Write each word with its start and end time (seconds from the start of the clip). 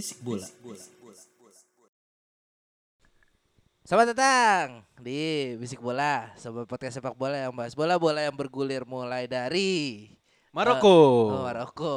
Bisik 0.00 0.24
bola. 0.24 0.48
Selamat 3.84 4.16
datang 4.16 4.80
di 4.96 5.52
Bisik 5.60 5.76
Bola, 5.76 6.32
sebuah 6.40 6.64
podcast 6.64 6.96
sepak 6.96 7.12
bola 7.12 7.36
yang 7.36 7.52
bahas 7.52 7.76
bola-bola 7.76 8.24
yang 8.24 8.32
bergulir 8.32 8.88
mulai 8.88 9.28
dari 9.28 10.08
Maroko. 10.56 10.88
oh, 11.36 11.44
Maroko. 11.44 11.94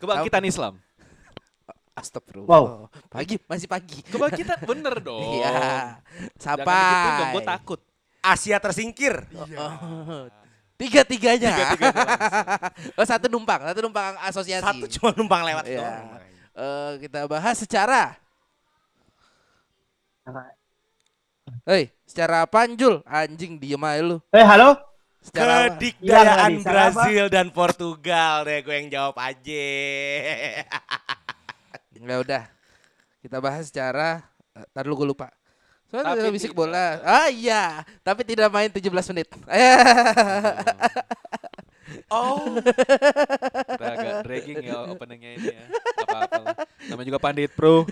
Kebangkitan 0.00 0.40
Islam. 0.48 0.80
Astagfirullah. 2.00 2.48
Wow. 2.48 2.88
Pagi, 3.12 3.36
masih 3.44 3.68
pagi. 3.68 4.00
Kebangkitan 4.08 4.64
bener 4.64 4.96
dong. 5.12 5.20
Iya. 5.20 5.52
Jangan 5.52 6.64
Sampai 6.64 6.80
gitu 7.12 7.22
gue 7.28 7.42
takut. 7.44 7.80
Asia 8.24 8.56
tersingkir. 8.56 9.20
Oh, 9.36 10.32
Tiga-tiganya. 10.80 11.76
oh, 12.96 13.04
satu 13.04 13.28
numpang, 13.28 13.68
satu 13.68 13.84
numpang 13.84 14.16
asosiasi. 14.24 14.64
Satu 14.64 14.88
cuma 14.96 15.12
numpang 15.12 15.44
lewat 15.44 15.68
Iya. 15.68 15.76
doang. 15.76 16.27
Eh, 16.58 16.92
kita 17.06 17.22
bahas 17.30 17.54
secara 17.54 18.18
Hei, 21.62 21.88
secara 22.04 22.44
panjul 22.50 23.00
anjing 23.06 23.56
diem 23.56 23.80
aja 23.80 24.02
lu. 24.02 24.18
Eh 24.34 24.44
halo, 24.44 24.76
Secara 25.22 25.72
Kedikdayaan 25.72 26.60
Brazil 26.60 27.24
dan 27.32 27.48
Portugal 27.54 28.44
deh 28.44 28.60
gue 28.60 28.74
yang 28.74 28.88
jawab 28.90 29.16
aja. 29.22 29.66
Ya 31.98 32.22
udah. 32.22 32.46
Kita 33.18 33.42
bahas 33.42 33.66
secara 33.66 34.22
eh, 34.54 34.62
Ntar 34.70 34.86
dulu 34.86 35.02
gue 35.02 35.08
lupa. 35.14 35.28
Soalnya 35.90 36.14
Tapi 36.14 36.30
bisik 36.30 36.54
bola. 36.54 37.02
Ah 37.02 37.26
iya, 37.26 37.82
tapi 38.06 38.22
tidak 38.22 38.52
main 38.54 38.70
17 38.70 38.86
menit. 39.14 39.28
oh, 42.10 42.58
Udah 42.58 43.90
agak 43.94 44.14
dragging 44.26 44.56
ya 44.64 44.86
openingnya 44.88 45.30
ini 45.38 45.46
ya. 45.54 45.64
Apa-apa. 46.04 46.66
Namanya 46.88 47.06
juga 47.08 47.20
pandit 47.20 47.50
bro. 47.54 47.84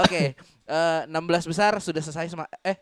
Oke, 0.00 0.34
eh, 0.36 1.00
16 1.06 1.50
besar 1.50 1.72
sudah 1.80 2.00
selesai 2.00 2.32
sema 2.32 2.48
eh 2.64 2.78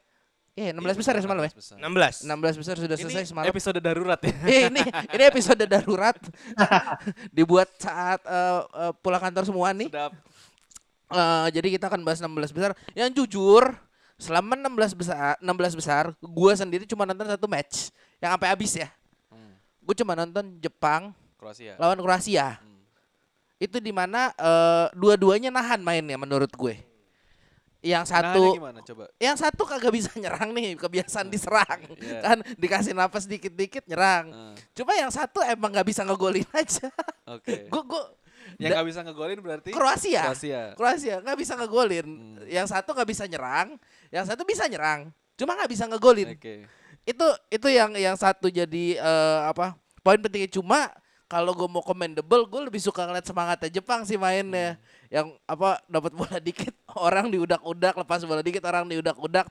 Iya, 0.58 0.74
16 0.74 0.98
besar 0.98 1.14
ya 1.14 1.22
semalam 1.22 1.46
ya? 1.46 1.54
16. 1.54 2.26
16 2.26 2.58
besar 2.58 2.74
sudah 2.82 2.96
Ini 2.98 3.02
selesai 3.06 3.30
semalam. 3.30 3.46
episode 3.46 3.78
darurat 3.78 4.18
ya. 4.18 4.34
Eh, 4.42 4.62
ini 4.66 4.82
ini 5.14 5.22
episode 5.30 5.62
darurat 5.70 6.18
dibuat 7.30 7.70
saat 7.78 8.18
eh, 8.26 8.60
eh, 8.66 8.92
pulang 8.98 9.22
kantor 9.22 9.46
semua 9.46 9.70
nih. 9.70 9.86
Sedap. 9.86 10.10
Eh, 11.08 11.46
jadi 11.54 11.68
kita 11.78 11.86
akan 11.86 12.02
bahas 12.02 12.18
16 12.18 12.50
besar. 12.50 12.74
Yang 12.90 13.22
jujur, 13.22 13.70
selama 14.18 14.58
16 14.58 14.98
besar, 14.98 15.38
16 15.38 15.78
besar, 15.78 16.04
gua 16.18 16.52
sendiri 16.58 16.82
cuma 16.90 17.06
nonton 17.06 17.30
satu 17.30 17.46
match 17.46 17.94
yang 18.18 18.34
sampai 18.34 18.50
habis 18.50 18.74
ya. 18.74 18.90
Gue 19.88 19.96
cuma 19.96 20.12
nonton 20.12 20.60
Jepang 20.60 21.16
Kroasia. 21.40 21.80
lawan 21.80 21.96
Kroasia. 21.96 22.60
Hmm. 22.60 22.84
Itu 23.56 23.80
di 23.80 23.88
mana 23.88 24.36
eh, 24.36 24.86
dua-duanya 24.92 25.48
nahan 25.48 25.80
mainnya 25.80 26.20
menurut 26.20 26.52
gue. 26.52 26.76
Yang 27.78 28.10
satu 28.10 28.58
gimana 28.58 28.82
coba? 28.82 29.06
yang 29.22 29.38
satu 29.38 29.62
kagak 29.62 29.94
bisa 29.94 30.10
nyerang 30.18 30.50
nih, 30.50 30.74
kebiasaan 30.76 31.30
diserang. 31.30 31.78
Iya. 31.96 32.20
Kan 32.26 32.38
dikasih 32.58 32.92
napas 32.92 33.24
dikit-dikit 33.24 33.86
nyerang. 33.88 34.28
Eh, 34.28 34.54
Cuma 34.76 34.92
yang 34.92 35.08
satu 35.08 35.40
emang 35.40 35.72
nggak 35.72 35.88
bisa 35.88 36.04
ngegolin 36.04 36.44
aja. 36.60 36.92
Oke. 37.24 37.70
Gue 37.72 37.82
gue 37.88 38.04
Yang 38.58 38.80
gak 38.80 38.86
bisa 38.90 39.00
ngegolin 39.06 39.38
berarti 39.38 39.70
Kroasia. 39.70 40.22
Kroasia. 40.28 40.62
Kroasia 40.74 41.16
nggak 41.22 41.38
bisa 41.38 41.52
ngegolin. 41.56 42.06
Hmm. 42.06 42.44
Yang 42.44 42.66
satu 42.76 42.92
nggak 42.92 43.08
bisa 43.08 43.24
nyerang, 43.24 43.68
yang 44.12 44.24
satu 44.26 44.42
bisa 44.44 44.64
nyerang. 44.68 45.08
Cuma 45.38 45.54
nggak 45.54 45.70
bisa 45.70 45.84
ngegolin. 45.86 46.34
Oke. 46.34 46.66
Itu 47.08 47.24
itu 47.48 47.68
yang 47.72 47.96
yang 47.96 48.16
satu 48.20 48.52
jadi 48.52 49.00
eh, 49.00 49.40
apa? 49.48 49.72
Poin 50.04 50.20
pentingnya 50.20 50.52
cuma 50.52 50.92
kalau 51.28 51.52
gue 51.52 51.68
mau 51.68 51.84
commendable, 51.84 52.48
gue 52.48 52.60
lebih 52.72 52.80
suka 52.80 53.04
ngeliat 53.04 53.28
semangatnya 53.28 53.68
Jepang 53.68 54.00
sih 54.08 54.16
mainnya. 54.16 54.80
Hmm. 54.80 55.12
Yang 55.12 55.26
apa 55.44 55.70
dapat 55.84 56.12
bola 56.16 56.38
dikit, 56.48 56.72
orang 56.96 57.28
diudak-udak, 57.28 57.94
lepas 58.00 58.24
bola 58.24 58.40
dikit, 58.40 58.64
orang 58.64 58.88
diudak-udak. 58.88 59.44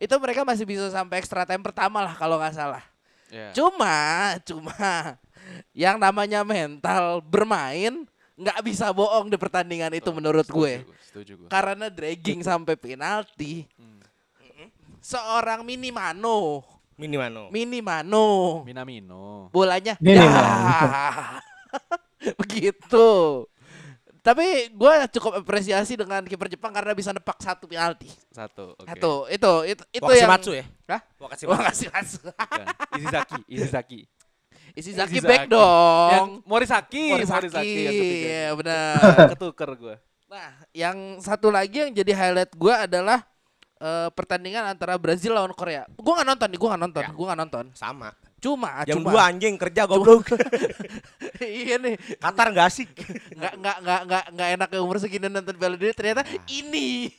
Itu 0.00 0.16
mereka 0.16 0.48
masih 0.48 0.64
bisa 0.64 0.88
sampai 0.88 1.20
extra 1.20 1.44
time 1.44 1.60
pertama 1.60 2.00
lah 2.00 2.16
kalau 2.16 2.40
nggak 2.40 2.56
salah. 2.56 2.80
Ya. 3.28 3.52
Cuma, 3.52 3.96
cuma 4.40 4.72
yang 5.84 6.00
namanya 6.00 6.40
mental 6.40 7.20
bermain 7.20 8.08
nggak 8.38 8.58
bisa 8.64 8.88
bohong 8.94 9.28
di 9.28 9.36
pertandingan 9.36 9.92
itu 9.92 10.08
Oh, 10.08 10.16
menurut 10.16 10.48
setuju 10.48 10.56
gue. 10.56 10.72
Setuju 11.04 11.32
gue. 11.44 11.48
Karena 11.52 11.92
dragging 11.92 12.40
sampai 12.40 12.72
penalti. 12.80 13.68
Hmm. 13.76 14.00
Seorang 15.04 15.60
Minimano, 15.60 16.64
Minimano. 16.98 17.46
Minimano, 17.54 18.26
Minamino. 18.66 19.48
bolanya 19.54 19.94
Mini 20.02 20.18
ya. 20.18 20.26
Mano. 20.26 21.38
Begitu. 22.42 23.08
Tapi 24.18 24.74
gue 24.74 24.94
cukup 25.14 25.40
apresiasi 25.40 25.94
dengan 25.94 26.20
kiper 26.26 26.50
Jepang 26.50 26.74
karena 26.74 26.92
bisa 26.92 27.14
nepak 27.14 27.38
satu 27.38 27.70
penalti. 27.70 28.10
Satu. 28.34 28.74
Oke. 28.76 28.90
Satu, 28.90 29.12
itu 29.30 29.52
itu 29.70 29.82
itu 29.94 30.04
Wakasi 30.04 30.20
yang 30.20 30.28
Matsu 30.34 30.50
ya? 30.52 30.64
Hah? 30.90 31.00
Wakasi 31.22 31.44
Wah, 31.46 31.56
Matsu. 31.62 31.68
kasih 31.70 31.88
masuk. 31.94 32.22
Bukan. 32.34 32.66
Izizaki. 32.98 33.40
Izizaki. 33.54 34.00
Isi 34.76 34.92
Zaki 34.92 35.18
Izizaki. 35.18 35.26
back 35.26 35.44
Yang 35.46 35.54
dong. 35.54 36.28
Morisaki. 36.44 37.04
Morisaki, 37.14 37.72
yang 37.86 37.94
ketiga. 37.94 38.28
ya 38.28 38.50
benar. 38.52 38.94
Ketuker 39.32 39.70
gue. 39.78 39.94
Nah, 40.28 40.50
yang 40.76 40.96
satu 41.24 41.48
lagi 41.48 41.88
yang 41.88 41.92
jadi 41.94 42.12
highlight 42.12 42.52
gue 42.52 42.74
adalah 42.74 43.24
eh, 43.78 44.08
pertandingan 44.10 44.64
antara 44.66 44.94
Brazil 44.94 45.32
lawan 45.32 45.50
Korea. 45.52 45.86
Gue 45.90 46.12
nggak 46.12 46.28
nonton 46.28 46.48
nih, 46.48 46.58
gue 46.58 46.68
nggak 46.68 46.82
nonton, 46.82 47.02
Ya. 47.02 47.10
gue 47.10 47.26
nggak 47.26 47.40
nonton. 47.40 47.64
Sama. 47.72 48.10
Cuma, 48.38 48.86
Jam 48.86 49.02
cuma. 49.02 49.10
2 49.10 49.28
anjing 49.28 49.54
kerja 49.56 49.82
goblok. 49.84 50.30
iya 51.42 51.74
nih, 51.76 51.98
Qatar 52.16 52.50
gak 52.50 52.66
asik. 52.68 52.90
nggak 53.34 53.54
nggak 53.56 53.76
nggak 53.80 54.00
nggak 54.04 54.24
nggak 54.30 54.48
enak 54.54 54.68
umur 54.78 54.96
segini 54.96 55.26
nonton 55.26 55.54
Piala 55.54 55.74
Dunia. 55.74 55.90
Ternyata 55.92 56.22
Nah. 56.22 56.46
ini. 56.48 57.10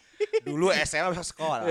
Dulu 0.42 0.72
SMA 0.78 1.12
bisa 1.12 1.24
sekolah. 1.26 1.64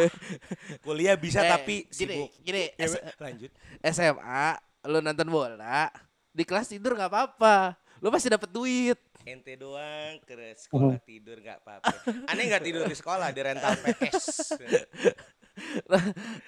Kuliah 0.81 1.17
bisa 1.17 1.41
Eh, 1.41 1.49
tapi 1.51 1.75
gini, 1.87 1.93
sibuk. 1.93 2.29
gini, 2.41 2.65
Ya, 2.75 2.87
S- 2.87 3.01
lanjut. 3.17 3.51
SMA, 3.83 4.45
lu 4.85 4.99
nonton 4.99 5.29
bola 5.29 5.93
di 6.31 6.45
kelas 6.45 6.69
tidur 6.69 6.93
nggak 6.93 7.09
apa-apa. 7.09 7.77
Lu 7.99 8.09
pasti 8.15 8.31
dapat 8.31 8.51
duit. 8.51 8.99
Ente 9.27 9.59
doang 9.59 10.23
ke 10.25 10.55
sekolah 10.55 10.99
tidur 11.09 11.39
gak 11.43 11.61
apa-apa. 11.63 11.95
Aneh 12.31 12.49
gak 12.49 12.65
tidur 12.65 12.87
di 12.87 12.97
sekolah 12.97 13.29
di 13.35 13.41
rental 13.43 13.75
PS. 13.83 14.27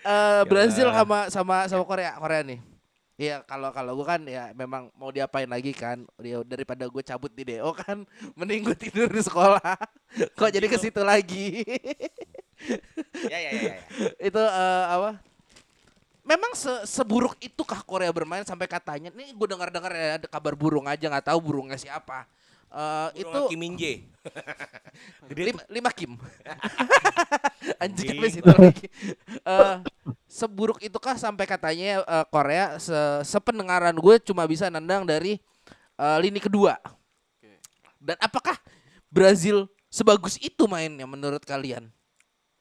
Eh, 0.07 0.43
Brazil 0.47 0.87
sama 0.95 1.27
sama 1.35 1.67
sama 1.67 1.83
Korea, 1.83 2.15
Korea 2.15 2.47
nih. 2.47 2.63
Iya, 3.21 3.45
kalau 3.45 3.69
kalau 3.69 3.93
gue 4.01 4.07
kan 4.09 4.23
ya 4.25 4.49
memang 4.57 4.89
mau 4.97 5.13
diapain 5.13 5.45
lagi 5.45 5.77
kan? 5.77 6.09
Dia 6.17 6.41
daripada 6.41 6.89
gue 6.89 7.03
cabut 7.05 7.29
di 7.35 7.43
DO 7.43 7.75
kan, 7.77 8.07
mending 8.39 8.65
gue 8.65 8.77
tidur 8.79 9.13
di 9.13 9.21
sekolah. 9.21 9.77
Kok 10.39 10.51
jadi 10.55 10.65
ke 10.71 10.79
situ 10.81 11.03
lagi? 11.05 11.61
ya 13.29 13.39
ya 13.43 13.51
ya. 13.51 13.63
ya. 13.77 13.79
itu 14.25 14.41
eh, 14.41 14.85
apa? 14.89 15.11
Memang 16.31 16.55
se- 16.55 16.87
seburuk 16.87 17.35
itukah 17.43 17.83
Korea 17.83 18.15
bermain 18.15 18.47
sampai 18.47 18.71
katanya 18.71 19.11
nih 19.11 19.35
gue 19.35 19.47
dengar-dengar 19.51 19.91
ya 19.91 20.23
ada 20.23 20.29
kabar 20.31 20.55
burung 20.55 20.87
aja 20.87 21.11
nggak 21.11 21.27
tahu 21.35 21.39
burungnya 21.43 21.75
siapa. 21.75 22.23
Eh, 22.71 23.27
itu 23.27 23.39
Kim 23.51 23.59
Min 23.59 23.75
Jae. 23.75 24.07
Gede 25.27 25.43
lima, 25.51 25.63
lima 25.67 25.91
Kim. 25.91 26.15
Anjing 27.83 28.15
Anjing. 28.15 28.15
sampai 28.15 28.31
situ 28.31 28.47
lagi. 28.47 28.87
Eh, 29.43 29.77
seburuk 30.31 30.79
itukah 30.79 31.19
sampai 31.19 31.51
katanya 31.51 32.07
eh, 32.07 32.27
Korea 32.31 32.79
se 32.79 32.95
sependengaran 33.27 33.99
gue 33.99 34.23
cuma 34.23 34.47
bisa 34.47 34.71
nendang 34.71 35.03
dari 35.03 35.43
eh, 35.99 36.19
lini 36.23 36.39
kedua. 36.39 36.79
Oke. 36.79 37.59
Dan 37.99 38.15
apakah 38.23 38.55
Brazil 39.11 39.67
sebagus 39.91 40.39
itu 40.39 40.71
mainnya 40.71 41.11
menurut 41.11 41.43
kalian? 41.43 41.91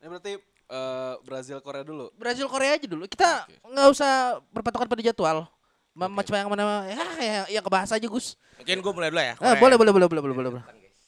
Ini 0.01 0.07
berarti 0.09 0.41
eh, 0.69 1.13
Brazil 1.25 1.57
Korea 1.59 1.83
dulu. 1.83 2.13
Brazil 2.15 2.45
Korea 2.45 2.77
aja 2.77 2.85
dulu. 2.85 3.09
Kita 3.09 3.49
nggak 3.65 3.87
usah 3.89 4.37
berpatokan 4.53 4.85
pada 4.85 5.01
jadwal. 5.01 5.49
Ma- 5.97 6.05
Oke. 6.07 6.15
Macam 6.21 6.33
yang 6.37 6.49
mana 6.53 6.63
ya 6.85 7.03
yang, 7.19 7.45
yang 7.59 7.63
kebahas 7.65 7.89
aja 7.91 8.07
Gus. 8.07 8.37
Mungkin 8.61 8.77
gue 8.79 8.93
mulai 8.93 9.09
dulu 9.09 9.19
ya. 9.19 9.33
Eh, 9.33 9.37
Korea. 9.37 9.59
boleh 9.59 9.75
boleh 9.75 9.91
boleh 9.91 10.07
boleh 10.07 10.21
boleh 10.21 10.35
boleh. 10.37 10.51
boleh. 10.61 10.63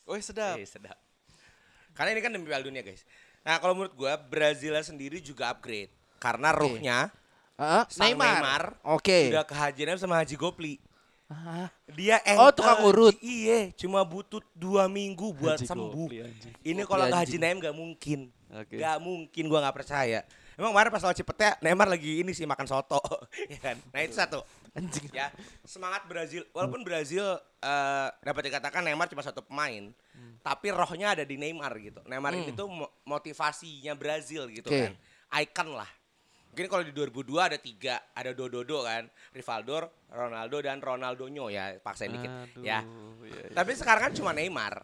Oh 0.09 0.17
sedap. 0.17 0.57
Eh, 0.57 0.65
sedap. 0.67 0.97
Karena 1.93 2.17
ini 2.17 2.21
kan 2.23 2.31
demi 2.33 2.49
Piala 2.49 2.65
Dunia 2.65 2.81
guys. 2.81 3.05
Nah 3.45 3.61
kalau 3.61 3.77
menurut 3.77 3.93
gue 3.93 4.11
Brazil 4.27 4.73
sendiri 4.81 5.21
juga 5.21 5.53
upgrade. 5.53 5.93
Karena 6.21 6.53
Oke. 6.53 6.59
ruhnya 6.61 7.09
Heeh, 7.57 7.83
sang 7.93 8.09
Neymar. 8.09 8.41
Neymar 8.41 8.63
Oke. 8.89 9.29
udah 9.29 9.45
kehajian 9.45 9.97
sama 9.97 10.17
Haji 10.17 10.35
Gopli. 10.35 10.81
Dia 11.91 12.17
Oh, 12.37 12.49
engkel, 12.49 12.55
tukang 12.55 12.79
urut. 12.83 13.15
Iya, 13.19 13.71
cuma 13.75 14.01
butuh 14.01 14.39
dua 14.51 14.85
minggu 14.85 15.31
buat 15.31 15.55
Anjing, 15.55 15.69
sembuh. 15.69 16.07
anjing. 16.11 16.53
Ini 16.61 16.81
kalau 16.83 17.05
nggak 17.05 17.19
anjing. 17.19 17.37
Haji 17.39 17.43
Naim 17.43 17.57
nggak 17.59 17.75
mungkin. 17.75 18.19
Oke. 18.51 18.75
Nggak 18.77 18.97
mungkin 18.99 19.43
gua 19.45 19.59
nggak 19.61 19.77
percaya. 19.77 20.19
Emang 20.53 20.75
kemarin 20.75 20.91
pas 20.91 21.01
lawan 21.01 21.15
Cipete 21.15 21.57
Neymar 21.59 21.87
lagi 21.87 22.21
ini 22.21 22.31
sih 22.31 22.43
makan 22.43 22.67
soto, 22.67 22.99
ya 23.53 23.59
kan? 23.61 23.75
Nah 23.89 23.99
itu 23.99 24.13
satu. 24.13 24.43
Anjing. 24.71 25.07
Ya 25.11 25.31
semangat 25.63 26.05
Brazil. 26.05 26.43
Walaupun 26.51 26.83
Brazil 26.83 27.23
eh, 27.57 28.07
dapat 28.19 28.41
dikatakan 28.47 28.81
Neymar 28.81 29.07
cuma 29.07 29.19
satu 29.19 29.41
pemain, 29.41 29.91
tapi 30.39 30.67
rohnya 30.69 31.11
ada 31.11 31.23
di 31.23 31.35
Neymar 31.35 31.71
gitu. 31.77 31.99
Neymar 32.05 32.31
ini 32.33 32.51
tuh 32.51 32.67
mo- 32.67 32.91
motivasinya 33.03 33.95
Brazil 33.95 34.47
gitu 34.47 34.67
Oke. 34.67 34.91
kan, 34.91 34.93
icon 35.37 35.69
lah. 35.73 35.89
Mungkin 36.51 36.67
kalau 36.67 36.83
di 36.83 36.91
2002 36.91 37.31
ada 37.39 37.55
tiga, 37.55 38.03
ada 38.11 38.35
Dododo 38.35 38.83
kan, 38.83 39.07
Rivaldo, 39.31 39.87
Ronaldo 40.11 40.59
dan 40.59 40.83
Ronaldinho 40.83 41.47
ya, 41.47 41.79
paksain 41.79 42.11
dikit 42.11 42.27
Aduh, 42.27 42.59
ya. 42.59 42.83
iya, 43.23 43.39
iya. 43.47 43.55
Tapi 43.55 43.71
sekarang 43.71 44.11
kan 44.11 44.13
cuma 44.13 44.35
Neymar. 44.35 44.83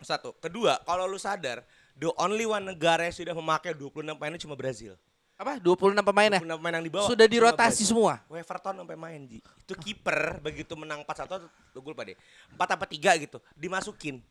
Satu. 0.00 0.32
Kedua, 0.40 0.80
kalau 0.88 1.04
lu 1.04 1.20
sadar, 1.20 1.60
the 2.00 2.08
only 2.16 2.48
one 2.48 2.64
negara 2.64 3.04
yang 3.04 3.12
sudah 3.12 3.36
memakai 3.36 3.76
26 3.76 4.16
pemainnya 4.16 4.40
cuma 4.40 4.56
Brazil. 4.56 4.96
Apa? 5.36 5.60
26 5.60 6.00
pemain 6.00 6.30
ya? 6.32 6.40
26 6.40 6.56
pemain 6.56 6.74
yang 6.80 6.84
dibawa. 6.88 7.08
Sudah 7.08 7.26
dirotasi 7.28 7.84
semua. 7.84 8.24
Everton 8.32 8.80
sampai 8.80 8.96
main, 8.96 9.20
Ji. 9.28 9.40
Itu 9.40 9.76
kiper 9.76 10.40
begitu 10.40 10.72
menang 10.76 11.04
4-1 11.04 11.44
lu 11.76 11.80
gol 11.84 11.92
pada 11.92 12.16
4 12.56 12.76
apa 12.76 12.84
3 12.88 13.24
gitu, 13.24 13.36
dimasukin. 13.52 14.24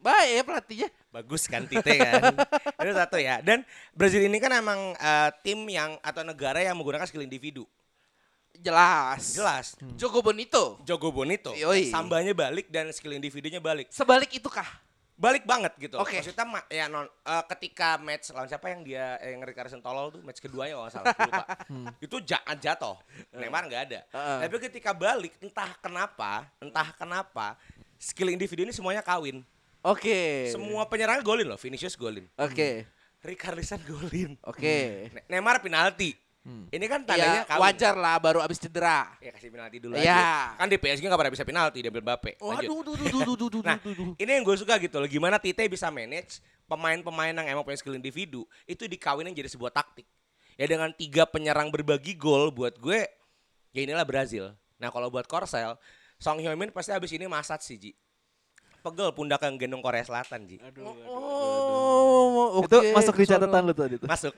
Baik 0.00 0.28
ya 0.30 0.42
pelatihnya. 0.46 0.88
Bagus 1.10 1.42
kan 1.48 1.64
Tite 1.66 1.94
kan. 1.98 2.34
Itu 2.84 2.92
satu 2.94 3.16
ya. 3.18 3.40
Dan 3.42 3.66
Brazil 3.96 4.22
ini 4.22 4.38
kan 4.38 4.52
emang 4.54 4.94
eh, 4.94 5.30
tim 5.42 5.58
yang 5.66 5.98
atau 6.04 6.22
negara 6.22 6.62
yang 6.62 6.76
menggunakan 6.78 7.08
skill 7.08 7.24
individu. 7.24 7.66
Jelas. 8.56 9.36
Jelas. 9.36 9.66
Joko 10.00 10.24
Bonito. 10.24 10.80
Jogo 10.84 11.12
Bonito. 11.12 11.52
Yoi. 11.52 11.92
Sambanya 11.92 12.32
balik 12.32 12.72
dan 12.72 12.88
skill 12.92 13.12
individunya 13.12 13.60
balik. 13.60 13.92
Sebalik 13.92 14.32
itu 14.32 14.48
kah? 14.48 14.86
balik 15.16 15.48
banget 15.48 15.72
gitu. 15.80 15.96
Oke. 15.96 16.20
Maksudnya 16.20 16.44
ma- 16.44 16.68
ya 16.68 16.86
non 16.92 17.08
eh, 17.08 17.44
ketika 17.56 17.96
match 17.96 18.30
lawan 18.36 18.46
siapa 18.46 18.68
yang 18.68 18.84
dia 18.84 19.16
eh, 19.24 19.32
yang 19.32 19.40
Ricarlison 19.42 19.80
tolol 19.80 20.12
tuh 20.12 20.20
match 20.20 20.44
keduanya 20.44 20.76
kalau 20.76 20.92
salah 20.92 21.16
lupa. 21.16 21.44
Itu 22.04 22.20
jangan 22.20 22.56
jatuh. 22.60 22.96
Neymar 23.32 23.64
nggak 23.66 23.82
ada. 23.90 24.00
Heeh. 24.12 24.38
Tapi 24.46 24.56
ketika 24.68 24.92
balik 24.92 25.32
entah 25.40 25.72
kenapa, 25.80 26.44
entah 26.60 26.92
kenapa 26.92 27.56
skill 27.96 28.28
individu 28.28 28.62
ini 28.68 28.76
semuanya 28.76 29.00
kawin. 29.00 29.40
Oke. 29.86 30.50
Semua 30.50 30.82
penyerang 30.86 31.22
golin 31.22 31.46
loh, 31.46 31.56
Vinicius 31.56 31.94
golin. 31.94 32.26
Oke. 32.34 32.84
Ricarlison 33.22 33.78
golin. 33.82 34.34
Oke. 34.42 35.08
Ne- 35.10 35.24
Neymar 35.28 35.62
penalti. 35.62 36.14
Ini 36.46 36.86
kan 36.86 37.02
Ya 37.02 37.06
tandanya 37.10 37.42
kawin. 37.42 37.58
wajar 37.58 37.94
lah 37.98 38.22
baru 38.22 38.38
abis 38.38 38.62
cedera. 38.62 39.10
Ya 39.18 39.34
kasih 39.34 39.50
penalti 39.50 39.82
dulu 39.82 39.98
Ya. 39.98 40.14
aja. 40.14 40.22
Kan 40.54 40.70
di 40.70 40.78
PSG 40.78 41.02
nggak 41.02 41.18
pernah 41.18 41.34
bisa 41.34 41.42
penalti, 41.42 41.82
dia 41.82 41.90
ambil 41.90 42.06
Mbappe. 42.06 42.38
Waduh, 42.38 42.86
duh, 42.86 42.94
duh, 42.94 43.08
duh, 43.10 43.34
duh, 43.34 43.48
duh, 43.50 43.62
Nah, 43.66 43.82
ini 44.14 44.30
yang 44.30 44.46
gue 44.46 44.54
suka 44.54 44.78
gitu 44.78 44.94
loh. 44.96 45.10
Gimana 45.10 45.42
Tite 45.42 45.66
bisa 45.66 45.90
manage 45.90 46.38
pemain-pemain 46.64 47.34
yang 47.34 47.46
emang 47.50 47.66
punya 47.66 47.74
skill 47.74 47.98
individu 47.98 48.46
itu 48.62 48.86
dikawinin 48.86 49.34
jadi 49.34 49.50
sebuah 49.50 49.74
taktik. 49.74 50.06
Ya 50.54 50.70
dengan 50.70 50.94
tiga 50.94 51.26
penyerang 51.26 51.66
berbagi 51.68 52.14
gol 52.14 52.54
buat 52.54 52.78
gue, 52.78 53.02
ya 53.74 53.80
inilah 53.82 54.06
Brazil. 54.06 54.54
Nah 54.78 54.88
kalau 54.88 55.10
buat 55.10 55.26
Korsel, 55.26 55.74
Song 56.16 56.38
Hyo 56.38 56.54
Min 56.54 56.70
pasti 56.70 56.94
abis 56.94 57.10
ini 57.10 57.26
masat 57.26 57.58
sih 57.58 57.74
Ji. 57.74 57.90
Pegel 58.86 59.10
pundak 59.10 59.42
yang 59.42 59.58
gendong 59.58 59.82
Korea 59.82 60.06
Selatan 60.06 60.46
Ji. 60.46 60.62
Oh, 61.10 62.62
Itu 62.62 62.78
oke, 62.78 62.94
masuk 62.94 63.18
di 63.18 63.26
catatan 63.26 63.66
lu 63.66 63.74
tadi 63.74 63.98
tuh. 63.98 64.06
Masuk. 64.06 64.30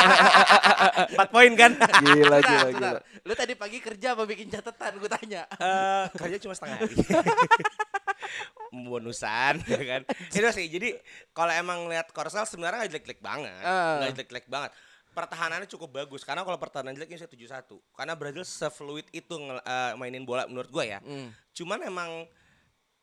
Empat 1.16 1.28
poin 1.32 1.48
kan? 1.56 1.72
Gila, 2.04 2.38
gila, 2.44 2.68
bentar. 2.68 3.00
gila. 3.00 3.00
Lu 3.24 3.32
tadi 3.32 3.56
pagi 3.56 3.80
kerja 3.80 4.12
apa 4.12 4.28
bikin 4.28 4.52
catatan? 4.52 5.00
Gue 5.00 5.08
tanya. 5.08 5.48
Eh, 5.56 6.04
kerja 6.20 6.36
cuma 6.44 6.52
setengah 6.52 6.84
hari. 6.84 6.96
Bonusan 8.92 9.64
ya 9.64 9.80
kan. 9.88 10.02
Itu 10.28 10.48
sih. 10.52 10.68
Jadi 10.68 10.92
kalau 11.32 11.56
emang 11.56 11.88
lihat 11.88 12.12
Korsel 12.12 12.44
sebenarnya 12.44 12.84
nggak 12.84 12.92
jelek-jelek 12.92 13.20
banget. 13.24 13.56
Ah. 13.64 14.04
Nggak 14.04 14.20
jelek-jelek 14.20 14.46
banget. 14.52 14.70
Pertahanannya 15.16 15.64
cukup 15.64 15.96
bagus 15.96 16.28
karena 16.28 16.44
kalau 16.44 16.60
pertahanan 16.60 16.92
jelek 16.92 17.08
ini 17.08 17.24
saya 17.24 17.32
7-1. 17.64 17.72
Karena 17.96 18.12
Brazil 18.12 18.44
se-fluid 18.44 19.08
itu 19.16 19.32
eh, 19.48 19.96
mainin 19.96 20.28
bola 20.28 20.44
menurut 20.44 20.68
gue 20.68 20.84
ya. 20.92 21.00
Hmm. 21.00 21.32
Cuman 21.56 21.80
emang 21.88 22.28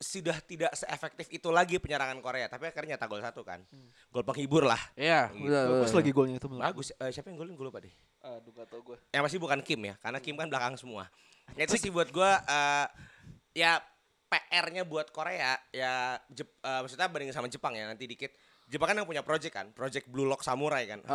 sudah 0.03 0.35
tidak 0.37 0.69
seefektif 0.73 1.31
itu 1.31 1.47
lagi 1.47 1.79
penyerangan 1.79 2.19
Korea, 2.19 2.45
tapi 2.45 2.67
akhirnya 2.67 2.93
nyetak 2.93 3.07
gol 3.07 3.19
satu 3.19 3.41
kan. 3.41 3.63
Gol 4.11 4.21
penghibur 4.21 4.63
lah. 4.63 4.79
Iya, 4.93 5.31
Gitu. 5.31 5.47
betul, 5.47 5.63
Bagus 5.71 5.83
betul. 5.87 5.97
lagi 5.97 6.11
golnya 6.11 6.35
itu 6.35 6.47
Bagus. 6.51 6.87
Eh, 6.93 7.09
siapa 7.09 7.27
yang 7.27 7.39
golin 7.39 7.55
gue 7.55 7.63
lupa 7.63 7.79
deh. 7.79 7.93
Aduh, 8.21 8.51
gak 8.51 8.67
tau 8.67 8.79
gue. 8.81 8.97
yang 9.09 9.19
pasti 9.21 9.35
bukan 9.35 9.59
Kim 9.59 9.79
ya 9.81 9.95
karena 9.97 10.19
Kim 10.19 10.35
kan 10.35 10.47
belakang 10.47 10.75
semua 10.75 11.07
itu 11.53 11.75
sih 11.75 11.87
buat 11.87 12.07
gua 12.09 12.39
eh, 12.39 12.87
ya 13.53 13.83
PR-nya 14.25 14.81
buat 14.81 15.07
Korea 15.07 15.59
ya 15.69 16.15
Jep- 16.27 16.55
eh, 16.57 16.79
maksudnya 16.79 17.05
bandingin 17.05 17.31
sama 17.31 17.45
Jepang 17.45 17.71
ya 17.71 17.83
nanti 17.83 18.03
dikit 18.05 18.31
Jepang 18.73 18.89
kan 18.89 18.97
yang 18.97 19.05
punya 19.05 19.21
project 19.21 19.53
kan 19.53 19.69
project 19.69 20.09
Blue 20.09 20.25
Lock 20.25 20.41
Samurai 20.41 20.89
kan. 20.89 21.05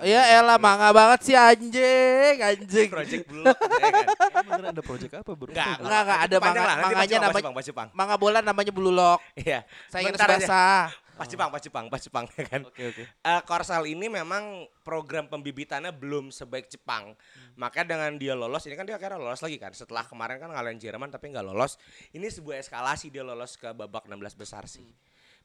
Iya 0.00 0.40
elah 0.40 0.56
manga 0.56 0.88
banget 0.90 1.20
sih 1.22 1.36
anjing, 1.36 2.40
anjing. 2.40 2.88
project 2.88 3.28
Blue 3.28 3.44
Lock 3.44 3.58
ya 3.60 3.88
kan 3.92 4.06
Beneran 4.48 4.72
ada 4.72 4.80
project 4.80 5.12
apa 5.12 5.30
bro? 5.30 5.52
Enggak, 5.52 5.76
Enggak, 5.76 6.00
enggak, 6.00 6.18
ada 6.18 6.36
manga- 6.40 6.64
lah, 6.64 6.76
manganya 6.80 6.96
pas 6.96 7.04
Jepang, 7.04 7.20
pas 7.20 7.36
namanya- 7.36 7.52
Jepang, 7.60 7.64
Jepang. 7.68 7.88
Manga 7.92 8.16
bola 8.16 8.38
namanya 8.40 8.72
Blue 8.72 8.88
Lock. 8.88 9.20
Iya. 9.36 9.68
Saya 9.86 10.08
aja. 10.08 10.24
basah. 10.24 10.84
Pas 11.16 11.24
Jepang, 11.24 11.48
pas 11.48 11.60
Jepang, 11.60 11.84
pas 11.88 12.00
Jepang 12.00 12.24
ya 12.30 12.44
kan. 12.44 12.60
Oke, 12.64 12.82
oke. 12.92 13.02
Eh, 13.08 13.40
Korsel 13.44 13.88
ini 13.88 14.04
memang 14.06 14.64
program 14.80 15.24
pembibitannya 15.26 15.88
belum 15.88 16.28
sebaik 16.28 16.68
Jepang. 16.68 17.16
Maka 17.56 17.84
dengan 17.84 18.12
dia 18.14 18.36
lolos, 18.36 18.64
ini 18.64 18.76
kan 18.76 18.84
dia 18.84 18.96
akhirnya 18.96 19.16
lolos 19.16 19.40
lagi 19.40 19.56
kan. 19.56 19.72
Setelah 19.72 20.04
kemarin 20.04 20.36
kan 20.36 20.48
ngalahin 20.48 20.76
Jerman 20.76 21.08
tapi 21.08 21.32
nggak 21.32 21.40
lolos. 21.42 21.80
Ini 22.12 22.28
sebuah 22.28 22.60
eskalasi 22.60 23.08
dia 23.08 23.24
lolos 23.24 23.56
ke 23.56 23.72
babak 23.72 24.04
16 24.04 24.36
besar 24.36 24.68
sih. 24.68 24.84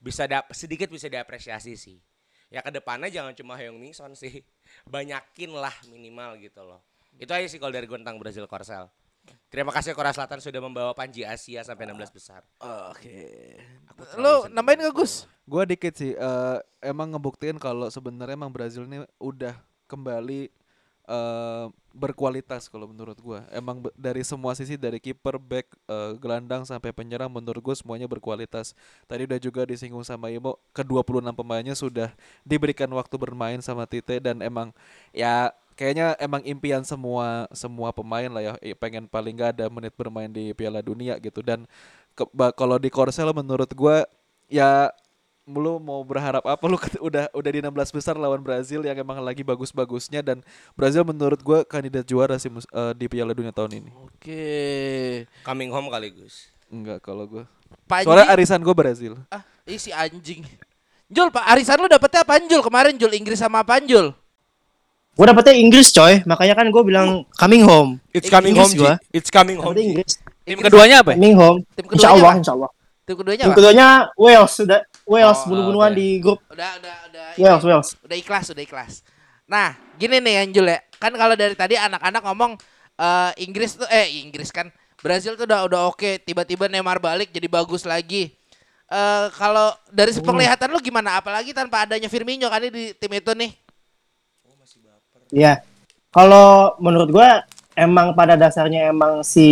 Bisa 0.02 0.26
dap 0.26 0.50
sedikit 0.52 0.90
bisa 0.90 1.06
diapresiasi 1.06 1.78
sih. 1.78 2.02
Ya 2.52 2.60
ke 2.60 2.74
depannya 2.74 3.08
jangan 3.08 3.32
cuma 3.38 3.56
Heung 3.56 3.78
Min 3.78 3.94
Son 3.94 4.12
sih. 4.18 4.42
Banyakin 4.92 5.54
lah 5.54 5.74
minimal 5.88 6.42
gitu 6.42 6.66
loh. 6.66 6.82
Itu 7.16 7.32
aja 7.32 7.46
sih 7.46 7.62
kalau 7.62 7.72
dari 7.72 7.86
gue 7.86 7.96
tentang 8.02 8.18
Brazil 8.18 8.50
Korsel. 8.50 8.90
Terima 9.52 9.70
kasih 9.70 9.94
Korea 9.94 10.16
Selatan 10.16 10.40
sudah 10.40 10.64
membawa 10.64 10.96
Panji 10.96 11.28
Asia 11.28 11.62
sampai 11.62 11.92
16 11.92 12.16
besar. 12.16 12.42
Oke. 12.90 13.60
Aku 13.94 14.02
terlalu 14.08 14.24
Lu 14.24 14.36
nambahin 14.50 14.88
gak 14.88 14.96
Gus? 14.96 15.14
Gue 15.44 15.64
dikit 15.68 15.94
sih, 15.94 16.16
eh, 16.16 16.58
emang 16.82 17.12
ngebuktiin 17.14 17.60
kalau 17.60 17.92
sebenarnya 17.92 18.40
emang 18.40 18.50
Brazil 18.50 18.88
ini 18.88 19.04
udah 19.20 19.54
kembali 19.92 20.48
eh, 21.08 21.66
berkualitas 21.92 22.68
kalau 22.72 22.88
menurut 22.90 23.18
gue. 23.20 23.40
Emang 23.52 23.84
dari 23.94 24.24
semua 24.26 24.56
sisi 24.58 24.76
dari 24.80 24.98
kiper, 25.02 25.38
back, 25.42 25.68
eh, 25.90 26.12
gelandang 26.20 26.64
sampai 26.68 26.92
penyerang 26.96 27.30
menurut 27.32 27.62
gue 27.62 27.76
semuanya 27.78 28.08
berkualitas. 28.10 28.74
Tadi 29.10 29.28
udah 29.28 29.40
juga 29.42 29.62
disinggung 29.68 30.04
sama 30.06 30.30
Imo, 30.34 30.58
ke 30.76 30.82
26 30.86 31.36
pemainnya 31.36 31.76
sudah 31.78 32.10
diberikan 32.48 32.90
waktu 32.94 33.16
bermain 33.20 33.60
sama 33.64 33.86
Tite 33.90 34.22
dan 34.24 34.40
emang 34.42 34.72
ya 35.16 35.52
kayaknya 35.76 36.14
emang 36.22 36.46
impian 36.46 36.84
semua 36.86 37.50
semua 37.56 37.90
pemain 37.96 38.30
lah 38.30 38.60
ya 38.62 38.76
pengen 38.78 39.08
paling 39.10 39.34
gak 39.34 39.58
ada 39.58 39.66
menit 39.72 39.96
bermain 39.98 40.30
di 40.30 40.54
Piala 40.54 40.84
Dunia 40.84 41.18
gitu 41.18 41.42
dan 41.42 41.66
kalau 42.60 42.78
di 42.78 42.92
Korsel 42.92 43.32
menurut 43.32 43.72
gua 43.74 44.04
ya 44.52 44.92
lu 45.44 45.82
mau 45.82 46.06
berharap 46.06 46.46
apa 46.46 46.64
lu 46.64 46.78
udah 47.02 47.26
udah 47.34 47.50
di 47.50 47.60
16 47.60 47.74
besar 47.92 48.14
lawan 48.14 48.40
Brazil 48.40 48.86
yang 48.86 48.94
emang 48.94 49.18
lagi 49.20 49.42
bagus-bagusnya 49.42 50.22
dan 50.22 50.38
Brazil 50.74 51.02
menurut 51.02 51.42
gua 51.42 51.66
kandidat 51.66 52.06
juara 52.06 52.38
sih 52.38 52.48
mus- 52.48 52.70
eh, 52.70 52.94
di 52.94 53.10
Piala 53.10 53.34
Dunia 53.34 53.50
tahun 53.50 53.82
ini. 53.82 53.90
Oke. 54.06 54.46
Coming 55.42 55.74
home 55.74 55.90
kali 55.90 56.14
Gus. 56.14 56.48
Enggak 56.70 57.02
kalau 57.02 57.26
gua. 57.26 57.44
Panji. 57.90 58.06
Soalnya 58.06 58.30
arisan 58.30 58.62
gua 58.62 58.76
Brazil. 58.78 59.18
Ah, 59.28 59.42
isi 59.66 59.90
anjing. 59.90 60.46
Jul, 61.12 61.28
Pak 61.28 61.44
Arisan 61.44 61.76
lu 61.76 61.92
dapetnya 61.92 62.24
apaan 62.24 62.48
Jul? 62.48 62.64
Kemarin 62.64 62.96
Jul 62.96 63.12
Inggris 63.12 63.36
sama 63.36 63.60
apaan 63.60 63.84
Jul? 63.84 64.16
Gue 65.12 65.26
dapetnya 65.28 65.60
Inggris 65.60 65.92
coy, 65.92 66.24
makanya 66.24 66.56
kan 66.56 66.72
gue 66.72 66.84
bilang 66.88 67.28
coming 67.36 67.68
home. 67.68 68.00
It's 68.16 68.32
coming 68.32 68.56
home, 68.56 68.64
Inggris 68.64 68.72
Ji. 68.72 68.80
gua. 68.80 68.94
It's 69.12 69.28
coming 69.28 69.60
home. 69.60 69.76
Dapetnya. 69.76 69.92
Inggris. 70.00 70.12
Tim 70.48 70.58
keduanya 70.64 71.04
apa? 71.04 71.12
ya? 71.12 71.16
Coming 71.20 71.36
home. 71.36 71.58
Tim 71.68 71.84
Insya 71.84 71.92
keduanya 71.92 72.16
Allah, 72.16 72.32
apa? 72.32 72.40
insya 72.40 72.54
Allah. 72.56 72.72
Tim 73.04 73.16
keduanya 73.20 73.44
Tim 73.44 73.52
apa? 73.52 73.58
keduanya 73.60 73.88
Wales 74.16 74.52
sudah 74.56 74.80
Wales 75.12 75.44
Oh, 75.44 75.52
bunuh-bunuhan 75.52 75.92
oke. 75.92 76.00
di 76.00 76.08
grup 76.24 76.40
Udah, 76.48 76.72
udah, 76.80 76.96
udah. 77.12 77.26
Wales. 77.36 77.64
Wales. 77.68 77.90
Udah 78.00 78.18
ikhlas, 78.18 78.46
udah 78.56 78.64
ikhlas. 78.64 78.94
Nah, 79.52 79.76
gini 80.00 80.24
nih 80.24 80.34
yang 80.40 80.50
Jul 80.56 80.72
ya. 80.72 80.80
Kan 80.96 81.12
kalau 81.20 81.36
dari 81.36 81.52
tadi 81.60 81.76
anak-anak 81.76 82.24
ngomong 82.24 82.56
eh, 82.96 83.32
Inggris 83.44 83.76
tuh 83.76 83.88
eh 83.92 84.08
Inggris 84.24 84.48
kan 84.56 84.72
Brazil 85.04 85.36
tuh 85.36 85.44
udah 85.44 85.68
udah 85.68 85.82
oke, 85.92 86.24
tiba-tiba 86.24 86.72
Neymar 86.72 87.04
balik 87.04 87.36
jadi 87.36 87.52
bagus 87.52 87.84
lagi. 87.84 88.32
Eh 88.88 89.26
kalau 89.36 89.76
dari 89.92 90.16
penglihatan 90.16 90.72
lu 90.72 90.80
gimana? 90.80 91.20
Apalagi 91.20 91.52
tanpa 91.52 91.84
adanya 91.84 92.08
Firmino 92.08 92.48
kan 92.48 92.64
di 92.64 92.96
tim 92.96 93.12
itu 93.12 93.32
nih. 93.36 93.52
Ya. 95.32 95.64
Kalau 96.12 96.76
menurut 96.84 97.08
gue 97.08 97.30
emang 97.76 98.12
pada 98.12 98.36
dasarnya 98.36 98.92
emang 98.92 99.24
si 99.24 99.48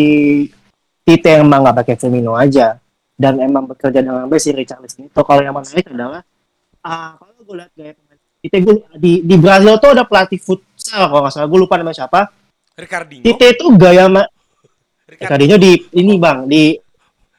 Tite 1.08 1.40
emang 1.40 1.64
nggak 1.64 1.84
pakai 1.84 1.96
Firmino 1.96 2.36
aja 2.36 2.76
dan 3.20 3.36
emang 3.38 3.68
bekerja 3.68 4.00
dengan 4.00 4.24
baik 4.26 4.40
si 4.40 4.50
Richarlison 4.50 5.06
itu. 5.06 5.20
Kalau 5.20 5.42
yang 5.44 5.52
menarik 5.52 5.84
adalah 5.86 6.24
ah 6.80 7.14
kalau 7.14 7.36
gue 7.38 7.56
lihat 7.58 7.72
gaya 7.74 7.92
pemain 7.92 8.16
Tite 8.40 8.58
gue 8.58 8.74
di 8.96 9.12
di 9.20 9.36
Brazil 9.36 9.76
tuh 9.76 9.92
ada 9.92 10.08
pelatih 10.08 10.40
futsal 10.40 11.04
kalau 11.06 11.22
nggak 11.22 11.34
salah 11.34 11.46
gue 11.46 11.60
lupa 11.60 11.76
namanya 11.76 12.00
siapa. 12.00 12.32
Ricardinho. 12.74 13.22
Tite 13.22 13.46
itu 13.52 13.66
gaya 13.76 14.08
ma- 14.08 14.32
Ricardinho 15.06 15.60
di 15.60 15.72
ini 15.92 16.16
bang 16.16 16.48
di 16.48 16.72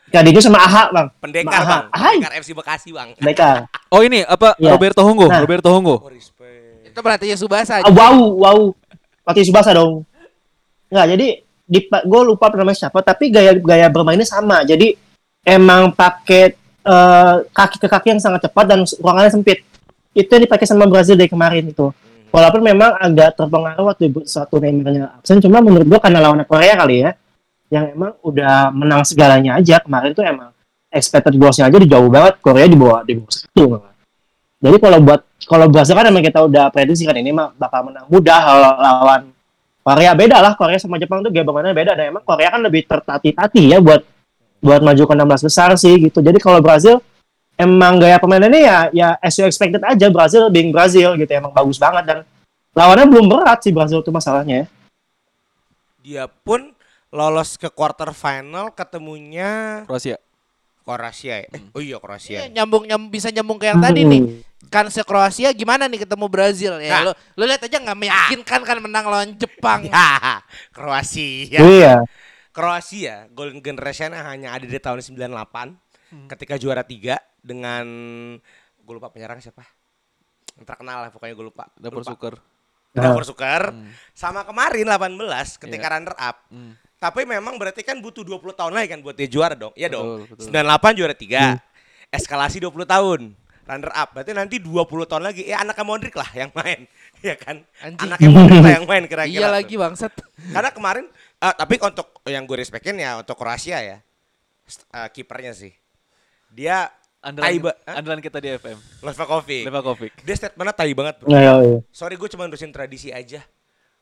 Ricardinho 0.04 0.40
sama 0.40 0.60
Aha 0.60 0.92
bang. 0.92 1.06
Pendekar 1.16 1.48
Sama 1.50 1.56
Aha. 1.56 1.72
bang, 1.72 1.84
Ahai. 1.88 2.14
pendekar 2.14 2.32
FC 2.36 2.50
Bekasi 2.52 2.88
bang. 2.92 3.08
Mereka. 3.16 3.48
Oh 3.90 4.04
ini 4.04 4.22
apa 4.22 4.54
Iya. 4.54 4.70
Roberto 4.70 5.02
Hongo, 5.02 5.26
Nah. 5.26 5.40
Roberto 5.40 5.66
Hongo. 5.66 5.98
Oh, 5.98 6.06
respect. 6.06 6.86
Itu 6.86 7.00
berarti 7.00 7.26
ya 7.26 7.34
Subasa. 7.34 7.80
Ah, 7.80 7.90
wow 7.90 8.14
wow. 8.36 8.58
Pelatih 9.24 9.48
Subasa 9.48 9.72
dong. 9.72 10.04
Nggak 10.86 11.06
jadi 11.10 11.26
di 11.64 11.78
gue 11.86 12.20
lupa 12.22 12.50
namanya 12.50 12.76
siapa 12.76 13.00
tapi 13.00 13.30
gaya 13.30 13.56
gaya 13.56 13.88
bermainnya 13.88 14.22
sama. 14.22 14.62
Jadi 14.62 14.94
emang 15.44 15.92
pakai 15.94 16.54
eh, 16.84 17.36
kaki 17.50 17.76
ke 17.80 17.88
kaki 17.88 18.08
yang 18.16 18.20
sangat 18.22 18.48
cepat 18.48 18.64
dan 18.64 18.80
ruangannya 18.86 19.32
sempit. 19.32 19.64
Itu 20.10 20.28
yang 20.34 20.44
dipakai 20.44 20.66
sama 20.66 20.90
Brazil 20.90 21.14
dari 21.14 21.30
kemarin 21.30 21.70
itu. 21.70 21.92
Walaupun 22.30 22.62
memang 22.62 22.94
agak 22.98 23.34
terpengaruh 23.34 23.90
waktu 23.90 24.06
satu 24.22 24.62
Neymarnya 24.62 25.18
absen, 25.18 25.42
cuma 25.42 25.58
menurut 25.58 25.86
gua 25.86 25.98
karena 25.98 26.22
lawan 26.22 26.46
Korea 26.46 26.78
kali 26.78 27.02
ya, 27.02 27.10
yang 27.74 27.90
emang 27.90 28.14
udah 28.22 28.70
menang 28.70 29.02
segalanya 29.02 29.58
aja 29.58 29.82
kemarin 29.82 30.14
tuh 30.14 30.22
emang 30.26 30.50
expected 30.90 31.34
goalsnya 31.38 31.70
aja 31.70 31.78
di 31.78 31.86
jauh 31.90 32.10
banget 32.10 32.38
Korea 32.42 32.66
di 32.66 32.78
bawah 32.78 33.02
di 33.06 33.18
bawah 33.18 33.30
satu. 33.34 33.64
Jadi 34.60 34.76
kalau 34.76 34.98
buat 35.00 35.20
kalau 35.46 35.66
Brazil 35.72 35.94
kan 35.96 36.06
emang 36.10 36.22
kita 36.22 36.44
udah 36.44 36.68
prediksi 36.68 37.06
kan 37.08 37.16
ini 37.16 37.32
mah 37.32 37.54
bakal 37.56 37.88
menang 37.88 38.04
mudah 38.10 38.38
lawan 38.76 39.32
Korea 39.80 40.12
beda 40.12 40.36
lah 40.44 40.52
Korea 40.58 40.76
sama 40.76 41.00
Jepang 41.00 41.24
tuh 41.24 41.32
game 41.32 41.46
permainannya 41.48 41.78
beda 41.78 41.92
dan 41.96 42.04
emang 42.12 42.22
Korea 42.26 42.52
kan 42.52 42.60
lebih 42.60 42.84
tertati-tati 42.84 43.72
ya 43.72 43.80
buat 43.80 44.04
buat 44.60 44.84
maju 44.84 45.02
ke 45.08 45.14
16 45.16 45.48
besar 45.48 45.68
sih 45.80 45.96
gitu. 45.96 46.20
Jadi 46.20 46.36
kalau 46.36 46.60
Brazil 46.60 47.00
emang 47.56 48.00
gaya 48.00 48.16
permainannya 48.16 48.60
ya 48.60 48.78
ya 48.92 49.08
as 49.20 49.36
you 49.36 49.44
expected 49.44 49.84
aja 49.84 50.08
Brazil 50.08 50.48
being 50.48 50.72
Brazil 50.72 51.12
gitu 51.20 51.28
emang 51.28 51.52
bagus 51.52 51.76
banget 51.76 52.04
dan 52.08 52.18
lawannya 52.72 53.04
belum 53.08 53.26
berat 53.28 53.60
sih 53.60 53.72
Brazil 53.72 54.00
tuh 54.00 54.12
masalahnya 54.14 54.64
ya. 54.64 54.66
Dia 56.00 56.24
pun 56.28 56.72
lolos 57.12 57.58
ke 57.60 57.68
quarter 57.68 58.14
final 58.16 58.72
ketemunya 58.72 59.82
Kroasia. 59.84 60.16
Kroasia 60.86 61.44
ya. 61.44 61.48
Eh, 61.52 61.62
oh 61.76 61.82
iya 61.82 61.96
Iya, 61.96 61.96
Kroasia. 62.00 62.38
nyambung 62.48 62.88
nyambung 62.88 63.10
bisa 63.12 63.28
nyambung 63.28 63.58
ke 63.60 63.68
yang 63.68 63.80
tadi 63.82 64.02
nih. 64.08 64.22
Kan 64.72 64.88
se 64.88 65.02
Kroasia 65.04 65.50
gimana 65.52 65.90
nih 65.90 66.08
ketemu 66.08 66.26
Brazil 66.30 66.80
ya? 66.80 67.02
Nah. 67.02 67.02
Lo 67.10 67.12
lo 67.36 67.42
lihat 67.44 67.60
aja 67.66 67.76
nggak 67.76 67.98
meyakinkan 67.98 68.60
kan 68.64 68.76
menang 68.80 69.04
lawan 69.08 69.30
Jepang. 69.36 69.84
Ya, 69.92 70.40
Kroasia. 70.72 71.60
Iya. 71.60 71.94
Kroasia 72.50 73.30
golden 73.30 73.62
generation 73.62 74.10
hanya 74.10 74.50
ada 74.50 74.66
di 74.66 74.74
tahun 74.74 74.98
98 74.98 75.30
ketika 76.26 76.58
juara 76.58 76.82
tiga 76.82 77.22
dengan 77.38 77.86
gue 78.76 78.92
lupa 78.92 79.06
penyerang 79.08 79.38
siapa. 79.38 79.62
Yang 80.58 80.66
terkenal 80.66 81.06
lah 81.06 81.10
pokoknya 81.10 81.32
gue 81.32 81.46
lupa. 81.46 81.70
Dapur 81.78 82.02
Lupa. 82.02 82.10
Suker. 82.10 82.34
Dapur 82.90 83.22
Suker. 83.22 83.70
Sama 84.10 84.42
kemarin 84.42 84.82
18 84.82 85.14
ketika 85.56 85.86
Iya. 85.86 85.94
runner 85.94 86.14
up 86.18 86.36
Hmm. 86.50 86.74
tapi 86.98 87.22
memang 87.22 87.54
berarti 87.54 87.80
kan 87.80 87.96
butuh 87.96 88.20
20 88.20 88.52
tahun 88.52 88.74
lagi 88.74 88.92
kan 88.92 89.00
buat 89.00 89.14
dia 89.14 89.24
juara 89.24 89.54
dong. 89.54 89.70
Iya 89.72 89.88
dong. 89.88 90.26
Betul, 90.26 90.34
betul. 90.34 90.44
98 90.50 90.98
juara 90.98 91.14
tiga. 91.14 91.42
Eskalasi 92.10 92.58
20 92.58 92.82
tahun. 92.84 93.20
Runner 93.62 93.92
up 93.94 94.08
berarti 94.10 94.34
nanti 94.34 94.56
20 94.58 95.06
tahun 95.06 95.22
lagi. 95.22 95.46
Ya 95.46 95.62
anaknya 95.62 95.86
Modric 95.86 96.18
lah 96.18 96.26
yang 96.34 96.50
main. 96.50 96.90
Ya 97.22 97.36
kan? 97.36 97.62
Anjing. 97.78 98.10
anaknya 98.10 98.28
Modric 98.28 98.58
lah 98.58 98.72
yang 98.74 98.86
main 98.90 99.04
kira-kira. 99.06 99.38
Iya 99.38 99.48
lagi 99.48 99.78
bangsat. 99.78 100.10
Karena 100.50 100.74
kemarin 100.74 101.06
eh, 101.40 101.54
tapi 101.54 101.74
untuk 101.78 102.06
yang 102.24 102.44
gue 102.44 102.56
respekin 102.56 102.94
ya 102.94 103.16
untuk 103.16 103.34
Kroasia 103.34 103.80
ya 103.80 103.98
eh, 104.70 105.08
kipernya 105.10 105.50
sih. 105.50 105.72
Dia 106.48 106.90
Andalan, 107.20 107.44
tai 107.44 107.58
ba- 107.60 107.76
Hah? 107.84 108.00
andalan 108.00 108.16
kita 108.18 108.40
di 108.40 108.48
FM. 108.50 108.80
Levakovic. 109.02 109.62
Levakovic. 109.62 110.12
Dia 110.20 110.34
statementnya 110.34 110.72
tai 110.72 110.88
banget 110.90 111.20
bro. 111.20 111.28
Iya, 111.28 111.52
iya. 111.60 111.78
Sorry 111.90 112.16
gue 112.16 112.28
cuma 112.28 112.48
nerusin 112.48 112.72
tradisi 112.72 113.12
aja. 113.12 113.44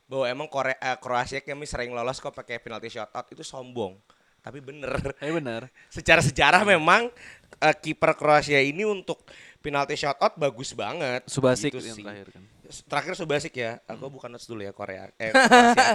Bahwa 0.07 0.25
emang 0.25 0.47
Korea, 0.47 0.73
eh, 0.73 0.97
Kroasia 0.97 1.43
kami 1.43 1.67
sering 1.67 1.91
lolos 1.91 2.17
kok 2.17 2.31
pakai 2.31 2.57
penalti 2.57 2.87
shootout 2.89 3.27
itu 3.29 3.43
sombong. 3.43 3.99
Tapi 4.39 4.63
bener. 4.63 5.19
Eh 5.19 5.35
benar. 5.35 5.67
Secara 5.91 6.23
sejarah 6.23 6.63
memang 6.63 7.11
eh, 7.59 7.75
kiper 7.75 8.15
Kroasia 8.15 8.63
ini 8.63 8.87
untuk 8.87 9.19
penalti 9.59 9.99
shootout 9.99 10.39
bagus 10.39 10.71
banget. 10.73 11.27
Subasik 11.27 11.75
Gitu 11.75 11.85
yang 11.85 11.99
sih. 11.99 12.05
terakhir 12.07 12.29
kan. 12.31 12.43
Terakhir 12.69 13.17
Subasik 13.17 13.57
ya. 13.57 13.81
Aku 13.85 14.09
bukan 14.09 14.29
notes 14.29 14.45
dulu 14.45 14.61
ya 14.61 14.71
Korea. 14.71 15.09
Eh, 15.17 15.33
Kroasia. 15.33 15.89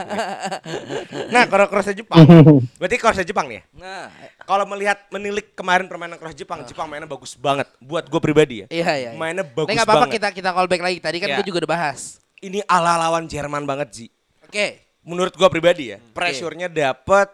nah, 1.33 1.45
kalau 1.45 1.69
Kroasia 1.69 1.93
Jepang. 1.93 2.25
Berarti 2.81 2.97
Kroasia 2.97 3.21
Jepang 3.21 3.45
nih 3.45 3.61
ya? 3.61 3.63
Nah, 3.77 4.05
Kalau 4.41 4.65
melihat 4.65 4.97
menilik 5.09 5.53
kemarin 5.53 5.85
permainan 5.85 6.17
Kroasia 6.17 6.41
Jepang, 6.41 6.65
Jepang 6.65 6.89
mainnya 6.89 7.05
bagus 7.05 7.37
banget. 7.37 7.69
Buat 7.77 8.09
gue 8.09 8.17
pribadi 8.17 8.55
ya. 8.61 8.67
iya 8.73 8.89
iya. 8.91 9.09
iya. 9.09 9.11
Mainnya 9.13 9.45
bagus 9.45 9.69
Ini 9.69 9.77
nggak 9.77 9.85
apa-apa 9.85 10.05
banget. 10.09 10.17
kita 10.17 10.27
kita 10.33 10.49
call 10.49 10.65
back 10.65 10.81
lagi. 10.81 10.97
Tadi 10.97 11.17
kan 11.17 11.27
Iya. 11.29 11.37
gue 11.37 11.45
juga 11.45 11.59
udah 11.61 11.71
bahas. 11.71 12.17
Ini 12.41 12.59
ala 12.65 12.97
lawan 12.99 13.23
Jerman 13.23 13.63
banget 13.63 13.87
Ji. 13.93 14.05
Oke. 14.41 14.81
Menurut 15.05 15.31
gue 15.31 15.49
pribadi 15.49 15.93
ya. 15.93 16.01
Pressure-nya 16.11 16.67
dapet. 16.67 17.29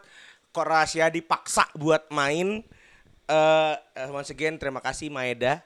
Kroasia 0.50 1.08
dipaksa 1.08 1.64
buat 1.74 2.12
main. 2.12 2.60
Eh 3.24 3.74
eh, 3.96 4.10
once 4.10 4.30
again 4.30 4.60
terima 4.60 4.82
kasih 4.82 5.08
Maeda. 5.08 5.64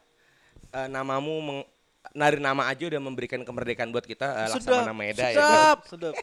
Eh, 0.70 0.88
namamu 0.88 1.34
meng- 1.40 1.68
nari 2.12 2.38
nama 2.38 2.68
aja 2.68 2.84
udah 2.86 3.00
memberikan 3.00 3.40
kemerdekaan 3.40 3.90
buat 3.90 4.04
kita. 4.04 4.28
Eh, 4.46 4.48
Laksamana 4.52 4.92
Maeda 4.92 5.24
ya. 5.24 5.34
sedap. 5.34 5.78
Sedap. 5.92 6.14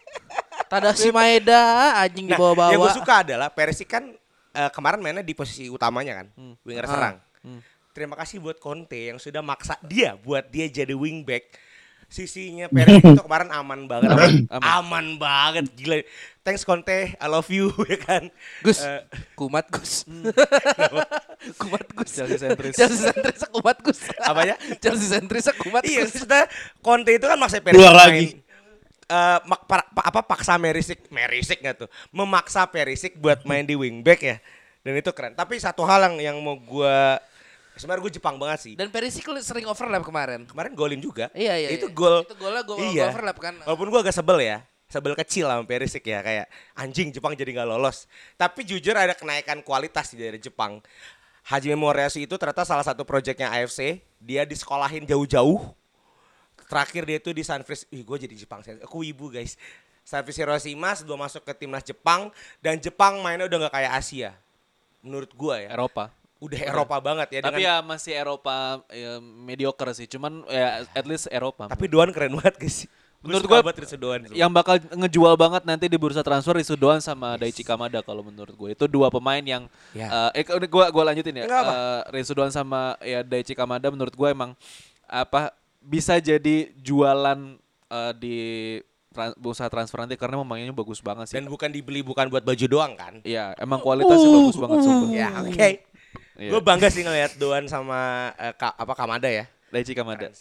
Tadashi 0.66 1.10
Maeda 1.10 1.62
anjing 1.98 2.26
Nah, 2.26 2.36
dibawa-bawa. 2.36 2.70
yang 2.70 2.80
gue 2.80 2.94
suka 2.94 3.14
adalah 3.22 3.48
Perisic 3.48 3.88
kan 3.88 4.04
eh, 4.50 4.70
kemarin 4.70 4.98
mainnya 4.98 5.20
di 5.20 5.32
posisi 5.32 5.66
utamanya 5.66 6.22
kan, 6.22 6.26
winger 6.60 6.84
Ah. 6.84 6.90
serang. 6.90 7.16
Terima 7.90 8.14
kasih 8.14 8.38
buat 8.38 8.56
Conte 8.56 9.10
yang 9.10 9.16
sudah 9.16 9.40
maksa 9.40 9.74
dia 9.80 10.14
buat 10.14 10.46
dia 10.46 10.66
jadi 10.66 10.92
wingback. 10.92 11.50
Sisinya 12.10 12.66
Perisic 12.66 13.06
itu 13.06 13.22
kemarin 13.22 13.54
aman 13.54 13.86
banget, 13.86 14.10
aman, 14.50 15.14
banget, 15.14 15.70
gila. 15.72 16.02
Thanks 16.42 16.62
Conte, 16.62 17.14
I 17.14 17.26
love 17.26 17.46
you 17.46 17.70
ya 17.86 17.94
kan. 17.96 18.26
Gus, 18.60 18.82
Eh, 18.82 19.06
kumat 19.32 19.70
Gus. 19.70 20.02
kumat 21.60 21.86
Gus. 21.94 22.10
Chelsea 22.10 22.34
sentris. 22.36 22.74
Chelsea 22.74 22.98
sentris 23.06 23.46
kumat 23.46 23.78
Gus. 23.78 23.98
Apanya? 24.18 24.58
Chelsea 24.78 25.06
sentris 25.06 25.46
kumat 25.54 25.86
iya, 25.86 26.02
sudah 26.04 26.50
Conte 26.80 27.14
itu 27.14 27.24
kan 27.24 27.38
Perisic 27.38 27.78
Keluar 27.78 27.94
main. 27.94 28.02
lagi. 28.02 28.26
eh, 29.06 29.38
mak- 29.42 29.66
pa- 29.66 29.86
pa- 29.86 30.06
apa 30.06 30.20
paksa 30.22 30.54
Merisik, 30.54 31.10
Merisik 31.10 31.58
nggak 31.58 31.86
tuh? 31.86 31.88
Memaksa 32.10 32.66
Perisik 32.66 33.18
buat 33.18 33.42
main 33.42 33.62
di 33.62 33.74
wingback 33.74 34.18
ya. 34.18 34.36
Dan 34.82 34.96
itu 34.96 35.10
keren. 35.10 35.34
Tapi 35.34 35.58
satu 35.58 35.82
hal 35.82 36.10
yang 36.10 36.34
yang 36.34 36.36
mau 36.38 36.54
gua 36.56 37.18
sebenarnya 37.80 38.04
gue 38.04 38.12
Jepang 38.20 38.36
banget 38.36 38.58
sih. 38.60 38.74
Dan 38.76 38.92
Perisic 38.92 39.24
sering 39.40 39.64
overlap 39.64 40.04
kemarin. 40.04 40.44
Kemarin 40.44 40.72
golin 40.76 41.00
juga. 41.00 41.32
Iya 41.32 41.56
iya. 41.56 41.68
Itu 41.72 41.88
iya. 41.88 41.96
gol. 41.96 42.16
Itu 42.28 42.36
golnya 42.36 42.62
gol 42.62 42.76
Iya. 42.76 43.08
overlap 43.08 43.40
kan. 43.40 43.56
Walaupun 43.64 43.88
gua 43.88 44.00
agak 44.04 44.12
sebel 44.12 44.44
ya. 44.44 44.60
Sebel 44.90 45.14
kecil 45.14 45.46
sama 45.46 45.62
Perisik 45.64 46.02
ya 46.02 46.18
kayak 46.20 46.50
anjing 46.74 47.14
Jepang 47.14 47.32
jadi 47.32 47.54
nggak 47.56 47.68
lolos. 47.70 48.10
Tapi 48.34 48.66
jujur 48.66 48.92
ada 48.92 49.14
kenaikan 49.16 49.62
kualitas 49.64 50.12
dari 50.12 50.36
Jepang. 50.36 50.82
Hajime 51.46 51.78
Moriyasu 51.78 52.20
itu 52.20 52.34
ternyata 52.36 52.66
salah 52.66 52.84
satu 52.84 53.06
proyeknya 53.06 53.48
AFC. 53.54 54.02
Dia 54.20 54.44
disekolahin 54.44 55.06
jauh-jauh. 55.08 55.72
Terakhir 56.68 57.02
dia 57.06 57.18
itu 57.18 57.30
di 57.32 57.42
Sanfrecce. 57.42 57.86
Ih, 57.90 58.02
gue 58.02 58.18
jadi 58.18 58.34
Jepang. 58.34 58.62
Aku 58.82 59.02
ibu 59.06 59.30
guys. 59.30 59.54
Sanfrecce 60.02 60.42
Hiroshima 60.42 60.90
sebelum 60.98 61.22
masuk 61.22 61.46
ke 61.46 61.54
timnas 61.54 61.86
Jepang 61.86 62.34
dan 62.58 62.78
Jepang 62.82 63.22
mainnya 63.22 63.46
udah 63.46 63.66
nggak 63.66 63.74
kayak 63.78 63.92
Asia. 63.94 64.30
Menurut 65.06 65.30
gua 65.38 65.62
ya. 65.62 65.70
Eropa. 65.72 66.10
Udah 66.40 66.56
Eropa 66.56 66.96
banget 66.98 67.28
ya. 67.30 67.40
Tapi 67.44 67.60
dengan- 67.60 67.68
ya 67.68 67.74
masih 67.84 68.12
Eropa 68.16 68.80
ya, 68.88 69.20
mediocre 69.20 69.92
sih. 69.92 70.08
Cuman 70.08 70.40
ya 70.48 70.88
at 70.90 71.04
least 71.04 71.28
Eropa. 71.28 71.68
tapi 71.68 71.84
Doan 71.86 72.10
keren 72.10 72.32
banget 72.32 72.56
guys. 72.56 72.88
Menurut 73.20 73.44
Doan. 74.00 74.20
yang 74.32 74.48
bakal 74.48 74.80
ngejual 74.80 75.36
banget 75.36 75.60
nanti 75.68 75.92
di 75.92 76.00
bursa 76.00 76.24
transfer 76.24 76.56
Risu 76.56 76.72
Doan 76.72 77.04
sama 77.04 77.36
Daichi 77.36 77.60
Kamada 77.60 78.00
kalau 78.00 78.24
menurut 78.24 78.56
gue 78.56 78.72
itu 78.72 78.88
dua 78.88 79.12
pemain 79.12 79.44
yang 79.44 79.68
Ya. 79.92 80.32
eh, 80.32 80.40
eh 80.40 80.44
udah 80.48 80.68
gua 80.88 81.04
lanjutin 81.12 81.36
ya 81.36 81.44
apa. 81.44 81.68
Eh, 81.68 82.02
Risu 82.16 82.32
Doan 82.32 82.48
sama 82.48 82.96
ya 83.04 83.20
Daichi 83.20 83.52
Kamada 83.52 83.92
menurut 83.92 84.16
gue 84.16 84.28
emang 84.32 84.56
apa 85.04 85.52
bisa 85.78 86.16
jadi 86.16 86.72
jualan 86.80 87.60
eh, 87.92 88.12
di 88.16 88.36
tran- 89.12 89.36
bursa 89.36 89.68
transfer 89.68 90.00
nanti 90.00 90.16
karena 90.16 90.40
pemainnya 90.40 90.72
bagus 90.72 91.04
banget 91.04 91.28
sih 91.28 91.36
Dan 91.36 91.52
bukan 91.52 91.68
dibeli 91.68 92.00
bukan 92.00 92.24
buat 92.24 92.40
baju 92.40 92.64
doang 92.64 92.96
kan? 92.96 93.20
Iya 93.20 93.52
emang 93.60 93.84
kualitasnya 93.84 94.30
bagus 94.32 94.56
banget 94.56 94.78
sumpah 94.80 95.08
Ya 95.12 95.28
oke. 95.44 95.68
Iya. 96.40 96.48
Gue 96.48 96.60
bangga 96.60 96.88
sih 96.88 97.04
ngeliat 97.04 97.36
Doan 97.36 97.68
sama 97.68 98.00
eh, 98.34 98.56
Ka- 98.56 98.72
apa 98.72 98.96
Kamada 98.96 99.28
ya. 99.28 99.44
Daichi 99.68 99.92
Kamada 99.92 100.26
gue. 100.26 100.32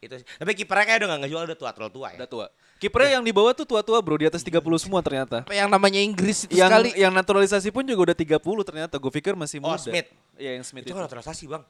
Itu 0.00 0.14
sih. 0.14 0.24
Tapi 0.24 0.50
kipernya 0.54 0.84
kayak 0.86 0.98
udah 1.02 1.08
gak 1.10 1.20
ngejual 1.26 1.42
udah 1.44 1.58
tua 1.58 1.70
terlalu 1.74 1.92
tua 1.92 2.08
ya. 2.08 2.18
udah 2.22 2.30
tua 2.30 2.46
kipernya 2.74 3.16
yang 3.16 3.24
di 3.24 3.32
bawah 3.32 3.52
tuh 3.52 3.64
tua-tua 3.64 3.96
bro 3.98 4.14
di 4.14 4.24
atas 4.24 4.40
30 4.40 4.60
semua 4.76 5.00
ternyata 5.00 5.40
yang 5.48 5.68
namanya 5.68 5.96
Inggris 5.98 6.44
itu 6.44 6.54
yang 6.54 6.68
sekali. 6.68 6.90
yang 6.94 7.12
naturalisasi 7.12 7.68
pun 7.68 7.80
juga 7.82 8.12
udah 8.12 8.16
30 8.16 8.40
ternyata 8.62 8.94
gue 8.96 9.08
pikir 9.10 9.32
masih 9.32 9.56
Oh, 9.58 9.72
muda 9.72 9.80
Smith. 9.80 10.08
Iya 10.36 10.50
yang 10.56 10.64
Smith 10.64 10.84
Itu 10.84 10.92
itu. 10.92 10.96
kan 10.96 11.04
naturalisasi 11.04 11.44
bang. 11.44 11.62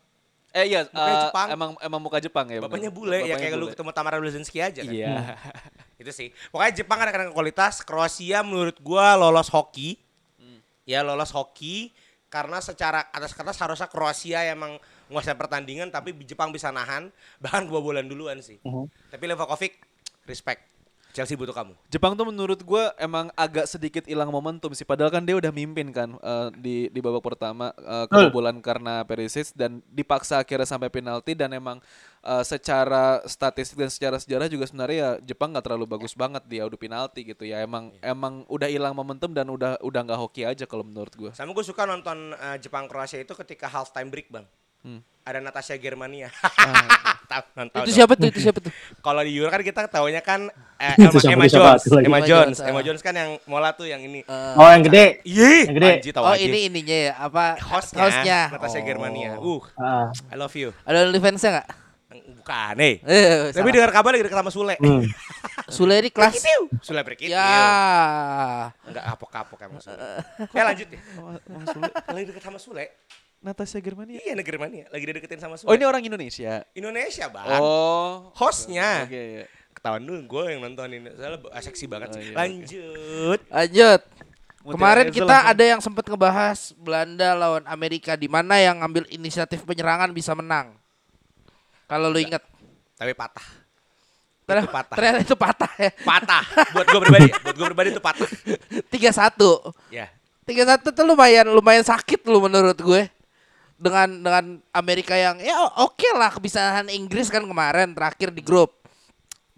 Eh 0.55 0.71
iya, 0.71 0.87
Mukanya 0.87 1.11
eh, 1.11 1.23
Jepang. 1.27 1.47
emang 1.51 1.71
emang 1.79 2.01
muka 2.01 2.19
Jepang 2.19 2.47
ya. 2.47 2.59
Bapaknya 2.59 2.91
bener. 2.91 2.99
bule 3.01 3.17
ya 3.17 3.23
Bapaknya 3.27 3.39
kayak 3.43 3.59
lu 3.59 3.67
ketemu 3.69 3.91
Tamara 3.91 4.17
Blazinski 4.19 4.59
aja 4.59 4.81
kan. 4.81 4.95
Iya. 4.95 5.35
Itu 6.03 6.11
sih. 6.11 6.31
Pokoknya 6.51 6.73
Jepang 6.77 6.99
ada 6.99 7.11
karena 7.11 7.27
kualitas. 7.31 7.83
Kroasia 7.83 8.39
menurut 8.41 8.79
gua 8.79 9.15
lolos 9.15 9.51
hoki. 9.51 9.99
Hmm. 10.39 10.63
Ya 10.87 11.03
lolos 11.03 11.31
hoki 11.31 11.91
karena 12.35 12.59
secara 12.59 13.07
atas 13.15 13.31
kertas 13.31 13.63
harusnya 13.63 13.87
Kroasia 13.87 14.43
yang 14.43 14.59
emang 14.59 14.83
menguasai 15.07 15.39
pertandingan 15.39 15.95
tapi 15.95 16.11
Jepang 16.27 16.51
bisa 16.51 16.75
nahan 16.75 17.15
bahkan 17.39 17.63
dua 17.63 17.79
bulan 17.79 18.11
duluan 18.11 18.43
sih. 18.43 18.59
Mhm. 18.67 19.15
Tapi 19.15 19.25
Levakovic 19.31 19.79
respect. 20.27 20.74
Chelsea 21.15 21.39
butuh 21.39 21.55
kamu. 21.55 21.79
Jepang 21.95 22.19
tuh 22.19 22.27
menurut 22.27 22.59
gue 22.59 22.85
emang 22.99 23.31
agak 23.39 23.71
sedikit 23.71 24.03
hilang 24.03 24.35
momentum 24.35 24.75
sih. 24.75 24.83
Padahal 24.83 25.15
kan 25.15 25.23
dia 25.23 25.39
udah 25.39 25.55
mimpin 25.55 25.95
kan 25.95 26.19
eh, 26.19 26.49
di 26.59 26.77
di 26.91 26.99
babak 26.99 27.23
pertama 27.23 27.71
eh, 27.71 28.11
kebobolan 28.11 28.59
karena 28.59 29.07
Perisic 29.07 29.55
dan 29.55 29.79
dipaksa 29.95 30.43
akhirnya 30.43 30.67
sampai 30.67 30.91
penalti 30.91 31.39
dan 31.39 31.55
emang 31.55 31.79
eh, 32.27 32.43
secara 32.43 33.23
statistik 33.31 33.79
dan 33.79 33.95
secara 33.95 34.19
sejarah 34.19 34.51
juga 34.51 34.67
sebenarnya 34.67 34.99
ya 34.99 35.11
Jepang 35.23 35.55
nggak 35.55 35.71
terlalu 35.71 35.87
bagus 35.87 36.19
banget 36.19 36.43
di 36.51 36.59
adu 36.59 36.75
penalti 36.75 37.23
gitu 37.23 37.47
ya. 37.47 37.63
Emang 37.63 37.95
emang 38.03 38.43
udah 38.51 38.67
hilang 38.67 38.99
momentum 38.99 39.31
dan 39.31 39.47
udah 39.47 39.79
udah 39.87 40.01
nggak 40.03 40.19
hoki 40.19 40.43
aja 40.43 40.67
kalau 40.67 40.83
menurut 40.83 41.15
gue. 41.15 41.31
Sama 41.31 41.55
gue 41.55 41.63
suka 41.63 41.87
nonton 41.87 42.35
eh, 42.35 42.59
Jepang 42.59 42.91
Kroasia 42.91 43.23
itu 43.23 43.39
ketika 43.39 43.71
half 43.71 43.95
time 43.95 44.11
break 44.11 44.35
bang. 44.35 44.51
Hmm. 44.83 45.01
Ada 45.25 45.41
Natasha 45.41 45.81
Germania. 45.81 46.29
Tahu, 47.33 47.43
nonton 47.57 47.89
Itu 47.89 47.97
siapa 47.97 48.13
tuh? 48.13 48.29
Itu 48.29 48.41
siapa 48.45 48.61
tuh? 48.61 48.69
Kalau 49.07 49.25
di 49.25 49.33
Euro 49.33 49.49
kan 49.49 49.65
kita 49.65 49.89
taunya 49.89 50.21
kan 50.21 50.53
eh, 50.77 51.01
Emma, 51.01 51.17
siapa, 51.17 51.33
Emma 51.33 51.47
Jones. 51.49 51.83
Emma 51.89 52.21
Jones, 52.21 52.57
Emma 52.61 52.81
ah. 52.81 52.85
Jones 52.85 53.01
kan 53.01 53.17
yang 53.17 53.31
mola 53.49 53.73
tuh 53.73 53.89
yang 53.89 54.05
ini. 54.05 54.21
Oh 54.29 54.69
yang 54.69 54.85
gede. 54.85 55.25
Ih, 55.25 55.65
yang 55.65 55.77
gede. 55.81 55.91
anjing, 55.97 56.13
tahu 56.13 56.25
Oh 56.29 56.37
aja. 56.37 56.45
ini 56.45 56.69
ininya 56.69 56.99
ya 57.09 57.13
apa 57.17 57.57
hostnya, 57.57 58.05
hostnya. 58.05 58.41
Natasha 58.53 58.85
Germania. 58.85 59.41
Uh, 59.41 59.65
Ah. 59.81 60.13
I 60.29 60.37
love 60.37 60.53
you. 60.53 60.77
Ada 60.85 61.09
OnlyFans-nya 61.09 61.51
nggak? 61.57 61.69
Bukan, 62.45 62.75
eh. 62.85 62.95
Eh, 63.01 63.51
Tapi 63.57 63.69
dengar 63.73 63.91
kabar 63.91 64.13
lagi 64.13 64.29
deket 64.29 64.37
sama 64.37 64.53
Sule. 64.53 64.77
Hmm. 64.77 65.09
Sule 65.75 65.97
di 66.05 66.13
kelas. 66.13 66.37
Sule 66.85 67.01
break 67.01 67.25
Ya. 67.25 67.49
Enggak 68.85 69.05
kapok-kapok 69.17 69.59
emang 69.65 69.81
Sule. 69.81 69.97
Ya 70.53 70.63
lanjut 70.69 70.89
ya. 70.93 71.01
Lagi 72.13 72.25
deket 72.29 72.45
sama 72.45 72.61
Sule. 72.61 72.93
Natasha 73.45 73.77
Germania. 73.77 74.17
Iya 74.19 74.33
negeri 74.33 74.57
mana? 74.57 74.89
Lagi 74.89 75.05
dideketin 75.05 75.37
sama 75.37 75.55
Sule. 75.55 75.69
Oh 75.69 75.77
ini 75.77 75.85
orang 75.85 76.01
Indonesia. 76.01 76.65
Indonesia 76.73 77.29
bang. 77.29 77.47
Oh. 77.55 78.33
Hostnya. 78.33 79.05
Oke. 79.05 79.21
ya. 79.39 79.47
Ketahuan 79.71 80.01
dulu 80.01 80.21
gue 80.25 80.45
yang 80.49 80.61
nontonin. 80.65 81.05
Soalnya 81.13 81.39
ah, 81.47 81.61
seksi 81.61 81.85
banget 81.85 82.09
Oh, 82.09 82.15
sih. 82.15 82.23
iya, 82.23 82.33
oke. 82.33 82.39
Lanjut. 82.41 83.41
Lanjut. 83.47 84.01
Mutiara 84.65 84.73
Kemarin 84.73 85.05
Ezel 85.05 85.17
kita 85.21 85.29
langsung. 85.29 85.53
ada 85.53 85.65
yang 85.69 85.81
sempat 85.85 86.05
ngebahas 86.09 86.59
Belanda 86.75 87.29
lawan 87.37 87.65
Amerika 87.69 88.17
di 88.17 88.33
mana 88.33 88.57
yang 88.57 88.81
ngambil 88.81 89.05
inisiatif 89.13 89.61
penyerangan 89.61 90.09
bisa 90.09 90.33
menang. 90.33 90.73
Kalau 91.85 92.09
lu 92.09 92.17
inget. 92.17 92.41
Tapi 92.97 93.13
patah. 93.13 93.45
Ternyata, 94.45 94.65
Itu 94.65 94.73
patah. 94.73 94.97
ternyata 94.97 95.19
itu 95.21 95.37
patah 95.37 95.73
ya. 95.75 95.91
Patah. 96.01 96.45
Buat 96.73 96.87
gue 96.87 97.01
pribadi. 97.01 97.29
ya. 97.29 97.37
Buat 97.41 97.57
gue 97.57 97.67
pribadi 97.67 97.89
itu 97.93 98.01
patah. 98.01 98.29
3-1. 98.89 99.93
Ya. 99.93 100.07
3-1 100.45 100.81
tuh 100.81 101.05
lumayan 101.05 101.45
lumayan 101.49 101.85
sakit 101.85 102.25
lu 102.25 102.41
menurut 102.41 102.77
gue. 102.77 103.03
Dengan 103.75 104.09
dengan 104.23 104.45
Amerika 104.71 105.19
yang 105.19 105.43
ya 105.43 105.59
oke 105.83 106.09
lah 106.15 106.31
kebiasaan 106.31 106.89
Inggris 106.95 107.29
kan 107.29 107.43
kemarin 107.43 107.93
terakhir 107.93 108.31
di 108.31 108.41
grup. 108.41 108.71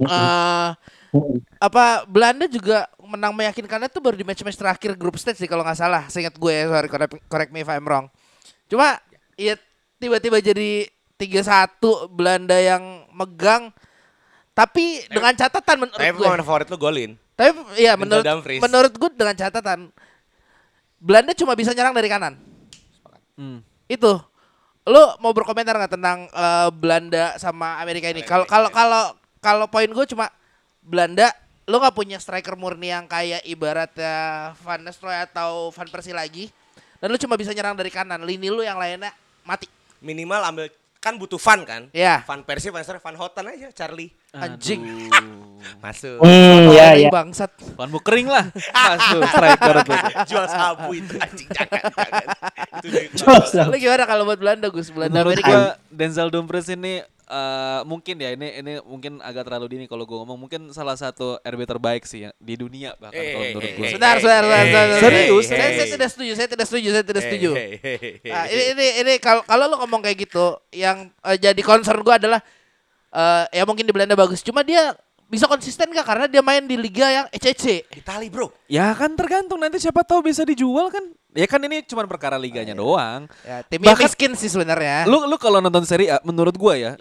Eh 0.00 0.70
apa 1.56 2.04
Belanda 2.04 2.44
juga 2.44 2.84
menang 3.00 3.32
meyakinkannya 3.32 3.88
tuh 3.88 4.02
baru 4.02 4.16
di 4.18 4.26
match-match 4.26 4.58
terakhir 4.58 4.92
grup 4.98 5.16
stage 5.16 5.40
sih 5.40 5.48
kalau 5.48 5.64
nggak 5.64 5.78
salah. 5.78 6.02
Seingat 6.12 6.36
gue 6.36 6.52
ya, 6.52 6.68
sorry 6.68 6.88
correct, 6.90 7.12
correct 7.30 7.50
me 7.54 7.62
if 7.64 7.70
I'm 7.70 7.86
wrong. 7.86 8.10
Cuma 8.68 8.98
ya 9.38 9.56
tiba-tiba 9.96 10.42
jadi 10.42 10.90
3-1 11.16 12.12
Belanda 12.12 12.56
yang 12.60 13.08
megang 13.14 13.72
tapi 14.56 15.04
dengan 15.12 15.36
catatan 15.36 15.76
menurut 15.84 16.00
Tapi 16.00 16.16
gue. 16.16 16.24
pemain 16.24 16.44
favorit 16.44 16.68
lu 16.72 16.78
golin. 16.80 17.10
Tapi 17.36 17.52
ya 17.76 17.92
menurut 17.96 18.24
Dumfries. 18.24 18.60
menurut 18.64 18.92
gue 18.96 19.10
dengan 19.12 19.36
catatan 19.36 19.92
Belanda 20.96 21.32
cuma 21.36 21.52
bisa 21.52 21.76
nyerang 21.76 21.92
dari 21.92 22.08
kanan. 22.08 22.34
Hmm. 23.36 23.60
Itu. 23.86 24.18
Lu 24.86 25.02
mau 25.18 25.34
berkomentar 25.34 25.74
nggak 25.74 25.94
tentang 25.98 26.30
eh, 26.30 26.68
Belanda 26.70 27.34
sama 27.42 27.82
Amerika 27.82 28.06
ini? 28.10 28.22
Kalau 28.22 28.46
kalau 28.46 28.70
kalau 28.70 29.04
kalau 29.42 29.66
poin 29.66 29.90
gue 29.90 30.06
cuma 30.10 30.30
Belanda 30.82 31.34
lu 31.66 31.82
nggak 31.82 31.96
punya 31.98 32.18
striker 32.22 32.54
murni 32.54 32.94
yang 32.94 33.10
kayak 33.10 33.42
ibaratnya 33.42 34.54
Van 34.62 34.86
Nistelrooy 34.86 35.26
atau 35.26 35.74
Van 35.74 35.90
Persie 35.90 36.14
lagi. 36.14 36.46
Dan 37.02 37.10
lu 37.10 37.18
cuma 37.18 37.34
bisa 37.34 37.50
nyerang 37.50 37.74
dari 37.74 37.90
kanan. 37.90 38.22
Lini 38.22 38.48
lu 38.48 38.62
yang 38.62 38.78
lainnya 38.78 39.10
mati. 39.42 39.66
Minimal 39.98 40.42
ambil 40.54 40.66
kan 40.98 41.14
butuh 41.14 41.38
Van 41.38 41.60
kan? 41.62 41.82
Ya. 41.90 42.22
Van 42.22 42.42
Persie, 42.42 42.68
Van 42.68 42.80
Nistelrooy, 42.80 43.00
Van 43.00 43.16
Houten 43.16 43.44
aja, 43.46 43.68
Charlie. 43.72 44.10
Anjing. 44.32 45.08
Masuk. 45.82 46.20
Hmm, 46.20 46.70
ya 46.70 46.92
Orang 46.92 47.00
ya. 47.00 47.10
Bangsat. 47.10 47.50
Panmu 47.74 47.98
kering 47.98 48.26
lah. 48.26 48.44
Masuk 48.86 49.22
striker 49.24 49.76
tuh. 49.82 49.96
Jual 50.24 50.46
sabu 50.46 50.90
itu 50.92 51.14
anjing 51.16 51.48
jangan 51.48 51.80
jangan. 51.88 52.24
Itu 52.76 52.86
dari- 52.86 53.10
Jual 53.12 53.42
sabu. 53.42 53.68
Lu 53.70 53.76
gimana 53.76 54.04
kalau 54.04 54.22
buat 54.24 54.36
Belanda 54.36 54.68
Gus? 54.68 54.88
Belanda 54.88 55.16
Menurut 55.16 55.34
Amerika. 55.34 55.48
gua 55.48 55.64
Denzel 55.88 56.28
Dumfries 56.28 56.68
ini 56.68 57.00
eh, 57.26 57.80
mungkin 57.82 58.16
ya 58.16 58.30
ini 58.32 58.48
ini 58.56 58.72
mungkin 58.80 59.18
agak 59.18 59.44
terlalu 59.44 59.66
dini 59.68 59.84
kalau 59.84 60.02
gua 60.02 60.22
ngomong 60.22 60.38
mungkin 60.38 60.60
salah 60.70 60.94
satu 60.94 61.36
RB 61.40 61.60
terbaik 61.62 62.02
sih 62.02 62.22
ya, 62.22 62.30
di 62.36 62.54
dunia 62.54 62.94
bahkan 62.96 63.18
Eh, 63.18 63.28
kalau 63.28 63.42
eh, 63.42 63.50
menurut 63.50 63.70
gua. 63.72 63.82
eh, 63.82 63.90
Sebentar, 63.90 64.14
sebentar, 64.16 64.42
sebentar, 64.42 64.54
Hey, 64.54 64.62
sebentar. 64.62 64.86
hey, 64.86 65.00
Serius? 65.02 65.44
hey, 65.44 65.50
Saya, 65.50 65.62
hey. 65.62 65.74
saya 65.76 65.86
tidak 65.90 66.08
setuju, 66.08 66.32
saya 66.32 66.48
tidak 66.48 66.66
setuju, 66.66 66.88
saya 66.88 67.04
tidak 67.04 67.22
setuju. 67.22 67.50
Hey, 67.52 67.70
hey, 67.76 67.96
hey, 67.96 68.12
hey, 68.16 68.30
Nah, 68.30 68.44
hey. 68.44 68.52
ini 68.52 68.64
ini 68.72 68.86
ini 69.02 69.12
kalau 69.18 69.42
kalau 69.42 69.64
lo 69.66 69.76
ngomong 69.78 70.00
kayak 70.00 70.18
gitu, 70.22 70.46
yang 70.70 70.96
eh, 71.20 71.36
jadi 71.36 71.60
concern 71.60 71.98
gue 72.00 72.14
adalah 72.16 72.40
eh 73.08 73.44
ya 73.52 73.64
mungkin 73.64 73.82
di 73.82 73.92
Belanda 73.92 74.14
bagus, 74.14 74.40
cuma 74.40 74.60
dia 74.60 74.92
bisa 75.26 75.44
konsisten 75.44 75.90
gak 75.90 76.06
karena 76.06 76.26
dia 76.26 76.38
main 76.38 76.62
di 76.62 76.78
liga 76.78 77.10
yang 77.12 77.26
ECC. 77.28 77.82
Itali, 77.92 78.30
Bro. 78.30 78.54
Ya 78.70 78.94
kan 78.94 79.10
tergantung 79.12 79.58
nanti 79.58 79.82
siapa 79.82 80.06
tahu 80.06 80.22
bisa 80.22 80.46
dijual 80.46 80.86
kan. 80.86 81.02
Ya 81.34 81.44
kan 81.44 81.58
ini 81.60 81.82
cuma 81.82 82.06
perkara 82.06 82.38
liganya 82.38 82.72
doang. 82.72 83.26
Ya, 83.42 83.60
timnya 83.60 83.90
Bahkan- 83.90 84.06
miskin 84.06 84.32
sih 84.32 84.46
sebenarnya. 84.46 85.02
Lu 85.04 85.26
lu 85.26 85.34
kalau 85.34 85.58
nonton 85.58 85.82
seri 85.82 86.06
A 86.06 86.22
menurut 86.22 86.54
gua 86.54 86.78
ya, 86.78 86.94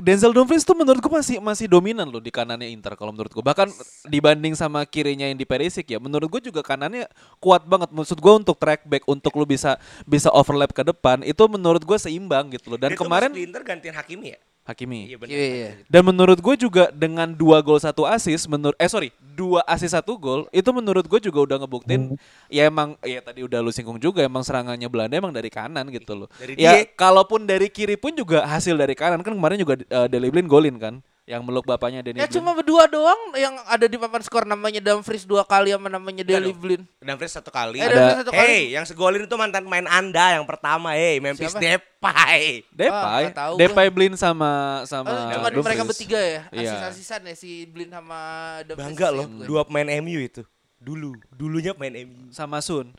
Denzel 0.00 0.32
Dumfries 0.32 0.64
tuh 0.64 0.72
menurut 0.78 1.02
gua 1.02 1.20
masih 1.20 1.36
masih 1.42 1.66
dominan 1.68 2.08
loh 2.08 2.22
di 2.22 2.32
kanannya 2.32 2.70
Inter 2.72 2.96
kalau 2.96 3.12
menurut 3.12 3.28
gua. 3.34 3.52
Bahkan 3.52 3.68
dibanding 4.08 4.56
sama 4.56 4.86
kirinya 4.88 5.28
yang 5.28 5.36
di 5.36 5.44
Perisic 5.44 5.88
ya, 5.90 5.98
menurut 6.00 6.28
gua 6.32 6.40
juga 6.40 6.60
kanannya 6.64 7.10
kuat 7.42 7.66
banget. 7.68 7.92
Maksud 7.92 8.18
gua 8.22 8.40
untuk 8.40 8.56
track 8.56 8.88
back 8.88 9.04
untuk 9.04 9.34
lu 9.36 9.44
bisa 9.44 9.76
bisa 10.08 10.32
overlap 10.32 10.72
ke 10.72 10.80
depan 10.86 11.20
itu 11.26 11.42
menurut 11.50 11.82
gua 11.84 12.00
seimbang 12.00 12.48
gitu 12.54 12.72
loh. 12.72 12.78
Dan 12.80 12.94
Dia 12.94 12.98
tuh 12.98 13.04
kemarin 13.04 13.30
Inter 13.36 13.62
gantiin 13.66 13.92
Hakimi 13.92 14.36
ya? 14.36 14.40
Hakimi. 14.62 15.10
Iya 15.10 15.16
benar. 15.18 15.34
Iya, 15.34 15.46
iya. 15.50 15.70
Dan 15.90 16.02
menurut 16.06 16.38
gue 16.38 16.54
juga 16.54 16.94
dengan 16.94 17.34
dua 17.34 17.58
gol 17.58 17.82
satu 17.82 18.06
asis, 18.06 18.46
menurut 18.46 18.78
eh 18.78 18.86
sorry 18.86 19.10
dua 19.34 19.64
asis 19.66 19.90
satu 19.90 20.14
gol 20.14 20.46
itu 20.54 20.70
menurut 20.70 21.02
gue 21.08 21.18
juga 21.18 21.42
udah 21.42 21.56
ngebuktiin 21.64 22.14
ya 22.52 22.68
emang 22.68 22.94
ya 23.02 23.18
tadi 23.24 23.42
udah 23.42 23.58
lu 23.64 23.72
singgung 23.72 23.96
juga 23.96 24.22
emang 24.22 24.44
serangannya 24.44 24.86
Belanda 24.86 25.18
emang 25.18 25.34
dari 25.34 25.50
kanan 25.50 25.88
gitu 25.90 26.14
loh. 26.14 26.28
Dari 26.38 26.54
ya 26.54 26.84
dia. 26.84 26.86
kalaupun 26.94 27.42
dari 27.42 27.66
kiri 27.72 27.98
pun 27.98 28.14
juga 28.14 28.44
hasil 28.46 28.78
dari 28.78 28.94
kanan 28.94 29.24
kan 29.24 29.34
kemarin 29.34 29.58
juga 29.58 29.82
uh, 29.90 30.06
Deli 30.06 30.30
Blind 30.30 30.46
golin 30.46 30.76
kan 30.78 31.02
yang 31.22 31.38
meluk 31.40 31.62
bapaknya 31.62 32.02
Denny 32.02 32.18
Ya 32.18 32.26
Blind. 32.26 32.34
cuma 32.34 32.50
berdua 32.50 32.90
doang 32.90 33.30
yang 33.36 33.54
ada 33.64 33.86
di 33.86 33.94
papan 33.94 34.20
skor 34.20 34.42
namanya 34.42 34.82
Dumfries 34.82 35.22
dua 35.22 35.46
kali 35.46 35.70
sama 35.70 35.86
namanya 35.86 36.20
Deli. 36.20 36.50
Blind. 36.50 36.82
Dumfries 36.98 37.30
satu 37.30 37.46
kali. 37.48 37.78
Eh, 37.78 37.86
Ada- 37.86 38.26
satu 38.26 38.30
kali. 38.30 38.42
Hey, 38.42 38.62
yang 38.70 38.82
segolin 38.82 39.22
itu 39.22 39.36
mantan 39.36 39.62
main 39.62 39.86
Anda 39.86 40.34
yang 40.34 40.42
pertama, 40.42 40.92
hey, 40.92 41.22
Memphis 41.22 41.54
Siapa? 41.54 41.62
Depay. 41.62 42.66
Depay, 42.68 42.90
Ah, 42.90 43.18
nggak 43.22 43.38
tahu 43.38 43.54
Depay 43.54 43.88
Blind 43.88 44.18
sama 44.18 44.82
Oh, 44.82 44.84
sama 44.84 45.30
cuma 45.30 45.46
Dumfries. 45.46 45.62
mereka 45.64 45.82
bertiga 45.86 46.18
ya, 46.18 46.40
Iya. 46.50 46.70
asis-asisan 46.90 47.22
ya 47.22 47.34
si 47.34 47.50
Blind 47.64 47.94
sama 47.94 48.18
Dumfries. 48.66 48.82
Bangga 48.82 49.08
loh, 49.08 49.26
dua 49.46 49.62
pemain 49.62 49.86
MU 50.02 50.18
itu. 50.18 50.42
Dulu, 50.76 51.14
dulunya 51.30 51.70
pemain 51.70 52.02
MU. 52.02 52.34
sama 52.34 52.58
Sun. 52.58 52.90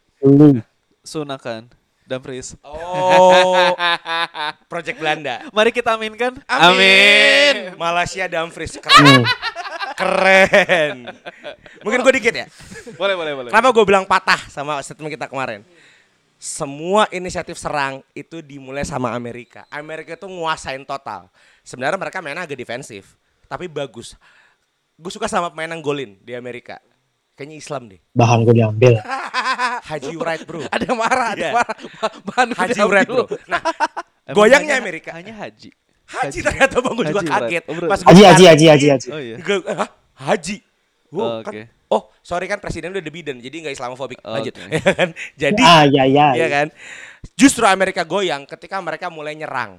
Sun 1.04 1.28
akan 1.28 1.68
Dumfries. 2.04 2.60
Oh, 2.64 3.76
Project 4.72 5.00
Belanda. 5.00 5.48
Mari 5.56 5.72
kita 5.72 5.96
aminkan. 5.96 6.36
Amin. 6.46 7.76
Malaysia 7.80 8.28
Dumfries 8.28 8.76
keren. 8.78 9.24
keren. 9.96 10.98
Mungkin 11.86 12.00
gue 12.04 12.14
dikit 12.20 12.34
ya. 12.34 12.48
Boleh, 13.00 13.16
boleh, 13.16 13.34
boleh. 13.34 13.50
Kenapa 13.50 13.70
gue 13.72 13.86
bilang 13.88 14.06
patah 14.08 14.42
sama 14.52 14.82
statement 14.84 15.14
kita 15.16 15.28
kemarin? 15.32 15.64
Semua 16.44 17.08
inisiatif 17.16 17.56
serang 17.56 18.04
itu 18.12 18.44
dimulai 18.44 18.84
sama 18.84 19.16
Amerika. 19.16 19.64
Amerika 19.72 20.20
itu 20.20 20.28
nguasain 20.28 20.84
total. 20.84 21.32
Sebenarnya 21.64 21.96
mereka 21.96 22.20
mainnya 22.20 22.44
agak 22.44 22.60
defensif, 22.60 23.16
tapi 23.48 23.72
bagus. 23.72 24.20
Gue 25.00 25.08
suka 25.08 25.32
sama 25.32 25.48
pemain 25.48 25.72
yang 25.72 25.80
golin 25.80 26.20
di 26.20 26.36
Amerika. 26.36 26.84
Kayaknya 27.34 27.58
Islam 27.58 27.82
deh. 27.90 28.00
Bahan 28.14 28.46
gue 28.46 28.54
diambil. 28.54 28.94
Haji 29.90 30.14
Wright 30.16 30.44
bro. 30.46 30.62
Ada 30.74 30.86
yang 30.86 30.98
marah, 30.98 31.28
ada 31.34 31.42
yang 31.42 31.56
marah. 31.56 31.78
Bahan 32.24 32.48
gue 32.50 32.60
Haji 32.62 32.82
Wright 32.86 33.08
bro. 33.08 33.26
Nah, 33.48 33.62
goyangnya 34.38 34.78
hanya- 34.78 34.84
Amerika. 34.86 35.10
Hanya 35.12 35.34
Haji. 35.36 35.70
Haji 36.04 36.40
ternyata 36.40 36.78
bang 36.78 36.94
gue 36.94 37.06
juga 37.10 37.20
Haji 37.20 37.32
kaget. 37.34 37.64
Oh, 37.66 37.74
bro. 37.74 37.88
Pas 37.90 38.00
Haji, 38.02 38.22
haji, 38.24 38.44
haji, 38.46 38.66
haji, 38.70 38.88
haji. 38.88 39.08
Oh 39.10 39.18
iya. 39.20 39.36
Hah? 39.74 39.90
Haji. 40.30 40.58
Wow, 41.10 41.22
Oh, 41.22 41.38
kan- 41.42 41.54
oke. 41.54 41.64
Oh, 41.90 42.10
sorry 42.20 42.46
kan 42.46 42.58
presiden 42.58 42.90
udah 42.90 43.02
The 43.02 43.10
Biden, 43.10 43.38
jadi 43.38 43.54
nggak 43.60 43.74
Islamofobik. 43.74 44.18
Oh, 44.22 44.34
Lanjut. 44.34 44.54
oke. 44.56 44.66
Ya 44.72 44.94
kan? 44.94 45.10
Jadi, 45.34 45.62
Ah, 45.62 45.86
ya, 45.86 46.04
ya. 46.06 46.28
Iya 46.34 46.48
kan? 46.50 46.68
Justru 47.34 47.66
Amerika 47.66 48.02
goyang 48.02 48.46
ketika 48.46 48.78
mereka 48.78 49.10
mulai 49.10 49.34
nyerang 49.34 49.78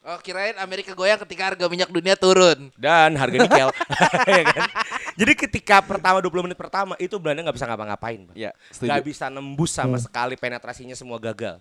Oh 0.00 0.16
kirain 0.16 0.56
Amerika 0.56 0.96
goyang 0.96 1.20
ketika 1.20 1.52
harga 1.52 1.68
minyak 1.68 1.92
dunia 1.92 2.16
turun. 2.16 2.72
dan 2.74 3.12
harga 3.14 3.36
nikel, 3.36 3.68
ya 4.32 4.44
kan? 4.48 4.64
Jadi 5.12 5.32
ketika 5.36 5.84
pertama 5.84 6.24
20 6.24 6.48
menit 6.48 6.56
pertama 6.56 6.96
itu 6.96 7.20
Belanda 7.20 7.44
nggak 7.44 7.52
bisa 7.52 7.68
ngapa-ngapain, 7.68 8.24
Bang. 8.24 8.32
Ya, 8.32 8.56
nggak 8.72 8.72
setuju. 8.72 9.00
bisa 9.04 9.28
nembus 9.28 9.68
sama 9.68 10.00
sekali 10.00 10.40
penetrasinya 10.40 10.96
semua 10.96 11.20
gagal. 11.20 11.60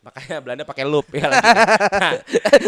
Makanya 0.00 0.36
Belanda 0.40 0.64
pakai 0.64 0.84
loop 0.84 1.12
ya. 1.12 1.28
Nah, 1.94 2.12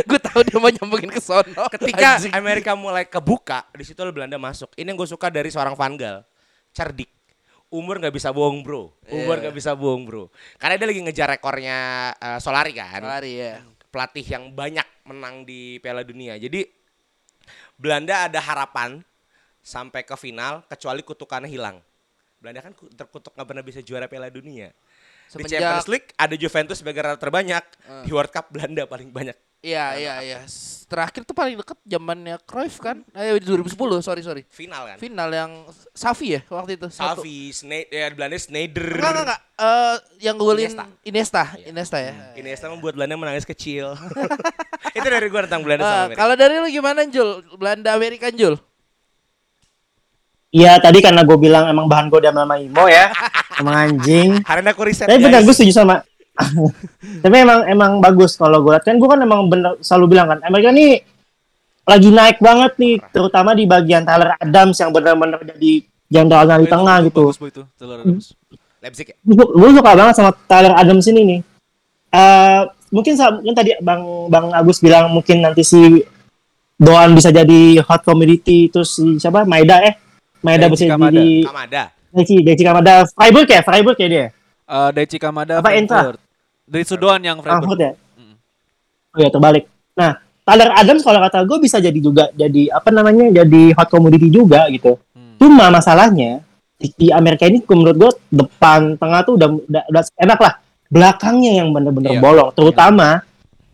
gue 0.05 0.21
tahu 0.21 0.41
dia 0.43 0.57
mau 0.57 0.69
nyambungin 0.69 1.09
ke 1.09 1.21
sono. 1.21 1.65
ketika 1.73 2.21
Anjing. 2.21 2.33
Amerika 2.33 2.73
mulai 2.73 3.05
kebuka, 3.05 3.65
di 3.73 3.85
situ 3.85 4.01
Belanda 4.09 4.37
masuk. 4.37 4.69
Ini 4.77 4.85
yang 4.85 4.97
gue 4.97 5.09
suka 5.09 5.29
dari 5.29 5.49
seorang 5.49 5.73
Van 5.73 5.97
Gaal, 5.97 6.25
cerdik. 6.73 7.09
Umur 7.67 7.99
nggak 7.99 8.13
bisa 8.13 8.31
bohong 8.31 8.61
bro, 8.61 8.93
umur 9.09 9.37
Iya. 9.37 9.49
nggak 9.49 9.55
bisa 9.57 9.73
bohong 9.73 10.05
bro. 10.05 10.29
Karena 10.57 10.77
dia 10.77 10.87
lagi 10.87 11.01
ngejar 11.03 11.29
rekornya 11.33 11.77
eh, 12.15 12.39
Solari 12.39 12.77
kan, 12.77 13.01
lari 13.01 13.33
ya. 13.37 13.65
Pelatih 13.97 14.29
yang 14.29 14.53
banyak 14.53 14.85
menang 15.09 15.49
di 15.49 15.81
Piala 15.81 16.05
Dunia. 16.05 16.37
Jadi 16.37 16.69
Belanda 17.81 18.29
ada 18.29 18.37
harapan 18.37 19.01
sampai 19.65 20.05
ke 20.05 20.13
final, 20.15 20.61
kecuali 20.69 21.01
kutukannya 21.01 21.49
hilang. 21.49 21.81
Belanda 22.37 22.61
kan 22.61 22.77
ku- 22.77 22.93
terkutuk 22.93 23.33
nggak 23.33 23.49
pernah 23.49 23.65
bisa 23.65 23.81
juara 23.81 24.05
Piala 24.05 24.29
Dunia. 24.29 24.69
Di 24.69 25.33
Semenjak- 25.33 25.65
Champions 25.65 25.89
League 25.89 26.09
ada 26.13 26.35
Juventus 26.37 26.77
sebagai 26.77 27.01
runner 27.01 27.17
terbanyak, 27.17 27.65
di 28.05 28.13
World 28.13 28.29
Cup 28.29 28.53
Belanda 28.53 28.85
paling 28.85 29.09
banyak. 29.09 29.37
Iya 29.61 29.99
iya 29.99 30.15
iya. 30.23 30.39
Terakhir 30.87 31.27
tuh 31.27 31.35
paling 31.35 31.59
deket 31.59 31.75
zamannya 31.83 32.39
Cruyff 32.47 32.79
kan? 32.79 33.03
Eh 33.11 33.35
2010, 33.43 33.75
sorry 33.99 34.23
sorry. 34.23 34.43
Final 34.47 34.87
kan. 34.87 34.97
Final 34.97 35.29
yang 35.29 35.51
Safi 35.91 36.39
ya 36.39 36.41
waktu 36.47 36.79
itu. 36.79 36.87
Safi, 36.87 37.51
Sne 37.51 37.91
ya 37.91 38.07
Belanda 38.09 38.39
Sneijder. 38.39 38.95
Enggak 38.95 39.11
enggak 39.11 39.25
enggak. 39.27 39.41
Eh 39.57 39.95
yang 40.23 40.37
golin 40.39 40.71
Iniesta. 40.71 40.85
Iniesta, 41.03 41.43
Iniesta, 41.61 41.99
ya. 41.99 42.13
Iniesta 42.35 42.71
membuat 42.71 42.95
Belanda 42.95 43.19
menangis 43.19 43.43
kecil. 43.43 43.99
Itu 44.97 45.03
dari 45.05 45.27
gua 45.27 45.43
tentang 45.43 45.67
Belanda 45.67 45.83
Eh, 45.83 45.89
sama 45.89 46.03
Amerika. 46.07 46.19
kalau 46.23 46.35
dari 46.39 46.55
lu 46.57 46.69
gimana 46.71 47.01
Jul? 47.05 47.29
Belanda 47.57 47.91
Amerika 47.91 48.31
Jul? 48.31 48.55
Iya 50.49 50.79
tadi 50.79 51.03
karena 51.03 51.21
gue 51.21 51.37
bilang 51.37 51.67
emang 51.67 51.85
bahan 51.85 52.07
gue 52.07 52.23
sama 52.23 52.57
Imo 52.57 52.87
ya, 52.87 53.11
emang 53.61 53.75
anjing. 53.77 54.41
Karena 54.41 54.71
aku 54.71 54.87
riset 54.87 55.05
Tapi 55.05 55.19
benar 55.21 55.43
gue 55.43 55.53
setuju 55.53 55.75
sama. 55.75 56.01
Tapi 57.25 57.37
emang 57.37 57.61
emang 57.65 57.93
bagus 57.99 58.37
kalau 58.37 58.61
gue 58.61 58.77
lihat 58.77 58.85
kan 58.85 58.97
gue 58.97 59.09
kan 59.09 59.21
emang 59.21 59.49
bener 59.49 59.81
selalu 59.81 60.05
bilang 60.13 60.27
kan 60.33 60.39
Amerika 60.45 60.71
nih 60.71 61.01
lagi 61.87 62.11
naik 62.11 62.43
banget 62.43 62.73
nih, 62.83 62.99
terutama 63.15 63.55
di 63.55 63.63
bagian 63.63 64.03
Tyler 64.03 64.35
Adams 64.37 64.75
yang 64.75 64.91
benar-benar 64.91 65.39
jadi 65.39 65.73
jenderal 66.11 66.59
di 66.59 66.67
tengah 66.67 66.99
itu 66.99 67.07
gitu. 67.09 67.25
Bagus 67.31 67.39
itu. 67.47 67.63
Taylor 67.79 67.99
Adams. 68.03 68.27
Leipzig 68.83 69.07
ya. 69.07 69.17
gue 69.31 69.71
suka 69.71 69.91
banget 69.95 70.15
sama 70.19 70.31
Tyler 70.51 70.75
Adams 70.75 71.07
ini 71.07 71.21
nih. 71.23 71.41
Eh 72.11 72.61
mungkin 72.91 73.15
mungkin 73.39 73.55
tadi 73.55 73.71
Bang 73.79 74.03
Bang 74.27 74.51
Agus 74.51 74.83
bilang 74.83 75.15
mungkin 75.15 75.43
nanti 75.43 75.63
si 75.63 76.03
Doan 76.77 77.15
bisa 77.15 77.33
jadi 77.33 77.81
hot 77.83 78.03
commodity 78.03 78.69
terus 78.69 78.99
si 78.99 79.17
siapa 79.17 79.47
Maeda 79.47 79.81
eh 79.81 79.95
Maeda 80.43 80.67
Daichi 80.69 80.85
bisa 80.87 80.95
Kamada. 80.95 81.15
jadi 81.15 81.27
Kamada. 81.47 81.83
Daichi 82.13 82.37
Daichi 82.43 82.65
Kamada 82.67 82.95
Freiburg 83.09 83.49
ya 83.49 83.61
Freiburg 83.63 83.99
ya 83.99 84.09
dia 84.11 84.27
Eh, 84.67 84.91
Daichi 84.91 85.23
Kamada 85.23 85.63
Apa? 85.63 85.71
Frankfurt. 85.71 86.19
Dari 86.67 86.85
Sudoan 86.85 87.23
yang 87.23 87.39
Frankfurt 87.39 87.79
Freiburg. 87.79 87.95
ya 87.95 88.05
oh 89.15 89.21
ya 89.23 89.31
terbalik. 89.31 89.65
Nah 89.95 90.11
Tyler 90.43 90.71
Adams 90.75 91.03
kalau 91.03 91.19
kata 91.19 91.43
gue 91.43 91.59
bisa 91.59 91.79
jadi 91.79 91.99
juga 91.99 92.31
jadi 92.33 92.71
apa 92.71 92.91
namanya 92.91 93.43
jadi 93.43 93.75
hot 93.75 93.89
commodity 93.89 94.29
juga 94.29 94.67
gitu. 94.71 94.99
Hmm. 95.11 95.35
cuma 95.37 95.69
masalahnya 95.69 96.45
di, 96.77 96.93
di 96.95 97.09
Amerika 97.11 97.45
ini 97.45 97.65
menurut 97.65 97.97
gue 97.97 98.13
depan 98.31 98.95
tengah 98.95 99.21
tuh 99.25 99.35
udah 99.41 99.49
udah, 99.49 99.83
udah 99.91 100.03
enak 100.19 100.39
lah. 100.39 100.55
Belakangnya 100.87 101.59
yang 101.59 101.75
bener-bener 101.75 102.15
Iya. 102.15 102.23
bolong. 102.23 102.51
Terutama 102.55 103.23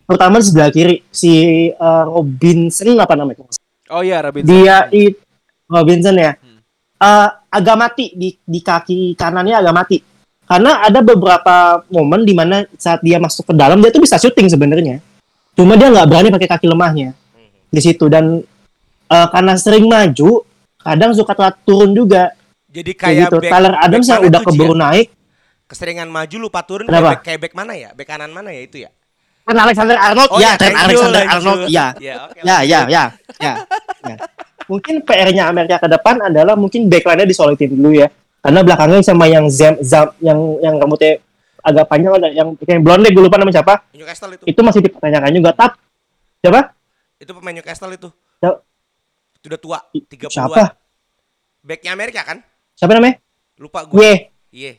terutama 0.03 0.35
di 0.41 0.45
sebelah 0.45 0.69
kiri 0.69 0.95
si 1.09 1.33
eh, 1.69 2.03
Robinson 2.07 2.97
apa 2.97 3.13
namanya 3.13 3.45
Oh 3.93 4.01
iya, 4.01 4.23
Robinson. 4.25 4.49
dia 4.49 4.87
itu 4.89 5.19
Robinson 5.69 6.15
ya. 6.17 6.33
Hmm. 6.33 6.59
Eh, 6.97 7.29
agak 7.53 7.75
mati 7.77 8.05
di 8.17 8.33
di 8.41 8.59
kaki 8.63 9.13
kanannya 9.13 9.53
agak 9.53 9.75
mati 9.75 9.97
karena 10.53 10.85
ada 10.85 11.01
beberapa 11.01 11.55
momen 11.89 12.21
di 12.21 12.37
mana 12.37 12.61
saat 12.77 13.01
dia 13.01 13.17
masuk 13.17 13.49
ke 13.49 13.53
dalam 13.57 13.81
dia 13.81 13.89
tuh 13.89 14.05
bisa 14.05 14.21
syuting 14.21 14.45
sebenarnya 14.45 15.01
cuma 15.57 15.73
dia 15.73 15.89
nggak 15.89 16.05
berani 16.05 16.29
pakai 16.29 16.45
kaki 16.45 16.69
lemahnya 16.69 17.17
di 17.67 17.81
situ 17.81 18.05
dan 18.05 18.45
eh, 19.09 19.27
karena 19.33 19.57
sering 19.57 19.89
maju 19.89 20.45
kadang 20.77 21.09
suka 21.17 21.33
telat 21.33 21.57
turun 21.65 21.89
juga 21.91 22.29
Jadi 22.69 22.91
kayak 22.93 23.15
gitu 23.25 23.37
back, 23.39 23.49
Tyler 23.49 23.73
Adams 23.77 24.05
yang 24.05 24.21
udah 24.21 24.41
keburu 24.45 24.73
ya? 24.73 24.81
naik 24.83 25.07
Keseringan 25.63 26.05
maju 26.05 26.35
lupa 26.37 26.61
turun 26.61 26.85
Kenapa? 26.85 27.01
kayak 27.01 27.09
back, 27.09 27.21
kayak 27.25 27.39
back 27.41 27.53
mana 27.55 27.73
ya? 27.73 27.89
Back 27.97 28.07
kanan 28.07 28.29
mana 28.29 28.49
ya 28.49 28.61
itu 28.61 28.77
ya? 28.77 28.89
kan 29.43 29.57
Alexander 29.57 29.97
Arnold 29.97 30.29
Oh 30.29 30.39
ya 30.39 30.53
ya, 30.53 30.69
you, 30.69 30.77
Alexander 30.77 31.19
lanjut. 31.19 31.33
Arnold 31.33 31.61
ya 31.65 31.85
Ya, 31.97 32.15
oke. 32.23 32.39
ya 32.39 32.57
ya 32.61 32.79
ya 32.85 33.03
ya, 33.41 33.53
ya. 34.05 34.15
mungkin 34.71 34.95
PR-nya 35.03 35.43
Amerika 35.49 35.75
ke 35.81 35.87
depan 35.89 36.15
adalah 36.23 36.53
mungkin 36.53 36.87
backline-nya 36.87 37.25
disolitin 37.25 37.73
dulu 37.73 37.91
ya 37.91 38.07
karena 38.43 38.59
belakangnya 38.59 38.99
sama 38.99 39.25
yang 39.25 39.47
Zam, 39.47 39.79
Zam 39.79 40.11
yang 40.19 40.35
yang 40.59 40.75
rambutnya 40.75 41.23
agak 41.59 41.87
panjang 41.87 42.11
ada 42.13 42.27
yang 42.27 42.51
yang 42.59 42.81
blonde 42.81 43.07
gue 43.07 43.23
lupa 43.23 43.39
namanya 43.39 43.57
siapa 43.57 43.87
Newcastle 43.89 44.35
itu. 44.35 44.43
itu 44.45 44.59
masih 44.59 44.81
dipertanyakan 44.81 45.31
juga 45.31 45.51
tap 45.51 45.71
siapa 46.37 46.75
Itu 47.15 47.31
pemain 47.31 47.55
Newcastle 47.55 47.87
itu. 47.89 48.11
Ya. 48.37 48.59
Itu 49.33 49.47
udah 49.47 49.59
tua, 49.59 49.79
30-an. 49.89 50.27
siapa 50.29 50.63
Backnya 51.61 51.91
Amerika 51.91 52.21
kan? 52.21 52.43
siapa 52.73 52.91
namanya 52.91 53.15
Lupa 53.55 53.87
gue. 53.87 53.95
gue 53.95 54.11
Iya. 54.51 54.75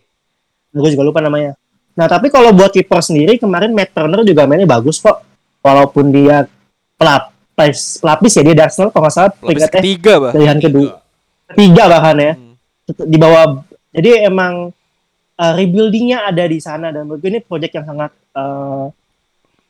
gue 0.70 0.88
juga 0.92 1.02
lupa 1.02 1.18
namanya 1.18 1.56
nah 1.92 2.04
tapi 2.04 2.28
kalau 2.28 2.50
buat 2.50 2.68
kiper 2.68 3.00
sendiri 3.00 3.38
kemarin 3.38 3.70
Matt 3.70 3.90
Turner 3.90 4.20
juga 4.20 4.44
mainnya 4.44 4.66
bagus 4.66 4.98
kok 4.98 5.24
walaupun 5.60 6.10
dia 6.10 6.44
pelapis 6.94 7.96
pelapis 7.96 8.32
ya 8.34 8.42
dia 8.44 8.54
Arsenal 8.60 8.90
kalau 8.90 9.02
nggak 9.02 9.14
salah 9.14 9.30
peringkatnya 9.32 9.80
ketiga, 9.80 10.12
Bah. 10.18 10.30
pilihan 10.30 10.58
kedua 10.58 10.90
ketiga 11.48 11.82
bahkan 11.88 12.16
ya 12.18 12.32
Hmm. 12.34 12.53
Di 12.86 13.16
bawah 13.16 13.64
jadi 13.90 14.28
emang 14.28 14.68
uh, 15.38 15.52
rebuildingnya 15.56 16.26
ada 16.28 16.44
di 16.44 16.58
sana 16.58 16.90
dan 16.90 17.06
menurut 17.06 17.22
gue 17.22 17.30
ini 17.30 17.40
proyek 17.40 17.80
yang 17.80 17.86
sangat 17.86 18.12
uh, 18.36 18.90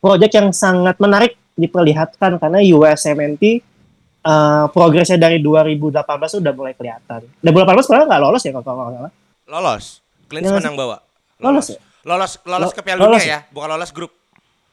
proyek 0.01 0.33
yang 0.35 0.49
sangat 0.51 0.97
menarik 0.99 1.39
diperlihatkan 1.55 2.43
karena 2.43 2.59
USMNT 2.61 3.63
uh, 4.27 4.67
progresnya 4.75 5.21
dari 5.21 5.39
2018 5.39 6.03
udah 6.43 6.53
mulai 6.53 6.75
kelihatan. 6.75 7.21
2018 7.41 7.87
sekarang 7.87 8.07
nggak 8.11 8.23
lolos 8.23 8.43
ya 8.43 8.51
kalau 8.51 8.65
nggak 8.65 8.95
salah. 8.99 9.13
Lolos. 9.45 9.85
Clint 10.27 10.45
Ya, 10.49 10.57
menang 10.57 10.75
bawa. 10.75 10.97
Lolos 11.39 11.67
ya? 11.71 11.79
Lolos, 12.05 12.33
lolos 12.45 12.69
Lo- 12.73 12.77
ke 12.77 12.83
Piala 12.85 13.01
lolos 13.07 13.23
Dunia 13.23 13.33
ya, 13.33 13.41
bukan 13.49 13.69
lolos 13.77 13.91
grup. 13.95 14.13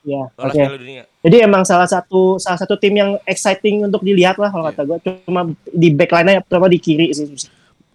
Ya, 0.01 0.25
Lolos 0.33 0.51
oke. 0.51 0.57
Piala 0.57 0.77
Dunia. 0.79 1.03
Jadi 1.21 1.37
emang 1.43 1.63
salah 1.67 1.85
satu 1.85 2.41
salah 2.41 2.57
satu 2.57 2.75
tim 2.81 2.97
yang 2.97 3.19
exciting 3.23 3.85
untuk 3.85 4.01
dilihat 4.01 4.35
lah 4.41 4.49
kalau 4.49 4.65
Iya. 4.65 4.73
kata 4.73 4.81
gue. 4.87 4.97
Cuma 5.29 5.41
di 5.69 5.87
backline-nya 5.93 6.41
terutama 6.43 6.67
di 6.71 6.79
kiri 6.81 7.13
sih. 7.13 7.29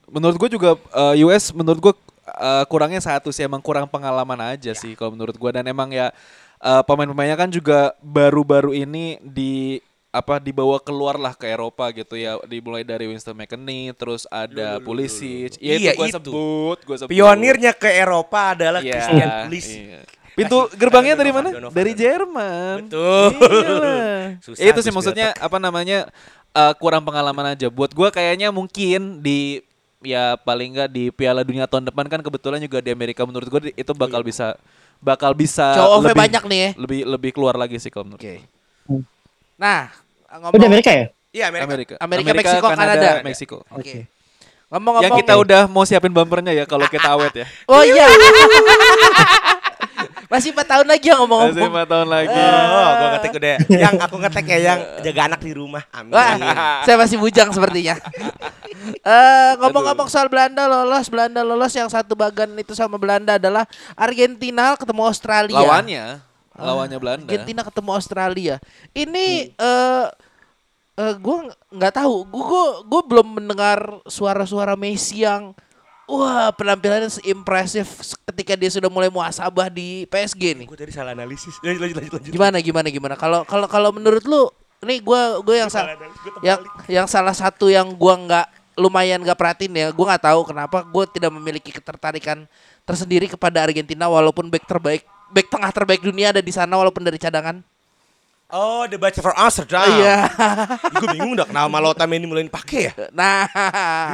Menurut 0.07 0.37
gue 0.38 0.51
juga 0.55 0.79
eh, 0.95 1.25
US 1.27 1.51
menurut 1.51 1.81
gue 1.81 1.95
eh, 2.29 2.64
kurangnya 2.71 3.03
satu 3.03 3.35
sih 3.35 3.42
emang 3.42 3.59
kurang 3.61 3.87
pengalaman 3.87 4.55
aja 4.55 4.71
sih 4.73 4.95
kalau 4.95 5.14
menurut 5.14 5.35
gue 5.35 5.51
dan 5.51 5.66
emang 5.66 5.90
ya 5.90 6.14
eh, 6.59 6.83
pemain-pemainnya 6.87 7.35
kan 7.35 7.51
juga 7.51 7.95
baru-baru 8.01 8.71
ini 8.73 9.19
di 9.21 9.83
apa 10.09 10.40
dibawa 10.40 10.81
keluar 10.81 11.21
lah 11.21 11.37
ke 11.37 11.45
Eropa 11.45 11.92
gitu 11.92 12.16
ya 12.16 12.40
dimulai 12.49 12.81
dari 12.81 13.05
Winston 13.05 13.37
McKennie 13.37 13.92
terus 13.92 14.25
ada 14.33 14.49
Loh, 14.49 14.57
loh, 14.57 14.73
loh, 14.81 14.85
Pulisic 14.88 15.61
loh. 15.61 15.61
Iya, 15.61 15.75
Iya, 15.77 15.92
itu 15.92 15.99
gue 16.01 16.07
itu. 16.09 16.16
sebut 16.16 16.79
gue 16.88 16.97
sebut 16.97 17.11
Pionirnya 17.12 17.73
ke 17.77 17.90
Eropa 17.92 18.57
adalah 18.57 18.81
Iya, 18.81 18.92
Christian 18.97 19.29
Pulisic. 19.45 19.77
iya. 19.77 20.01
Pintu 20.37 20.69
gerbangnya 20.77 21.16
dari 21.16 21.33
mana? 21.33 21.49
Dari. 21.73 21.92
Jerman. 21.97 22.92
Betul. 22.92 23.29
Iyalah. 23.40 24.21
Susah 24.45 24.61
itu 24.61 24.77
tuh 24.77 24.83
sih 24.85 24.92
maksudnya 24.92 25.33
apa 25.37 25.57
namanya 25.57 26.12
eh, 26.53 26.73
kurang 26.77 27.05
pengalaman 27.09 27.57
aja. 27.57 27.73
Buat 27.73 27.97
gua 27.97 28.09
kayaknya 28.12 28.53
mungkin 28.53 29.25
di 29.25 29.64
ya 30.07 30.38
paling 30.38 30.73
nggak 30.73 30.88
di 30.88 31.11
Piala 31.11 31.42
Dunia 31.42 31.66
tahun 31.66 31.90
depan 31.90 32.07
kan 32.07 32.21
kebetulan 32.21 32.59
juga 32.59 32.79
di 32.79 32.88
Amerika 32.88 33.27
menurut 33.27 33.45
gua 33.45 33.61
di- 33.61 33.75
itu 33.75 33.90
bakal 33.90 34.23
bisa 34.23 34.55
bakal 34.97 35.35
bisa 35.35 35.75
off-nya 35.77 36.09
lebih 36.09 36.16
banyak 36.16 36.42
nih 36.47 36.59
ya. 36.59 36.71
lebih 36.79 37.01
lebih 37.05 37.31
keluar 37.31 37.55
lagi 37.55 37.77
sih 37.77 37.90
kalau 37.90 38.09
menurut. 38.09 38.23
Oke. 38.23 38.40
Hmm. 38.87 39.03
Nah, 39.57 39.90
Oh, 40.27 40.53
di 40.53 40.59
ngomong 40.59 40.69
Amerika 40.69 40.90
ya? 40.90 41.07
Iya, 41.31 41.45
Amerika. 41.49 41.66
Amerika. 41.66 41.95
Amerika, 41.99 42.33
Meksiko, 42.33 42.66
Kanada. 42.71 43.09
Meksiko. 43.21 43.59
Oke. 43.71 44.09
Ngomong-ngomong 44.66 45.05
Yang 45.07 45.21
kita 45.23 45.35
udah 45.37 45.62
mau 45.66 45.85
siapin 45.85 46.11
bumpernya 46.11 46.53
ya 46.53 46.64
kalau 46.64 46.85
kita 46.87 47.09
awet 47.09 47.35
ya. 47.35 47.47
Oh 47.66 47.81
iya. 47.81 48.05
Masih 50.37 50.53
4 50.53 50.68
tahun 50.68 50.87
lagi 50.87 51.07
ya 51.09 51.16
Masih 51.16 51.20
ngomong-ngomong. 51.25 51.81
5 51.81 51.92
tahun 51.92 52.09
lagi. 52.12 52.37
Oh, 52.37 52.90
gua 52.92 53.09
ngetek 53.16 53.33
udah. 53.40 53.57
Yang 53.72 53.94
aku 54.05 54.16
ngetek 54.20 54.44
ya 54.44 54.59
yang 54.61 54.81
jaga 55.09 55.20
anak 55.33 55.40
di 55.40 55.53
rumah. 55.57 55.83
Amin. 55.96 56.12
Wah, 56.12 56.85
saya 56.85 56.96
masih 57.01 57.16
bujang 57.16 57.49
sepertinya. 57.51 57.96
Eh 58.87 59.53
ngomong-ngomong 59.59 60.07
soal 60.07 60.31
Belanda 60.31 60.70
lolos, 60.70 61.11
Belanda 61.11 61.42
lolos 61.42 61.75
yang 61.75 61.90
satu 61.90 62.14
bagan 62.14 62.55
itu 62.55 62.70
sama 62.70 62.94
Belanda 62.94 63.35
adalah 63.35 63.66
Argentina 63.99 64.79
ketemu 64.79 65.03
Australia. 65.11 65.59
Lawannya, 65.59 66.22
lawannya 66.55 66.99
Belanda. 67.01 67.27
Argentina 67.27 67.66
ketemu 67.66 67.90
Australia. 67.90 68.55
Ini 68.94 69.51
eh 69.59 70.07
eh 71.03 71.14
gue 71.18 71.37
nggak 71.51 71.94
tahu, 71.99 72.31
gue 72.31 72.64
gue 72.87 73.03
belum 73.11 73.27
mendengar 73.42 74.07
suara-suara 74.07 74.79
Messi 74.79 75.27
yang 75.27 75.51
wah 76.07 76.51
penampilannya 76.55 77.11
impresif 77.27 77.87
ketika 78.31 78.55
dia 78.55 78.71
sudah 78.71 78.87
mulai 78.87 79.11
muasabah 79.11 79.71
di 79.71 80.07
PSG 80.07 80.42
nih. 80.62 80.66
Gue 80.66 80.79
tadi 80.79 80.95
salah 80.95 81.12
analisis. 81.12 81.59
Lanjut, 81.61 81.81
lanjut, 81.85 81.97
lanjut. 82.01 82.12
lanjut. 82.19 82.33
Gimana 82.33 82.57
gimana 82.62 82.88
gimana? 82.90 83.14
Kalau 83.19 83.42
kalau 83.45 83.66
kalau 83.66 83.90
menurut 83.90 84.23
lu, 84.25 84.49
nih 84.87 85.03
gue 85.03 85.21
gue 85.42 85.57
yang 85.59 85.71
sa- 85.71 85.87
Salah 85.87 85.99
yang 86.42 86.61
yang 86.87 87.07
salah 87.11 87.35
satu 87.35 87.69
yang 87.69 87.90
gua 87.99 88.14
nggak 88.16 88.47
lumayan 88.77 89.21
nggak 89.25 89.38
perhatiin 89.40 89.73
ya, 89.73 89.87
gua 89.90 90.14
nggak 90.14 90.25
tahu 90.29 90.40
kenapa 90.47 90.85
gue 90.85 91.05
tidak 91.16 91.33
memiliki 91.33 91.73
ketertarikan 91.73 92.45
tersendiri 92.85 93.27
kepada 93.27 93.64
Argentina 93.64 94.07
walaupun 94.07 94.53
back 94.53 94.69
terbaik 94.69 95.03
back 95.33 95.49
tengah 95.51 95.71
terbaik 95.75 96.05
dunia 96.05 96.31
ada 96.31 96.45
di 96.45 96.53
sana 96.55 96.77
walaupun 96.79 97.03
dari 97.03 97.19
cadangan. 97.19 97.64
Oh, 98.46 98.87
The 98.87 98.94
Bachelor 98.94 99.26
from 99.26 99.37
Amsterdam. 99.37 99.90
Iya. 99.90 100.30
gue 101.02 101.09
bingung 101.11 101.35
dah 101.35 101.44
kenapa 101.44 101.66
Malota 101.66 102.06
ini 102.06 102.24
mulai 102.24 102.46
pakai 102.46 102.80
ya. 102.87 102.92
Nah, 103.11 103.42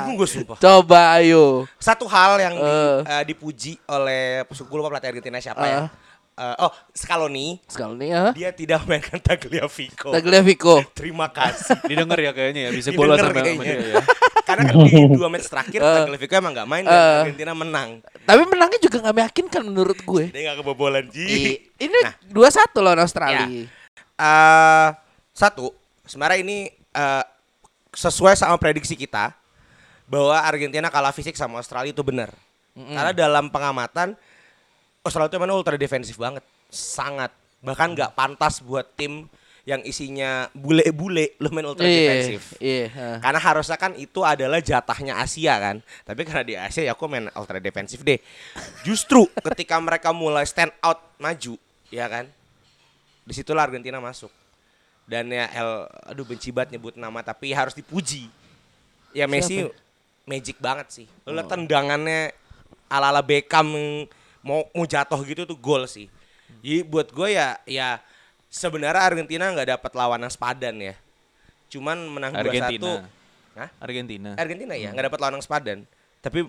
Bingung 0.01 0.17
gue 0.17 0.29
sumpah. 0.31 0.57
coba 0.57 1.21
ayo. 1.21 1.69
Satu 1.77 2.09
hal 2.09 2.41
yang 2.41 2.57
di- 2.57 2.65
Eh. 2.65 2.99
eh, 3.05 3.23
dipuji 3.29 3.77
oleh 3.87 4.41
gue 4.49 4.73
lupa 4.73 4.89
pelatih 4.89 5.13
Argentina 5.13 5.37
siapa 5.37 5.65
ya. 5.65 5.81
Eh. 5.85 5.89
Eh, 6.33 6.57
oh, 6.65 6.73
Scaloni 6.91 7.61
Sekali 7.69 7.93
nih 7.93 8.09
ya. 8.09 8.23
dia 8.33 8.51
tidak 8.57 8.89
mainkan 8.89 9.21
Tagliafico. 9.21 10.17
Tagliafico. 10.17 10.81
Terima 10.97 11.29
kasih. 11.29 11.77
Didengar 11.93 12.17
ya 12.17 12.33
kayaknya 12.33 12.61
ya 12.67 12.71
bisa 12.73 12.89
bola 12.91 13.21
sama 13.21 13.37
dia 13.37 13.53
ya. 13.53 14.01
Karena 14.43 14.65
kan 14.65 14.75
di 14.81 15.13
dua 15.13 15.29
match 15.29 15.53
terakhir 15.53 15.77
Eh. 15.79 15.93
Tagliafico 16.03 16.33
emang 16.33 16.57
gak 16.57 16.65
main 16.65 16.83
Eh. 16.83 16.89
dan 16.89 17.29
Argentina 17.29 17.53
menang. 17.53 18.01
Tapi 18.25 18.43
menangnya 18.49 18.81
juga 18.81 18.97
nggak 19.05 19.17
meyakinkan 19.21 19.61
menurut 19.63 19.99
gue. 20.01 20.25
Dia 20.33 20.41
gak 20.49 20.65
kebobolan 20.65 21.05
Ji. 21.13 21.69
Ini 21.77 21.99
Nah. 22.01 22.17
dua 22.25 22.49
satu 22.49 22.81
lawan 22.81 23.05
Australia. 23.05 23.45
Eh, 24.23 24.89
satu, 25.35 25.75
sebenarnya 26.07 26.39
ini 26.39 26.59
eh, 26.71 27.25
sesuai 27.91 28.39
sama 28.39 28.55
prediksi 28.57 28.95
kita 28.95 29.35
bahwa 30.07 30.39
Argentina 30.39 30.87
kalah 30.93 31.11
fisik 31.11 31.35
sama 31.35 31.59
Australia 31.59 31.91
itu 31.91 32.05
benar. 32.07 32.31
Karena 32.73 33.13
dalam 33.13 33.53
pengamatan 33.53 34.17
Australia 35.05 35.29
itu 35.29 35.37
memang 35.37 35.61
ultra 35.61 35.77
defensif 35.77 36.17
banget, 36.17 36.41
sangat 36.73 37.29
bahkan 37.61 37.93
nggak 37.93 38.17
pantas 38.17 38.65
buat 38.65 38.87
tim 38.97 39.29
yang 39.63 39.79
isinya 39.87 40.51
bule-bule 40.57 41.39
lu 41.39 41.53
main 41.55 41.63
ultra 41.63 41.87
Iya, 41.87 41.95
defensif. 42.03 42.43
iya. 42.59 42.87
ha. 42.91 43.07
Karena 43.23 43.39
harusnya 43.39 43.79
kan 43.79 43.95
itu 43.95 44.27
adalah 44.27 44.59
jatahnya 44.59 45.23
Asia 45.23 45.55
kan. 45.61 45.77
Tapi 46.03 46.21
karena 46.27 46.43
di 46.43 46.55
Asia 46.59 46.83
ya 46.83 46.99
aku 46.99 47.07
main 47.07 47.31
ultra 47.39 47.63
defensif 47.63 48.03
deh. 48.03 48.19
Justru 48.83 49.29
ketika 49.39 49.79
mereka 49.79 50.11
mulai 50.11 50.43
stand 50.49 50.75
out 50.83 50.99
maju, 51.23 51.55
ya 51.95 52.11
kan. 52.11 52.27
Di 53.23 53.33
situlah 53.37 53.67
Argentina 53.67 53.99
masuk. 54.03 54.31
Dan 55.07 55.29
ya 55.31 55.51
El, 55.51 55.71
aduh 56.15 56.25
benci 56.27 56.55
banget 56.55 56.79
nyebut 56.79 56.95
nama 56.95 57.21
tapi 57.21 57.51
harus 57.51 57.75
dipuji. 57.75 58.31
Ya 59.13 59.27
Messi 59.27 59.67
magic 60.25 60.57
banget 60.63 60.89
sih. 60.91 61.07
Lu 61.27 61.35
lihat 61.35 61.51
tendangannya 61.51 62.33
ala-ala 62.87 63.21
Beckham 63.21 63.67
yang 63.75 63.89
mau 64.41 64.67
mau 64.73 64.85
jatuh 64.87 65.19
gitu 65.27 65.43
tuh 65.45 65.59
gol 65.59 65.85
sih. 65.91 66.07
Jadi 66.63 66.87
buat 66.87 67.11
gue 67.11 67.29
ya 67.35 67.59
ya 67.67 67.99
sebenarnya 68.47 69.03
Argentina 69.03 69.51
nggak 69.51 69.79
dapat 69.79 69.93
lawan 69.99 70.23
yang 70.23 70.33
sepadan 70.33 70.77
ya. 70.79 70.95
Cuman 71.69 71.99
menang 72.07 72.33
2-1 72.37 72.43
Argentina. 72.47 72.93
Hah? 73.53 73.69
Argentina. 73.83 74.31
Argentina 74.39 74.75
ya 74.79 74.95
nggak 74.95 75.07
dapat 75.13 75.19
lawan 75.21 75.35
yang 75.37 75.45
sepadan 75.45 75.79
tapi 76.23 76.47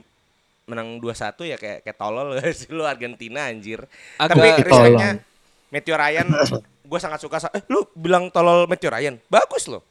menang 0.70 1.02
2-1 1.02 1.50
ya 1.50 1.58
kayak 1.60 1.80
kayak 1.84 1.98
tolol 1.98 2.38
sih 2.56 2.70
lu 2.72 2.86
Argentina 2.88 3.50
anjir 3.50 3.84
Agak- 4.16 4.38
tapi 4.38 4.48
respectnya 4.64 5.12
Matthew 5.74 5.98
Ryan 5.98 6.28
gue 6.86 7.00
sangat 7.02 7.18
suka 7.18 7.42
eh 7.50 7.66
lu 7.74 7.82
bilang 7.98 8.30
tolol 8.30 8.70
Matthew 8.70 8.94
Ryan 8.94 9.18
bagus 9.26 9.66
loh 9.66 9.82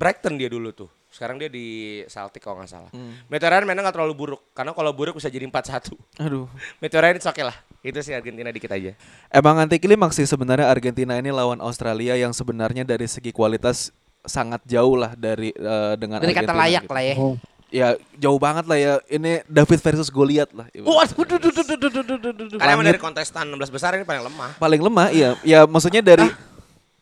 Brighton 0.00 0.40
dia 0.40 0.48
dulu 0.48 0.72
tuh 0.72 0.88
sekarang 1.12 1.36
dia 1.36 1.52
di 1.52 2.00
Celtic 2.08 2.40
kalau 2.40 2.62
nggak 2.64 2.70
salah 2.72 2.90
Matthew 3.28 3.50
Ryan 3.52 3.64
mainnya 3.68 3.84
nggak 3.84 3.96
terlalu 4.00 4.14
buruk 4.16 4.40
karena 4.56 4.72
kalau 4.72 4.96
buruk 4.96 5.20
bisa 5.20 5.28
jadi 5.28 5.44
4-1 5.44 5.92
Aduh. 6.24 6.48
Matthew 6.80 7.00
Ryan 7.04 7.16
itu 7.20 7.28
oke 7.28 7.42
lah 7.44 7.56
itu 7.84 7.98
sih 8.00 8.12
Argentina 8.16 8.48
dikit 8.48 8.72
aja 8.72 8.96
Emang 9.28 9.60
anti 9.60 9.76
klimaks 9.76 10.16
sih 10.16 10.24
sebenarnya 10.24 10.72
Argentina 10.72 11.20
ini 11.20 11.28
lawan 11.28 11.60
Australia 11.60 12.16
yang 12.16 12.32
sebenarnya 12.32 12.88
dari 12.88 13.04
segi 13.04 13.32
kualitas 13.36 13.92
sangat 14.24 14.60
jauh 14.68 14.96
lah 14.96 15.16
dari 15.16 15.52
eh, 15.52 15.94
dengan 15.96 16.20
Dari 16.20 16.36
kata 16.36 16.52
layak 16.52 16.84
gitu. 16.84 16.92
lah 16.92 17.04
ya. 17.04 17.14
Oh. 17.16 17.36
Ya 17.70 17.94
jauh 18.16 18.34
banget 18.36 18.66
lah 18.66 18.74
ya. 18.74 18.92
Ini 19.06 19.46
David 19.46 19.78
versus 19.78 20.08
Goliath 20.08 20.50
lah. 20.50 20.66
Waduh, 20.74 21.14
duh, 21.24 21.38
duh, 21.38 21.52
duh, 21.52 21.64
duh, 21.64 21.78
duh, 21.78 21.90
duh, 21.90 22.02
duh, 22.02 22.32
duh, 22.32 22.46
duh. 22.46 22.58
karena 22.58 22.82
dari 22.84 22.98
kontestan 22.98 23.46
16 23.46 23.70
besar 23.70 23.94
ini 23.94 24.02
paling 24.02 24.22
lemah 24.22 24.50
Paling 24.56 24.80
lemah 24.80 25.06
iya. 25.10 25.38
Ya 25.40 25.62
maksudnya 25.64 26.00
dari 26.00 26.26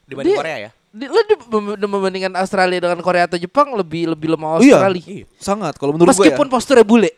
dibanding 0.04 0.28
Dia- 0.30 0.40
Korea 0.40 0.58
ya 0.60 0.70
Di- 0.88 1.04
Lu 1.04 1.20
di- 1.20 1.36
mem- 1.50 1.80
membandingkan 1.80 2.32
Australia 2.34 2.80
dengan 2.82 3.00
Korea 3.00 3.24
atau 3.24 3.36
Jepang 3.36 3.72
lebih 3.72 4.08
lebih 4.08 4.28
lemah 4.30 4.56
Iya. 4.58 4.76
Australia. 4.78 5.24
sangat 5.36 5.74
kalau 5.74 5.92
menurut 5.92 6.08
gue 6.10 6.20
Meskipun 6.22 6.46
ya. 6.46 6.50
posturnya 6.50 6.82
bule. 6.82 7.12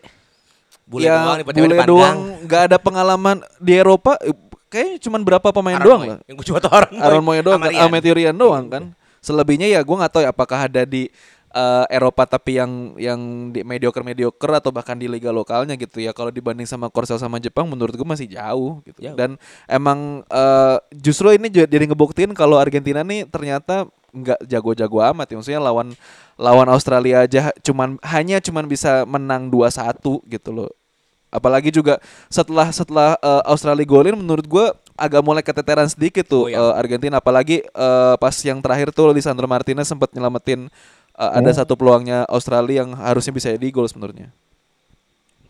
bule 0.85 1.07
ya, 1.07 1.15
doang 1.17 1.39
tiba-tiba 1.39 1.59
bule 1.61 1.75
dipandang. 1.77 1.91
doang 1.93 2.17
nggak 2.45 2.63
ada 2.67 2.77
pengalaman 2.77 3.37
di 3.57 3.73
Eropa 3.73 4.19
eh, 4.21 4.35
kayaknya 4.67 4.95
cuma 5.01 5.17
berapa 5.19 5.49
pemain 5.49 5.75
Aaron 5.77 5.87
doang 5.87 6.01
Moy. 6.01 6.11
lah. 6.11 6.19
yang 6.25 6.35
gue 6.35 6.47
cuma 6.47 6.59
tau 6.59 6.71
Aaron 6.73 6.91
Moy 6.91 6.99
Aaron 7.01 7.23
Moy 7.25 7.39
doang, 7.41 7.55
sama 7.57 7.65
kan, 7.65 7.71
Rian. 7.73 7.83
sama 7.85 7.97
Tyrion 8.01 8.37
doang 8.37 8.65
kan. 8.69 8.83
Selebihnya 9.21 9.67
ya 9.69 9.81
gue 9.81 9.97
nggak 9.97 10.11
tahu 10.11 10.23
ya 10.23 10.31
apakah 10.31 10.59
ada 10.65 10.83
di 10.83 11.07
eh, 11.51 11.85
Eropa 11.91 12.27
tapi 12.27 12.59
yang 12.59 12.95
yang 12.97 13.51
di 13.51 13.67
mediocre 13.67 14.03
mediocre 14.07 14.53
atau 14.57 14.71
bahkan 14.71 14.95
di 14.99 15.11
liga 15.11 15.31
lokalnya 15.35 15.75
gitu 15.75 15.99
ya. 16.03 16.15
Kalau 16.15 16.31
dibanding 16.31 16.67
sama 16.67 16.89
Korsel 16.91 17.19
sama 17.19 17.39
Jepang, 17.43 17.67
menurut 17.67 17.95
gue 17.95 18.07
masih 18.07 18.31
jauh 18.31 18.83
gitu. 18.87 18.99
Jauh. 19.03 19.17
Dan 19.19 19.37
emang 19.67 20.23
eh, 20.31 20.77
justru 20.95 21.35
ini 21.35 21.51
juga 21.51 21.67
jadi 21.67 21.85
ngebuktiin 21.91 22.33
kalau 22.35 22.59
Argentina 22.59 23.03
nih 23.03 23.27
ternyata 23.27 23.87
nggak 24.11 24.47
jago-jago 24.47 24.99
amat 25.15 25.27
ya. 25.31 25.37
Maksudnya 25.39 25.63
lawan 25.63 25.95
lawan 26.41 26.69
Australia 26.73 27.27
aja 27.27 27.53
cuman 27.61 28.01
hanya 28.07 28.41
cuman 28.41 28.65
bisa 28.67 29.05
menang 29.05 29.51
2-1 29.53 30.01
gitu 30.31 30.51
loh. 30.55 30.71
Apalagi 31.31 31.71
juga 31.71 32.03
setelah 32.27 32.75
setelah 32.75 33.15
eh, 33.23 33.43
Australia 33.47 33.87
golin 33.87 34.19
menurut 34.19 34.47
gue 34.47 34.67
agak 34.99 35.23
mulai 35.25 35.41
keteteran 35.41 35.89
sedikit 35.89 36.27
Oh, 36.29 36.45
tuh 36.45 36.45
iya. 36.53 36.59
eh, 36.59 36.75
Argentina 36.77 37.23
apalagi 37.23 37.63
eh, 37.63 38.15
pas 38.19 38.35
yang 38.43 38.59
terakhir 38.59 38.91
tuh 38.91 39.15
Lisandro 39.15 39.47
Martinez 39.47 39.87
sempat 39.87 40.11
nyelamatin 40.11 40.67
eh, 41.21 41.31
ada 41.37 41.51
satu 41.53 41.77
peluangnya 41.77 42.25
Australia 42.33 42.83
yang 42.83 42.97
harusnya 42.97 43.33
bisa 43.37 43.53
di 43.53 43.69
gol 43.69 43.85
sebenarnya. 43.87 44.33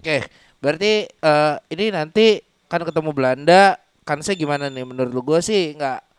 Oke, 0.02 0.26
berarti 0.58 1.06
eh, 1.06 1.54
ini 1.70 1.94
nanti 1.94 2.42
kan 2.66 2.82
ketemu 2.82 3.10
Belanda, 3.14 3.78
kansnya 4.02 4.34
gimana 4.34 4.66
nih 4.66 4.82
menurut 4.82 5.12
lu? 5.14 5.22
Gue 5.22 5.38
sih 5.38 5.78
nggak 5.78 6.10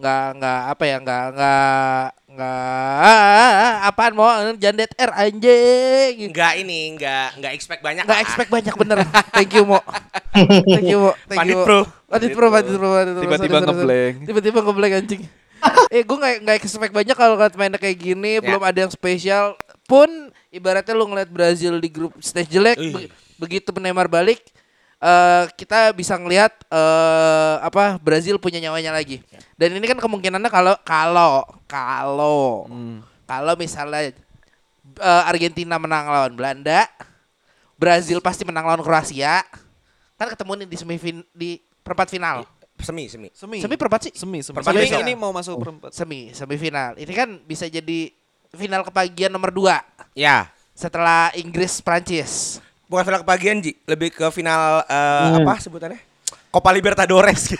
nggak 0.00 0.24
nggak 0.40 0.60
apa 0.72 0.84
ya 0.88 0.96
nggak 1.04 1.24
nggak 1.36 2.04
nggak 2.30 3.74
apaan 3.84 4.12
mau 4.16 4.32
jandet 4.56 4.96
R 4.96 5.12
anjing 5.12 6.32
Enggak 6.32 6.56
ini, 6.56 6.96
enggak 6.96 7.36
enggak 7.36 7.52
expect 7.52 7.84
banyak. 7.84 8.08
nggak 8.08 8.20
expect 8.24 8.48
banyak 8.48 8.72
bener 8.80 9.04
thank 9.36 9.52
you 9.52 9.68
mo 9.68 9.76
thank 10.32 10.88
you 10.88 10.98
mo 11.04 11.12
thank 11.28 11.44
Pandit 11.44 11.52
you 11.52 11.60
Mo. 11.60 11.66
Pro. 11.68 11.80
Pandit 12.08 12.32
pro 12.32 12.48
pandit 12.48 12.74
pro 12.80 12.88
pandit 12.96 13.12
pro. 13.14 13.22
Tiba-tiba 13.28 13.58
ngeblank. 13.60 14.14
tiba-tiba 14.24 14.58
ngeblank 14.64 14.92
anjing 15.04 15.22
eh 15.94 16.00
gue 16.00 16.16
nggak 16.16 16.34
nggak 16.42 16.56
expect 16.58 16.90
banyak 16.90 17.12
kalau 17.12 17.34
ngeliat 17.34 17.54
mainnya 17.54 17.76
kayak 17.76 17.96
gini 17.96 18.32
Ya. 18.36 18.42
belum 18.42 18.60
ada 18.60 18.78
yang 18.80 18.90
spesial. 18.90 19.54
Pun 19.84 20.06
ibaratnya 20.48 20.92
lu 20.92 21.04
ngeliat 21.04 21.26
Brazil 21.26 21.76
di 21.76 21.88
grup 21.88 22.14
stage 22.18 22.46
jelek 22.48 22.78
be- 22.78 23.10
begitu 23.36 23.72
Neymar 23.72 24.06
balik 24.06 24.38
eh 25.00 25.44
kita 25.56 25.90
bisa 25.90 26.14
ngelihat 26.14 26.52
eh 26.68 27.56
apa 27.60 27.96
Brazil 27.96 28.36
punya 28.36 28.60
nyawanya 28.60 28.92
lagi. 28.92 29.24
Dan 29.56 29.74
ini 29.74 29.84
kan 29.84 29.96
kemungkinannya 29.96 30.46
kalau 30.46 30.74
kalau 30.80 31.42
kalau 31.64 32.68
Hmm. 32.68 33.00
kalau 33.24 33.54
misalnya 33.54 34.12
eh, 34.92 35.22
Argentina 35.24 35.76
menang 35.76 36.06
lawan 36.06 36.34
Belanda 36.34 36.84
Brazil 37.74 38.20
pasti 38.20 38.44
menang 38.44 38.62
lawan 38.62 38.80
Kroasia 38.80 39.40
kan 40.14 40.28
ketemu 40.28 40.52
nih 40.60 40.68
di 40.68 40.76
semifin 40.76 41.16
di 41.32 41.50
perempat 41.80 42.12
final 42.12 42.44
semi 42.82 43.04
semi 43.06 43.28
semi 43.32 43.58
semi 43.60 43.76
perempat 43.76 44.00
sih 44.08 44.12
semi 44.16 44.38
semi 44.40 44.54
perempat 44.56 44.74
ini, 44.76 45.00
ini 45.06 45.12
mau 45.14 45.30
masuk 45.30 45.56
oh, 45.56 45.60
perempat 45.60 45.90
semi 45.92 46.32
semi 46.32 46.56
final 46.56 46.96
ini 46.96 47.12
kan 47.12 47.28
bisa 47.44 47.68
jadi 47.70 48.12
final 48.56 48.82
kepagian 48.82 49.30
nomor 49.30 49.54
dua 49.54 49.84
ya 50.16 50.50
setelah 50.74 51.30
Inggris 51.38 51.78
Prancis 51.84 52.58
bukan 52.90 53.06
final 53.06 53.20
kepagian 53.22 53.62
Ji 53.62 53.78
lebih 53.86 54.10
ke 54.10 54.26
final 54.34 54.82
uh, 54.84 55.38
hmm. 55.38 55.46
apa 55.46 55.54
sebutannya 55.62 56.10
Copa 56.50 56.70
Libertadores. 56.74 57.54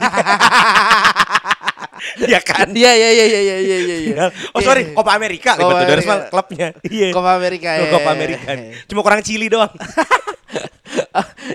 Iya 2.27 2.41
kan? 2.49 2.75
Iya 2.75 2.91
iya 2.91 3.09
iya 3.15 3.27
iya 3.31 3.41
iya 3.63 3.79
iya 3.79 3.97
iya. 4.03 4.15
Oh 4.51 4.59
sorry, 4.59 4.91
iya. 4.91 4.99
Copa 4.99 5.15
America 5.15 5.55
oh, 5.63 5.71
Libertadores 5.71 6.03
iya. 6.03 6.11
mah 6.11 6.19
klubnya. 6.27 6.69
Iya. 6.83 7.09
Copa 7.15 7.31
America. 7.39 7.71
Oh, 7.71 7.79
iya, 7.79 7.91
Copa 7.95 8.11
America. 8.11 8.51
Cuma 8.91 9.01
kurang 9.07 9.23
Chili 9.23 9.47
doang. 9.47 9.71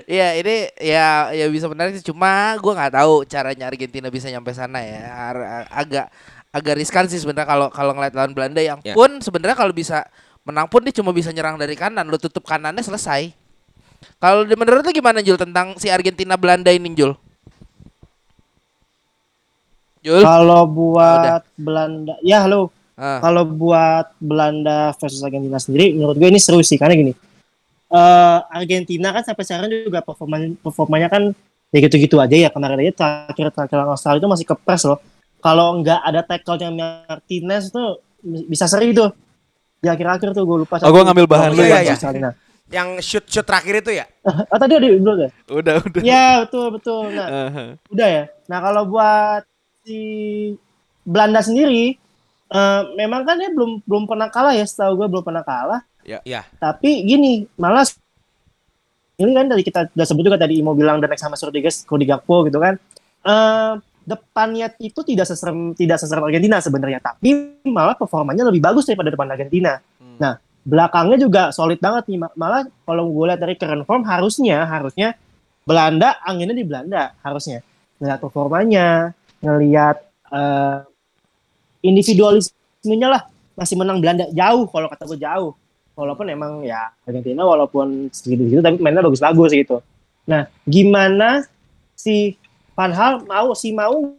Iya 0.04 0.28
ini 0.40 0.56
ya 0.76 1.06
ya 1.30 1.46
bisa 1.46 1.66
menarik 1.66 1.94
sih. 1.94 2.04
cuma 2.04 2.54
gua 2.56 2.76
nggak 2.76 2.94
tahu 2.94 3.24
caranya 3.24 3.66
Argentina 3.66 4.06
bisa 4.06 4.26
nyampe 4.26 4.50
sana 4.50 4.78
ya 4.78 5.00
Ar- 5.08 5.48
agak 5.70 6.06
agak 6.50 6.74
riskan 6.76 7.04
sih 7.04 7.16
sebenarnya 7.16 7.44
kalau 7.44 7.66
kalau 7.68 7.92
ngeliat 7.92 8.12
lawan 8.12 8.32
Belanda 8.32 8.60
yang 8.60 8.80
Ya. 8.80 8.92
pun 8.92 9.18
sebenarnya 9.18 9.54
kalau 9.54 9.72
bisa 9.72 10.04
menang 10.42 10.66
pun 10.66 10.80
dia 10.80 10.92
cuma 10.92 11.10
bisa 11.10 11.28
nyerang 11.28 11.54
dari 11.54 11.72
kanan 11.72 12.04
lu 12.04 12.16
tutup 12.16 12.42
kanannya 12.42 12.80
selesai 12.80 13.32
kalau 14.16 14.42
di- 14.42 14.54
menurut 14.54 14.80
lu 14.80 14.92
gimana 14.92 15.20
Jul 15.20 15.36
tentang 15.36 15.76
si 15.76 15.88
Argentina 15.88 16.36
Belanda 16.36 16.68
ini 16.70 16.92
Jul 16.92 17.12
Jul 20.00 20.22
Kalau 20.22 20.62
Udah. 20.62 20.70
buat 20.70 21.42
Belanda, 21.56 22.14
ya 22.22 22.46
halo. 22.46 22.70
Ah. 22.94 23.18
Kalau 23.18 23.42
buat 23.42 24.14
Belanda 24.16 24.94
versus 24.94 25.18
Argentina 25.18 25.58
sendiri, 25.58 25.92
menurut 25.92 26.14
gue 26.14 26.28
ini 26.30 26.38
seru 26.38 26.62
sih 26.62 26.78
karena 26.78 26.94
gini. 26.94 27.12
Eh 27.86 28.38
Argentina 28.50 29.14
kan 29.14 29.22
sampai 29.22 29.44
sekarang 29.46 29.70
juga 29.70 30.02
performa 30.02 30.42
performanya 30.58 31.06
kan 31.06 31.30
ya 31.70 31.78
gitu-gitu 31.82 32.18
aja 32.18 32.34
ya 32.34 32.48
kemarin 32.50 32.82
aja 32.82 32.92
terakhir 32.94 33.54
terakhir 33.54 33.78
Australia 33.86 34.20
itu 34.22 34.30
masih 34.30 34.46
kepres 34.46 34.82
loh. 34.86 34.98
Kalau 35.38 35.78
nggak 35.78 36.00
ada 36.02 36.20
tackle-nya 36.26 36.70
Martinez 36.74 37.70
tuh 37.70 38.02
bisa 38.50 38.66
seri 38.66 38.90
tuh. 38.90 39.14
Di 39.78 39.92
akhir-akhir 39.92 40.34
tuh 40.34 40.42
gue 40.42 40.56
lupa. 40.66 40.80
Oh, 40.82 40.90
gua 40.90 41.04
ngambil 41.06 41.26
bahan 41.28 41.50
lu 41.52 41.62
ya, 41.62 41.84
ya. 41.84 41.94
Yang 42.66 42.88
shoot 43.06 43.24
shoot 43.30 43.46
terakhir 43.46 43.78
itu 43.78 44.02
ya? 44.02 44.10
Oh 44.26 44.58
tadi 44.62 44.74
ada 44.74 44.86
belum 44.90 45.16
ya? 45.22 45.30
Udah, 45.46 45.74
udah. 45.86 46.02
Ya 46.02 46.26
betul 46.42 46.74
betul. 46.74 47.14
Nah 47.14 47.28
Aha. 47.30 47.64
udah 47.94 48.08
ya. 48.10 48.24
Nah 48.50 48.58
kalau 48.58 48.82
buat 48.90 49.46
si 49.86 49.98
Belanda 51.06 51.38
sendiri, 51.46 51.94
eh, 52.50 52.82
memang 52.98 53.22
kan 53.22 53.38
dia 53.38 53.54
belum 53.54 53.86
belum 53.86 54.10
pernah 54.10 54.26
kalah 54.34 54.58
ya. 54.58 54.66
Setahu 54.66 54.98
gue 54.98 55.06
belum 55.06 55.22
pernah 55.22 55.46
kalah. 55.46 55.86
Iya. 56.06 56.46
Tapi 56.62 57.02
gini, 57.02 57.42
malas 57.58 57.98
ini 59.16 59.32
kan 59.32 59.48
dari 59.50 59.64
kita 59.66 59.90
udah 59.90 60.06
sebut 60.06 60.22
juga 60.22 60.38
tadi 60.38 60.60
Imo 60.60 60.76
bilang 60.76 61.02
dan 61.02 61.10
sama 61.18 61.34
Rodriguez, 61.34 61.82
Cody 61.82 62.06
Gakpo 62.06 62.46
gitu 62.46 62.62
kan. 62.62 62.78
Eh 63.26 63.72
depannya 64.06 64.70
itu 64.78 65.02
tidak 65.02 65.26
seserem 65.26 65.74
tidak 65.74 65.98
seserem 65.98 66.22
Argentina 66.22 66.62
sebenarnya, 66.62 67.02
tapi 67.02 67.58
malah 67.66 67.98
performanya 67.98 68.46
lebih 68.46 68.62
bagus 68.62 68.86
daripada 68.86 69.10
depan 69.10 69.26
Argentina. 69.26 69.82
Hmm. 69.98 70.16
Nah, 70.22 70.38
belakangnya 70.62 71.18
juga 71.18 71.42
solid 71.50 71.82
banget 71.82 72.06
nih. 72.14 72.18
Ma- 72.22 72.34
Malah 72.38 72.70
kalau 72.86 73.10
gue 73.10 73.24
lihat 73.26 73.40
dari 73.42 73.58
current 73.58 73.82
form 73.82 74.06
harusnya 74.06 74.62
harusnya 74.62 75.18
Belanda 75.66 76.22
anginnya 76.22 76.54
di 76.54 76.62
Belanda 76.62 77.18
harusnya. 77.26 77.66
Ngelihat 77.98 78.20
performanya, 78.22 79.10
ngelihat 79.42 79.96
eh 80.30 80.78
individualismenya 81.82 83.08
lah 83.10 83.22
masih 83.58 83.74
menang 83.74 83.98
Belanda 83.98 84.30
jauh 84.30 84.70
kalau 84.70 84.86
kata 84.86 85.02
gue 85.08 85.18
jauh. 85.18 85.56
Walaupun 85.96 86.28
emang 86.28 86.60
ya 86.60 86.92
Argentina 87.08 87.42
walaupun 87.48 88.12
segitu-segitu 88.12 88.60
tapi 88.60 88.76
mainnya 88.84 89.00
bagus-bagus 89.00 89.56
gitu. 89.56 89.80
Nah, 90.28 90.44
gimana 90.68 91.48
si 91.96 92.36
Van 92.76 92.92
Hal 92.92 93.24
mau 93.24 93.56
si 93.56 93.72
mau 93.72 94.12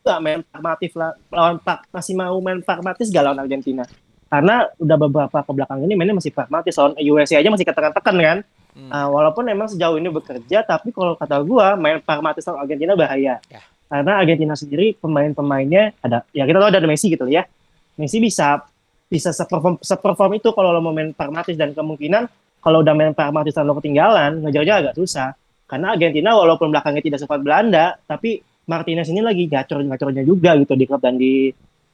nggak 0.00 0.20
main 0.24 0.40
pragmatis 0.40 0.92
lah 0.96 1.12
lawan 1.28 1.60
Pak 1.60 1.92
masih 1.92 2.14
mau 2.16 2.38
main 2.40 2.64
pragmatis 2.64 3.12
gak 3.12 3.28
lawan 3.28 3.44
Argentina? 3.44 3.84
Karena 4.26 4.66
udah 4.80 4.96
beberapa 4.96 5.38
ke 5.44 5.52
belakang 5.52 5.84
ini 5.84 5.94
mainnya 5.94 6.16
masih 6.16 6.32
pragmatis 6.32 6.72
lawan 6.80 6.96
USA 6.96 7.44
aja 7.44 7.50
masih 7.52 7.66
ketekan-tekan 7.68 8.16
kan. 8.16 8.38
Hmm. 8.76 8.90
Ah, 8.92 9.08
walaupun 9.08 9.44
emang 9.48 9.68
sejauh 9.72 9.96
ini 9.96 10.12
bekerja, 10.12 10.60
tapi 10.64 10.92
kalau 10.92 11.16
kata 11.16 11.40
gua 11.44 11.76
main 11.76 12.00
pragmatis 12.00 12.44
lawan 12.48 12.64
Argentina 12.64 12.92
bahaya. 12.96 13.40
Ya. 13.52 13.60
Karena 13.86 14.12
Argentina 14.18 14.54
sendiri 14.58 14.98
pemain-pemainnya 14.98 15.94
ada, 16.02 16.26
ya 16.34 16.42
kita 16.42 16.58
tahu 16.58 16.68
ada 16.74 16.88
Messi 16.90 17.06
gitu 17.06 17.24
ya. 17.30 17.46
Messi 17.94 18.18
bisa 18.18 18.66
bisa 19.06 19.30
seperform, 19.30 19.78
seperform 19.80 20.38
itu 20.38 20.50
kalau 20.50 20.74
lo 20.74 20.82
mau 20.82 20.90
main 20.90 21.14
pragmatis 21.14 21.54
dan 21.54 21.70
kemungkinan 21.72 22.26
kalau 22.58 22.82
udah 22.82 22.94
main 22.98 23.14
pragmatis 23.14 23.54
dan 23.54 23.64
lo 23.66 23.78
ketinggalan 23.78 24.42
ngejarnya 24.42 24.74
agak 24.82 24.94
susah. 24.98 25.34
Karena 25.66 25.94
Argentina 25.94 26.34
walaupun 26.34 26.70
belakangnya 26.70 27.02
tidak 27.02 27.18
sempat 27.22 27.42
Belanda, 27.42 27.98
tapi 28.06 28.38
Martinez 28.66 29.06
ini 29.10 29.22
lagi 29.22 29.46
gacor-gacornya 29.46 30.26
juga 30.26 30.58
gitu 30.58 30.74
di 30.74 30.84
klub 30.86 31.02
dan 31.02 31.14
di 31.18 31.50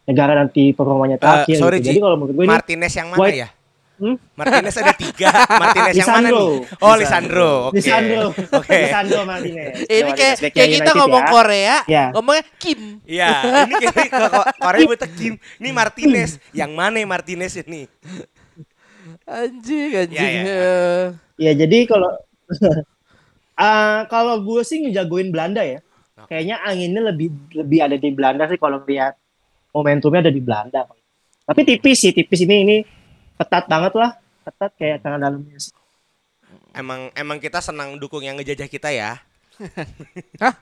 negara 0.09 0.33
nanti 0.37 0.73
performanya 0.73 1.21
terakhir. 1.21 1.57
sorry, 1.61 1.79
gitu. 1.81 1.93
Jadi 1.93 2.01
kalau 2.01 2.17
menurut 2.17 2.35
gue 2.37 2.45
ini 2.49 2.53
Martinez 2.53 2.93
yang 2.97 3.09
mana 3.13 3.21
White- 3.21 3.41
ya? 3.41 3.49
Hmm? 4.03 4.19
Martinez 4.35 4.75
ada 4.83 4.95
tiga. 4.99 5.31
Martinez 5.63 5.95
yang 5.95 6.11
mana 6.11 6.29
nih? 6.35 6.51
Oh, 6.83 6.95
Lisandro. 6.99 7.53
Oke. 7.71 7.79
Lisandro, 7.79 8.27
Oke. 8.35 8.75
Lisandro 8.83 9.21
Martinez. 9.23 9.87
Ini 9.87 10.11
kayak 10.11 10.37
kayak 10.51 10.69
kita 10.75 10.91
United 10.91 10.99
ngomong 10.99 11.23
ya. 11.23 11.31
Korea, 11.31 11.75
Ya. 11.87 12.05
ngomongnya 12.11 12.45
Kim. 12.59 12.81
Iya, 13.07 13.31
ini 13.71 13.75
kayak 13.79 14.11
Korea 14.59 14.83
butuh 14.91 15.11
Kim. 15.15 15.35
Ini 15.63 15.69
Martinez. 15.71 16.43
Yang 16.51 16.71
mana 16.75 16.99
ya 16.99 17.07
Martinez 17.07 17.55
ini? 17.63 17.87
Anjing, 19.23 19.91
anjing. 19.95 20.19
Ya, 20.19 20.27
ya. 20.27 20.43
Eh. 20.51 21.05
Ya 21.39 21.53
jadi 21.55 21.79
kalau 21.87 22.11
Ah, 23.53 24.09
kalau 24.11 24.43
gue 24.43 24.67
sih 24.67 24.83
ngejagoin 24.83 25.31
Belanda 25.31 25.63
ya. 25.63 25.79
Kayaknya 26.27 26.57
anginnya 26.67 27.03
lebih 27.15 27.31
lebih 27.55 27.79
ada 27.85 27.95
di 27.95 28.11
Belanda 28.11 28.51
sih 28.51 28.59
kalau 28.59 28.83
lihat 28.83 29.15
momentumnya 29.71 30.27
ada 30.27 30.33
di 30.35 30.43
Belanda. 30.43 30.89
Tapi 31.47 31.61
tipis 31.63 32.03
sih, 32.03 32.11
tipis 32.11 32.43
ini 32.43 32.57
ini 32.65 32.77
ketat 33.43 33.65
banget 33.67 33.93
lah, 33.99 34.11
ketat 34.47 34.71
kayak 34.79 35.03
tangan 35.03 35.19
dalamnya. 35.19 35.59
sih. 35.59 35.75
Emang 36.73 37.11
emang 37.19 37.37
kita 37.43 37.59
senang 37.61 37.99
dukung 37.99 38.23
yang 38.23 38.39
ngejajah 38.39 38.71
kita 38.71 38.89
ya. 38.95 39.19
Hah? 40.43 40.55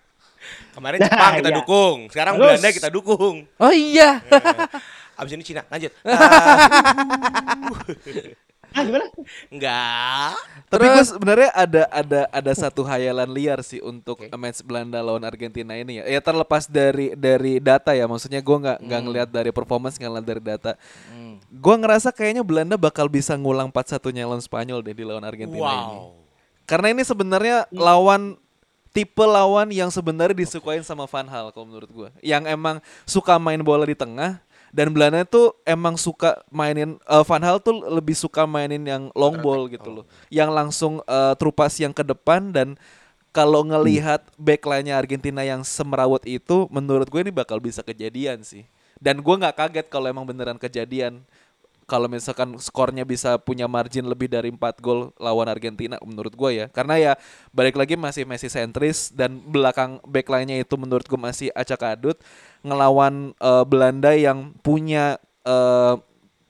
Kemarin 0.73 0.99
Nah, 1.05 1.07
Jepang 1.13 1.33
kita 1.37 1.51
iya. 1.53 1.59
dukung, 1.61 1.99
sekarang 2.09 2.35
Terus. 2.41 2.49
Belanda 2.49 2.69
kita 2.73 2.89
dukung. 2.89 3.37
Oh 3.61 3.73
iya. 3.75 4.25
Abis 5.21 5.37
ini 5.37 5.45
Cina, 5.45 5.63
lanjut. 5.69 5.93
Ah, 6.09 6.57
Ah 8.71 8.83
gimana? 8.87 9.07
enggak. 9.51 10.33
Tapi 10.71 10.85
gue 10.87 10.95
Terus- 10.95 11.11
sebenarnya 11.11 11.51
ada 11.51 11.83
ada 11.91 12.21
ada 12.31 12.53
satu 12.55 12.87
hayalan 12.87 13.27
liar 13.35 13.61
sih 13.67 13.83
untuk 13.83 14.23
Oke. 14.23 14.31
match 14.39 14.63
Belanda 14.63 15.03
lawan 15.03 15.27
Argentina 15.27 15.75
ini 15.75 15.99
ya. 15.99 16.05
Ya 16.07 16.21
terlepas 16.23 16.71
dari 16.71 17.13
dari 17.19 17.59
data 17.59 17.91
ya, 17.93 18.07
maksudnya 18.07 18.39
gue 18.39 18.57
nggak 18.57 18.79
nggak 18.79 19.01
ngelihat 19.03 19.29
dari 19.31 19.51
performance, 19.51 19.99
nggak 19.99 20.11
ngeliat 20.11 20.29
dari 20.29 20.43
data. 20.43 20.73
Gue 21.51 21.75
ngerasa 21.75 22.15
kayaknya 22.15 22.47
Belanda 22.47 22.79
bakal 22.79 23.11
bisa 23.11 23.35
ngulang 23.35 23.75
4-1-nya 23.75 24.23
lawan 24.23 24.39
Spanyol 24.39 24.87
deh 24.87 24.95
di 24.95 25.03
lawan 25.03 25.27
Argentina 25.27 25.67
ini. 25.67 25.97
Wow. 25.99 26.15
Karena 26.63 26.95
ini 26.95 27.03
sebenarnya 27.03 27.67
lawan 27.75 28.39
tipe 28.95 29.23
lawan 29.23 29.71
yang 29.75 29.91
sebenarnya 29.91 30.35
disukain 30.47 30.87
sama 30.87 31.11
Van 31.11 31.27
Hal 31.27 31.51
kalau 31.51 31.67
menurut 31.67 31.91
gue. 31.91 32.09
Yang 32.23 32.55
emang 32.55 32.77
suka 33.03 33.35
main 33.43 33.59
bola 33.63 33.83
di 33.83 33.99
tengah 33.99 34.39
dan 34.71 34.95
Belanda 34.95 35.27
tuh 35.27 35.59
emang 35.67 35.99
suka 35.99 36.39
mainin 36.49 36.97
eh, 37.03 37.25
Van 37.27 37.43
Hal 37.43 37.59
tuh 37.59 37.83
lebih 37.91 38.15
suka 38.15 38.47
mainin 38.47 38.83
yang 38.87 39.11
long 39.19 39.39
ball 39.43 39.67
gitu 39.67 40.03
loh. 40.03 40.05
Yang 40.31 40.51
langsung 40.51 40.95
eh, 41.05 41.35
trupas 41.37 41.75
yang 41.83 41.91
ke 41.91 42.07
depan 42.07 42.55
dan 42.55 42.79
kalau 43.31 43.63
ngelihat 43.63 44.27
backline-nya 44.35 44.99
Argentina 44.99 45.43
yang 45.47 45.63
semerawut 45.63 46.23
itu 46.27 46.67
menurut 46.71 47.07
gue 47.07 47.21
ini 47.23 47.35
bakal 47.35 47.63
bisa 47.63 47.83
kejadian 47.83 48.43
sih. 48.43 48.67
Dan 48.99 49.23
gue 49.23 49.35
nggak 49.35 49.57
kaget 49.57 49.87
kalau 49.91 50.11
emang 50.11 50.27
beneran 50.27 50.59
kejadian. 50.59 51.23
Kalau 51.91 52.07
misalkan 52.07 52.55
skornya 52.63 53.03
bisa 53.03 53.35
punya 53.43 53.67
margin 53.67 54.07
lebih 54.07 54.31
dari 54.31 54.47
4 54.55 54.79
gol 54.79 55.11
lawan 55.19 55.51
Argentina 55.51 55.99
menurut 56.07 56.31
gue 56.31 56.51
ya. 56.63 56.67
Karena 56.71 56.95
ya 56.99 57.13
balik 57.51 57.75
lagi 57.75 57.99
masih 57.99 58.23
Messi 58.23 58.47
sentris 58.47 59.11
dan 59.11 59.43
belakang 59.43 59.99
backline-nya 60.07 60.63
itu 60.63 60.79
menurut 60.79 61.03
gue 61.07 61.19
masih 61.19 61.51
acak 61.51 61.83
adut 61.99 62.19
ngelawan 62.61 63.33
eh, 63.37 63.65
Belanda 63.65 64.13
yang 64.13 64.53
punya 64.61 65.17
eh, 65.47 65.95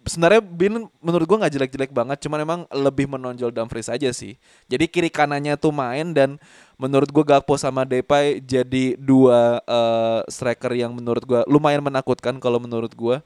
sebenarnya 0.09 0.43
Bin 0.43 0.89
menurut 1.05 1.27
gue 1.29 1.39
nggak 1.39 1.53
jelek-jelek 1.55 1.93
banget 1.93 2.19
cuman 2.25 2.39
emang 2.43 2.61
lebih 2.73 3.07
menonjol 3.07 3.53
Dumfries 3.55 3.93
aja 3.93 4.11
sih. 4.11 4.35
Jadi 4.67 4.89
kiri 4.91 5.11
kanannya 5.13 5.55
tuh 5.61 5.71
main 5.71 6.11
dan 6.17 6.41
menurut 6.81 7.13
gue 7.13 7.25
Gakpo 7.25 7.55
sama 7.61 7.85
Depay 7.87 8.41
jadi 8.43 8.97
dua 8.99 9.61
eh, 9.65 10.21
striker 10.27 10.73
yang 10.75 10.97
menurut 10.97 11.23
gue 11.23 11.41
lumayan 11.47 11.85
menakutkan 11.85 12.41
kalau 12.43 12.59
menurut 12.59 12.91
gue 12.97 13.21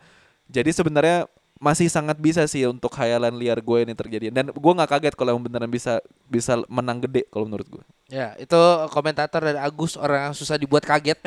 jadi 0.50 0.70
sebenarnya 0.74 1.30
masih 1.62 1.88
sangat 1.88 2.20
bisa 2.20 2.44
sih 2.44 2.68
untuk 2.68 2.92
khayalan 2.92 3.32
liar 3.40 3.56
gue 3.62 3.78
ini 3.88 3.94
terjadi. 3.96 4.28
Dan 4.28 4.52
gue 4.52 4.72
nggak 4.76 4.90
kaget 4.98 5.14
kalau 5.16 5.38
emang 5.38 5.48
beneran 5.48 5.70
bisa 5.70 6.02
bisa 6.28 6.60
menang 6.68 7.00
gede 7.00 7.24
kalau 7.32 7.48
menurut 7.48 7.68
gue 7.80 7.84
Ya, 8.14 8.38
itu 8.38 8.62
komentator 8.94 9.42
dari 9.42 9.58
Agus 9.58 9.98
orang 9.98 10.30
yang 10.30 10.34
susah 10.38 10.54
dibuat 10.54 10.86
kaget. 10.86 11.18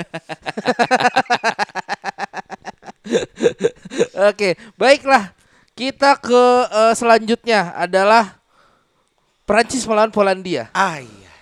Oke, 4.31 4.55
baiklah. 4.79 5.35
Kita 5.75 6.15
ke 6.15 6.43
eh, 6.71 6.95
selanjutnya 6.95 7.75
adalah 7.75 8.39
Prancis 9.43 9.83
melawan 9.83 10.15
Polandia. 10.15 10.71
Ah 10.71 11.03
iya. 11.03 11.33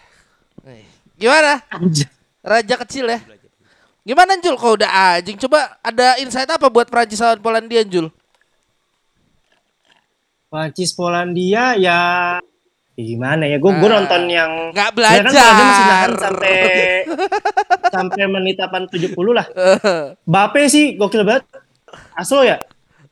Nih, 0.66 0.90
Gimana? 1.14 1.62
Raja 2.42 2.76
kecil 2.82 3.06
ya. 3.06 3.22
Gimana 4.02 4.42
Jul? 4.42 4.58
Kau 4.58 4.74
udah 4.74 5.22
anjing. 5.22 5.38
Coba 5.38 5.78
ada 5.86 6.18
insight 6.26 6.50
apa 6.50 6.74
buat 6.74 6.90
Prancis 6.90 7.22
lawan 7.22 7.38
Polandia 7.38 7.86
Jul? 7.86 8.10
Prancis 10.50 10.90
Polandia 10.90 11.78
ya 11.78 12.02
gimana 12.98 13.44
ya? 13.44 13.58
Gue 13.58 13.72
gue 13.74 13.86
Ah, 13.86 13.94
nonton 13.94 14.22
yang 14.26 14.52
Nggak 14.72 14.88
Ya 14.88 14.92
kan 14.92 14.96
Polandia 14.96 15.44
masih 15.62 15.84
nahan 15.84 16.10
belajar. 16.10 16.10
sampai 16.22 16.56
sampai 17.96 18.24
menit 18.26 18.56
70 18.58 19.12
lah. 19.30 19.48
Bape 20.34 20.62
sih 20.66 20.96
gokil 20.96 21.24
banget. 21.24 21.44
Aslo 22.12 22.42
ya. 22.42 22.60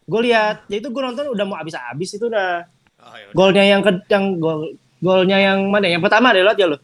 Gue 0.03 0.21
lihat, 0.23 0.67
ya 0.67 0.77
itu 0.77 0.87
gue 0.87 1.01
nonton 1.01 1.27
udah 1.27 1.43
mau 1.43 1.55
habis-habis 1.55 2.09
itu 2.11 2.25
udah 2.25 2.67
Oh, 3.03 3.11
ya 3.13 3.27
golnya 3.35 3.63
yang 3.63 3.83
ke 3.83 3.91
yang 4.07 4.39
gol 4.39 4.71
golnya 4.97 5.35
yang 5.37 5.67
mana? 5.67 5.85
Yang 5.85 6.07
pertama 6.07 6.31
ada 6.31 6.39
lihat 6.41 6.55
ya 6.55 6.65
lo. 6.65 6.77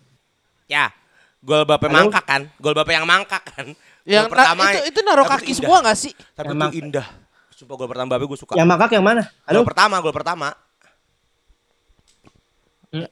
Ya. 0.68 0.92
Gol 1.40 1.64
Bape 1.64 1.88
Halo? 1.88 1.96
mangkak 1.96 2.26
kan? 2.26 2.42
Gol 2.56 2.76
Bape 2.76 2.92
yang 2.92 3.08
mangkak 3.08 3.40
kan? 3.46 3.72
yang 4.04 4.28
Gol 4.28 4.36
na- 4.60 4.68
itu 4.70 4.80
itu 4.90 5.00
naruh 5.00 5.24
kaki 5.24 5.48
indah. 5.48 5.56
semua 5.56 5.78
nggak 5.80 5.96
sih? 5.96 6.12
Tapi 6.36 6.52
Emang. 6.52 6.68
itu 6.68 6.84
indah. 6.84 7.08
Sumpah 7.50 7.76
gol 7.76 7.88
pertama 7.88 8.08
Bape 8.12 8.26
gue 8.26 8.36
suka. 8.36 8.54
Yang 8.54 8.68
makak 8.68 8.92
yang 8.92 9.06
mana? 9.06 9.24
Halo. 9.48 9.64
Gol 9.64 9.68
pertama, 9.68 9.96
gol 10.00 10.12
pertama. 10.12 10.48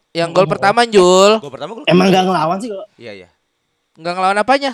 Yang 0.10 0.30
gol 0.34 0.47
pertama 0.49 0.82
Jul. 0.84 1.38
Gol 1.38 1.54
pertama 1.54 1.72
gol 1.78 1.86
Emang 1.86 2.10
gak 2.10 2.26
ngelawan 2.26 2.58
sih 2.58 2.70
kalau 2.70 2.86
Iya, 2.97 3.12
iya. 3.14 3.30
Nggak 3.93 4.14
ngelawan 4.14 4.39
apanya? 4.41 4.72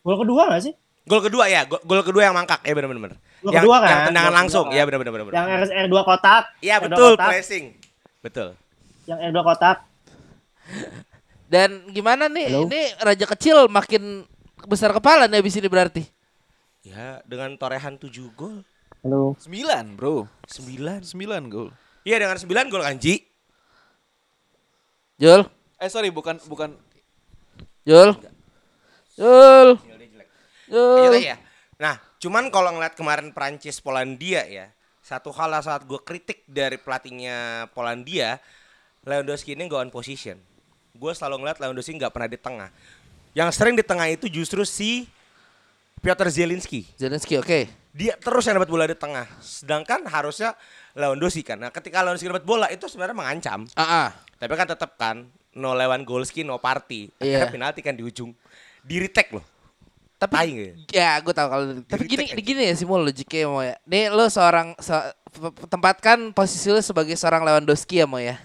gol 0.00 0.16
kedua 0.16 0.48
gak 0.48 0.62
sih? 0.64 0.74
Gol 1.04 1.20
kedua 1.20 1.44
ya, 1.50 1.66
gol, 1.66 2.02
kedua 2.02 2.22
yang 2.24 2.34
mangkak. 2.36 2.62
Ya 2.62 2.72
benar 2.72 2.88
benar. 2.88 3.18
Gol 3.42 3.50
Yang, 3.50 3.62
kedua 3.64 3.76
kan? 3.78 3.88
yang 3.90 4.00
tendangan 4.06 4.30
Gol 4.30 4.38
langsung. 4.38 4.64
kedua 4.64 4.74
Iya 4.74 4.82
kan? 4.82 4.88
benar 4.88 5.00
benar 5.00 5.24
benar. 5.26 5.34
Yang 5.34 5.48
R2 5.84 5.96
kotak. 6.04 6.42
Iya 6.60 6.74
R2 6.76 6.84
betul, 6.86 7.10
kotak. 7.12 7.28
pressing. 7.28 7.64
Betul. 8.20 8.48
Yang 9.04 9.18
R2 9.28 9.38
kotak. 9.42 9.76
Dan 11.50 11.70
gimana 11.90 12.30
nih? 12.30 12.46
Halo? 12.48 12.60
Ini 12.70 12.80
raja 12.96 13.26
kecil 13.26 13.66
makin 13.66 14.22
besar 14.64 14.94
kepala 14.94 15.26
nih 15.26 15.42
abis 15.42 15.58
ini 15.58 15.66
berarti. 15.66 16.02
Ya, 16.80 17.18
dengan 17.26 17.52
torehan 17.56 17.98
7 17.98 18.08
gol, 18.32 18.62
Halo. 19.02 19.34
9 19.36 19.98
bro 19.98 20.24
9. 20.46 21.02
9 21.02 21.50
gol 21.50 21.68
Iya, 22.00 22.16
dengan 22.18 22.38
9 22.38 22.46
gol 22.68 22.80
Kanji. 22.80 23.26
Jul, 25.20 25.44
Eh 25.76 25.92
sorry 25.92 26.08
bukan 26.08 26.40
bukan 26.48 26.72
Jul. 27.84 28.16
Jul. 29.20 29.76
Jul. 30.68 31.12
ya. 31.20 31.36
Nah, 31.76 32.00
cuman 32.16 32.48
kalau 32.48 32.72
ngeliat 32.72 32.96
kemarin 32.96 33.32
Prancis 33.32 33.80
Polandia 33.84 34.48
ya, 34.48 34.72
satu 35.04 35.28
hal 35.32 35.52
yang 35.52 35.64
saat 35.64 35.84
gue 35.84 36.00
kritik 36.00 36.44
dari 36.48 36.80
pelatihnya 36.80 37.68
Polandia, 37.76 38.40
Lewandowski 39.04 39.56
ini 39.56 39.68
nggak 39.68 39.88
on 39.88 39.92
position. 39.92 40.40
Gue 40.96 41.12
selalu 41.12 41.44
ngeliat 41.44 41.58
Lewandowski 41.60 41.96
nggak 42.00 42.12
pernah 42.12 42.28
di 42.28 42.38
tengah. 42.40 42.70
Yang 43.36 43.48
sering 43.56 43.76
di 43.76 43.84
tengah 43.84 44.08
itu 44.08 44.28
justru 44.28 44.64
si 44.64 45.04
Piotr 46.00 46.32
Zielinski. 46.32 46.88
Zelensky 46.96 47.36
oke. 47.36 47.79
Dia 47.90 48.14
terus 48.14 48.46
yang 48.46 48.54
dapat 48.54 48.70
bola 48.70 48.86
di 48.86 48.94
tengah. 48.94 49.26
Sedangkan 49.42 50.06
harusnya 50.06 50.54
Lewandowski 50.94 51.42
kan. 51.42 51.58
Nah, 51.58 51.74
ketika 51.74 52.00
Lewandowski 52.00 52.30
dapat 52.30 52.46
bola 52.46 52.66
itu 52.70 52.86
sebenarnya 52.86 53.16
mengancam. 53.18 53.66
Ah, 53.74 53.82
ah. 53.82 54.08
Tapi 54.38 54.52
kan 54.54 54.66
tetap 54.70 54.94
kan 54.94 55.26
no 55.58 55.74
Lewandowski 55.74 56.46
no 56.46 56.62
party. 56.62 57.10
Akhirnya 57.18 57.46
Iya. 57.46 57.50
penalti 57.50 57.80
kan 57.82 57.98
di 57.98 58.06
ujung. 58.06 58.30
Di 58.86 59.02
retake 59.02 59.34
loh. 59.34 59.44
Tapi 60.20 60.36
Tai 60.36 60.48
nggak 60.52 60.68
ya? 60.68 60.74
ya 60.92 61.10
gue 61.18 61.32
tahu 61.32 61.48
kalau 61.48 61.64
tapi 61.88 62.04
gini 62.04 62.28
aja. 62.28 62.36
gini 62.36 62.62
ya 62.68 62.74
Simul 62.76 63.02
logiknya 63.02 63.48
mau 63.48 63.64
ya. 63.64 63.74
Nih 63.88 64.12
lo 64.12 64.28
seorang 64.28 64.76
se- 64.76 65.16
tempatkan 65.66 66.30
posisi 66.30 66.68
lo 66.68 66.78
sebagai 66.78 67.16
seorang 67.16 67.40
Lewandowski 67.42 67.98
ya 67.98 68.06
mau 68.06 68.20
ya. 68.20 68.36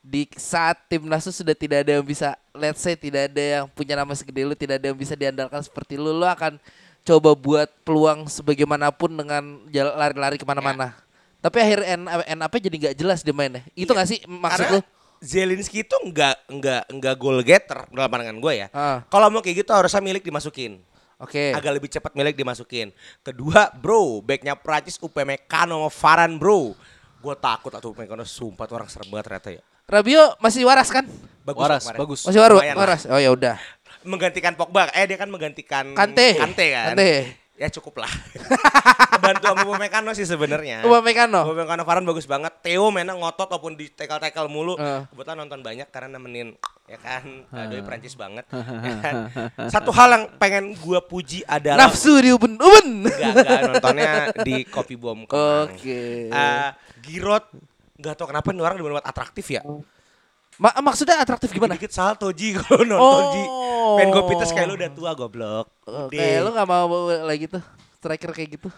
Di 0.00 0.28
saat 0.36 0.84
timnas 0.88 1.24
sudah 1.24 1.52
tidak 1.52 1.84
ada 1.84 1.96
yang 1.96 2.04
bisa 2.04 2.36
let's 2.52 2.80
say 2.80 2.92
tidak 2.96 3.32
ada 3.32 3.40
yang 3.60 3.64
punya 3.68 3.96
nama 3.96 4.12
segede 4.12 4.44
lu, 4.44 4.52
tidak 4.52 4.80
ada 4.80 4.92
yang 4.92 4.98
bisa 4.98 5.12
diandalkan 5.12 5.60
seperti 5.60 5.96
lu, 5.96 6.12
lu 6.12 6.24
akan 6.24 6.56
coba 7.04 7.36
buat 7.36 7.68
peluang 7.84 8.26
sebagaimanapun 8.26 9.12
dengan 9.12 9.60
lari-lari 9.70 10.40
ke 10.40 10.46
mana-mana. 10.48 10.96
Tapi 11.44 11.60
akhir 11.60 11.78
up 12.08 12.54
jadi 12.56 12.76
nggak 12.80 12.96
jelas 12.96 13.20
dia 13.20 13.36
mainnya. 13.36 13.60
Itu 13.76 13.92
Iya. 13.92 13.96
nggak 14.00 14.08
sih 14.08 14.18
maksud 14.24 14.64
Karena 14.64 14.74
lu? 14.74 14.80
Zelensky 15.24 15.84
itu 15.84 15.96
enggak 16.04 16.36
enggak 16.48 16.82
enggak 16.88 17.14
goal 17.16 17.40
getter 17.44 17.84
dalam 17.92 18.08
pandangan 18.08 18.36
gue 18.40 18.52
ya. 18.64 18.68
Ah, 18.72 19.04
Kalau 19.08 19.28
mau 19.28 19.40
kayak 19.44 19.64
gitu 19.64 19.72
harusnya 19.72 20.00
milik 20.00 20.24
dimasukin. 20.24 20.80
Oke. 21.20 21.52
Agak 21.52 21.72
lebih 21.80 21.88
cepat 21.88 22.12
milik 22.12 22.36
dimasukin. 22.36 22.92
Kedua, 23.24 23.72
bro, 23.72 24.20
backnya 24.20 24.52
Prancis 24.58 25.00
Upamecano 25.00 25.86
sama 25.86 25.88
Varane, 25.88 26.36
bro. 26.36 26.76
Gue 27.24 27.34
takut 27.40 27.72
atau 27.72 27.92
Upamecano 27.92 28.24
sumpah 28.24 28.64
tuh 28.68 28.76
orang 28.76 28.88
serem 28.90 29.08
banget 29.08 29.24
ternyata 29.32 29.48
ya. 29.52 29.62
Rabio 29.84 30.36
masih 30.40 30.64
waras 30.64 30.88
kan? 30.88 31.04
Bagus 31.44 31.60
waras 31.60 31.82
kemarin. 31.84 31.98
bagus. 32.00 32.20
Masih 32.24 32.40
waru, 32.40 32.56
waras. 32.60 33.02
Oh 33.04 33.20
ya 33.20 33.30
udah. 33.32 33.56
Menggantikan 34.04 34.54
Pogba. 34.54 34.92
Eh 34.92 35.08
dia 35.08 35.18
kan 35.18 35.28
menggantikan 35.32 35.96
Kante. 35.96 36.36
Kante 36.36 36.66
kan. 36.70 36.94
Kante. 36.94 37.12
Ya 37.54 37.70
cukup 37.70 38.02
lah. 38.02 38.10
Bantu 39.22 39.46
sama 39.46 39.62
Upamecano 39.62 40.10
sih 40.10 40.26
sebenarnya. 40.26 40.82
Upamecano. 40.82 41.46
Upamecano 41.46 41.86
Varane 41.86 42.06
bagus 42.06 42.26
banget. 42.26 42.50
Theo 42.66 42.90
mainnya 42.90 43.14
ngotot 43.14 43.46
walaupun 43.46 43.78
di 43.78 43.86
tackle-tackle 43.94 44.50
mulu. 44.50 44.74
Eh. 44.74 45.06
Kebetulan 45.06 45.38
nonton 45.38 45.62
banyak 45.62 45.86
karena 45.94 46.18
nemenin 46.18 46.58
ya 46.84 46.98
kan 47.00 47.24
uh, 47.48 47.64
doi 47.70 47.80
Prancis 47.86 48.18
banget. 48.18 48.42
ya 48.90 48.96
kan? 48.98 49.14
Satu 49.70 49.94
hal 49.94 50.08
yang 50.18 50.24
pengen 50.36 50.74
gua 50.82 50.98
puji 50.98 51.46
adalah 51.46 51.86
Nafsu 51.86 52.18
di 52.18 52.34
uben 52.34 52.58
uben. 52.58 53.06
Enggak, 53.06 53.60
nontonnya 53.70 54.12
di 54.42 54.66
Kopi 54.66 54.98
Bom. 54.98 55.22
Oke. 55.30 56.28
Eh, 56.34 56.70
Giroud 57.06 57.46
nggak 57.94 58.14
tahu 58.18 58.34
kenapa 58.34 58.50
nih 58.50 58.62
orang 58.66 58.76
dibuat 58.82 59.06
atraktif 59.06 59.46
ya. 59.54 59.62
Ma- 60.54 60.78
maksudnya 60.78 61.18
atraktif 61.18 61.50
gimana? 61.50 61.74
Dikit 61.74 61.90
salto 61.90 62.30
Ji 62.30 62.54
kalau 62.58 62.86
nonton 62.86 63.22
Ji. 63.34 63.42
Oh. 63.48 63.96
Pengen 63.98 64.10
gue 64.14 64.24
pites 64.30 64.50
kayak 64.54 64.66
lu 64.70 64.74
udah 64.78 64.90
tua 64.94 65.10
goblok. 65.12 65.66
Oke, 65.84 66.16
Udah. 66.16 66.40
lu 66.40 66.48
gak 66.54 66.68
mau 66.68 66.86
lagi 67.10 67.50
gitu? 67.50 67.58
Striker 67.98 68.30
kayak 68.32 68.50
gitu. 68.60 68.68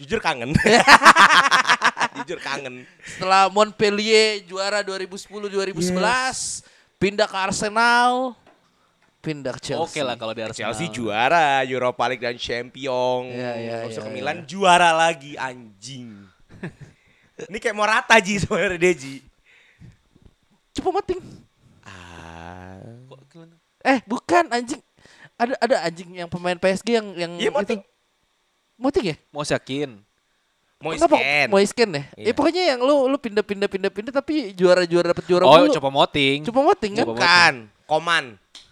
Jujur 0.00 0.18
kangen. 0.22 0.56
Jujur 2.22 2.38
kangen. 2.40 2.88
Setelah 3.04 3.52
Montpellier 3.52 4.40
juara 4.48 4.80
2010-2011, 4.80 5.92
pindah 6.96 7.28
ke 7.28 7.36
Arsenal, 7.36 8.32
pindah 9.20 9.52
ke 9.60 9.70
Chelsea. 9.70 9.84
Oke 9.84 10.00
lah 10.00 10.16
kalau 10.16 10.32
di 10.32 10.40
Arsenal. 10.40 10.72
Chelsea 10.72 10.88
juara 10.88 11.60
Europa 11.68 12.02
League 12.08 12.24
dan 12.24 12.36
Champion. 12.40 13.28
Iya, 13.28 13.52
iya, 13.60 13.74
Masuk 13.84 14.02
iya, 14.02 14.08
ke 14.08 14.10
Milan 14.10 14.38
juara 14.48 14.90
lagi 14.96 15.36
anjing. 15.36 16.16
Ini 17.48 17.56
kayak 17.60 17.76
mau 17.76 17.88
rata 17.88 18.16
Ji 18.20 18.40
sebenarnya 18.40 18.80
Deji. 18.80 19.29
Coba 20.70 21.00
mating. 21.00 21.20
Ah. 21.82 22.78
Eh, 23.82 23.98
bukan 24.04 24.44
anjing. 24.48 24.80
Ada 25.34 25.54
ada 25.56 25.76
anjing 25.82 26.10
yang 26.14 26.28
pemain 26.28 26.54
PSG 26.54 27.00
yang 27.00 27.06
yang 27.16 27.32
Iya, 27.36 27.50
Moting. 27.50 27.80
itu. 27.80 27.88
Moting 28.76 29.04
ya? 29.08 29.16
Mau 29.32 29.42
yakin. 29.42 29.90
Mau 30.80 30.92
scan. 30.96 31.46
Mau 31.48 31.60
scan 31.60 31.90
ya? 31.92 32.02
Iya. 32.16 32.26
Eh 32.28 32.32
pokoknya 32.32 32.62
yang 32.72 32.80
lu 32.80 33.04
lu 33.04 33.16
pindah-pindah 33.16 33.68
pindah-pindah 33.68 34.12
tapi 34.14 34.52
juara-juara 34.52 35.12
dapet 35.12 35.24
juara 35.28 35.44
Oh 35.44 35.56
mulu. 35.60 35.72
coba 35.72 35.88
moting. 35.90 36.44
Coba 36.48 36.60
moting 36.64 36.92
kan? 36.96 37.04
Bukan, 37.04 37.52
Koman. 37.84 38.24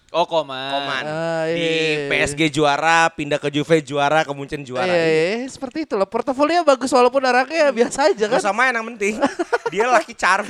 Oh 0.09 0.25
Koman. 0.25 0.73
Koman. 0.73 1.05
Ah, 1.05 1.45
di 1.53 1.61
iya. 1.61 2.09
PSG 2.09 2.49
juara, 2.49 3.13
pindah 3.13 3.37
ke 3.37 3.53
Juve 3.53 3.85
juara, 3.85 4.25
ke 4.25 4.33
Munchen 4.33 4.65
juara. 4.65 4.89
Iya, 4.89 5.05
iya, 5.05 5.45
seperti 5.45 5.85
itu 5.85 6.01
loh. 6.01 6.09
Portofolio 6.09 6.65
bagus 6.65 6.89
walaupun 6.89 7.21
arahnya 7.21 7.69
biasa 7.77 8.09
aja 8.09 8.25
kan. 8.25 8.41
sama 8.41 8.73
yang 8.73 8.81
penting 8.97 9.21
dia 9.73 9.85
laki 9.85 10.17
charm. 10.17 10.49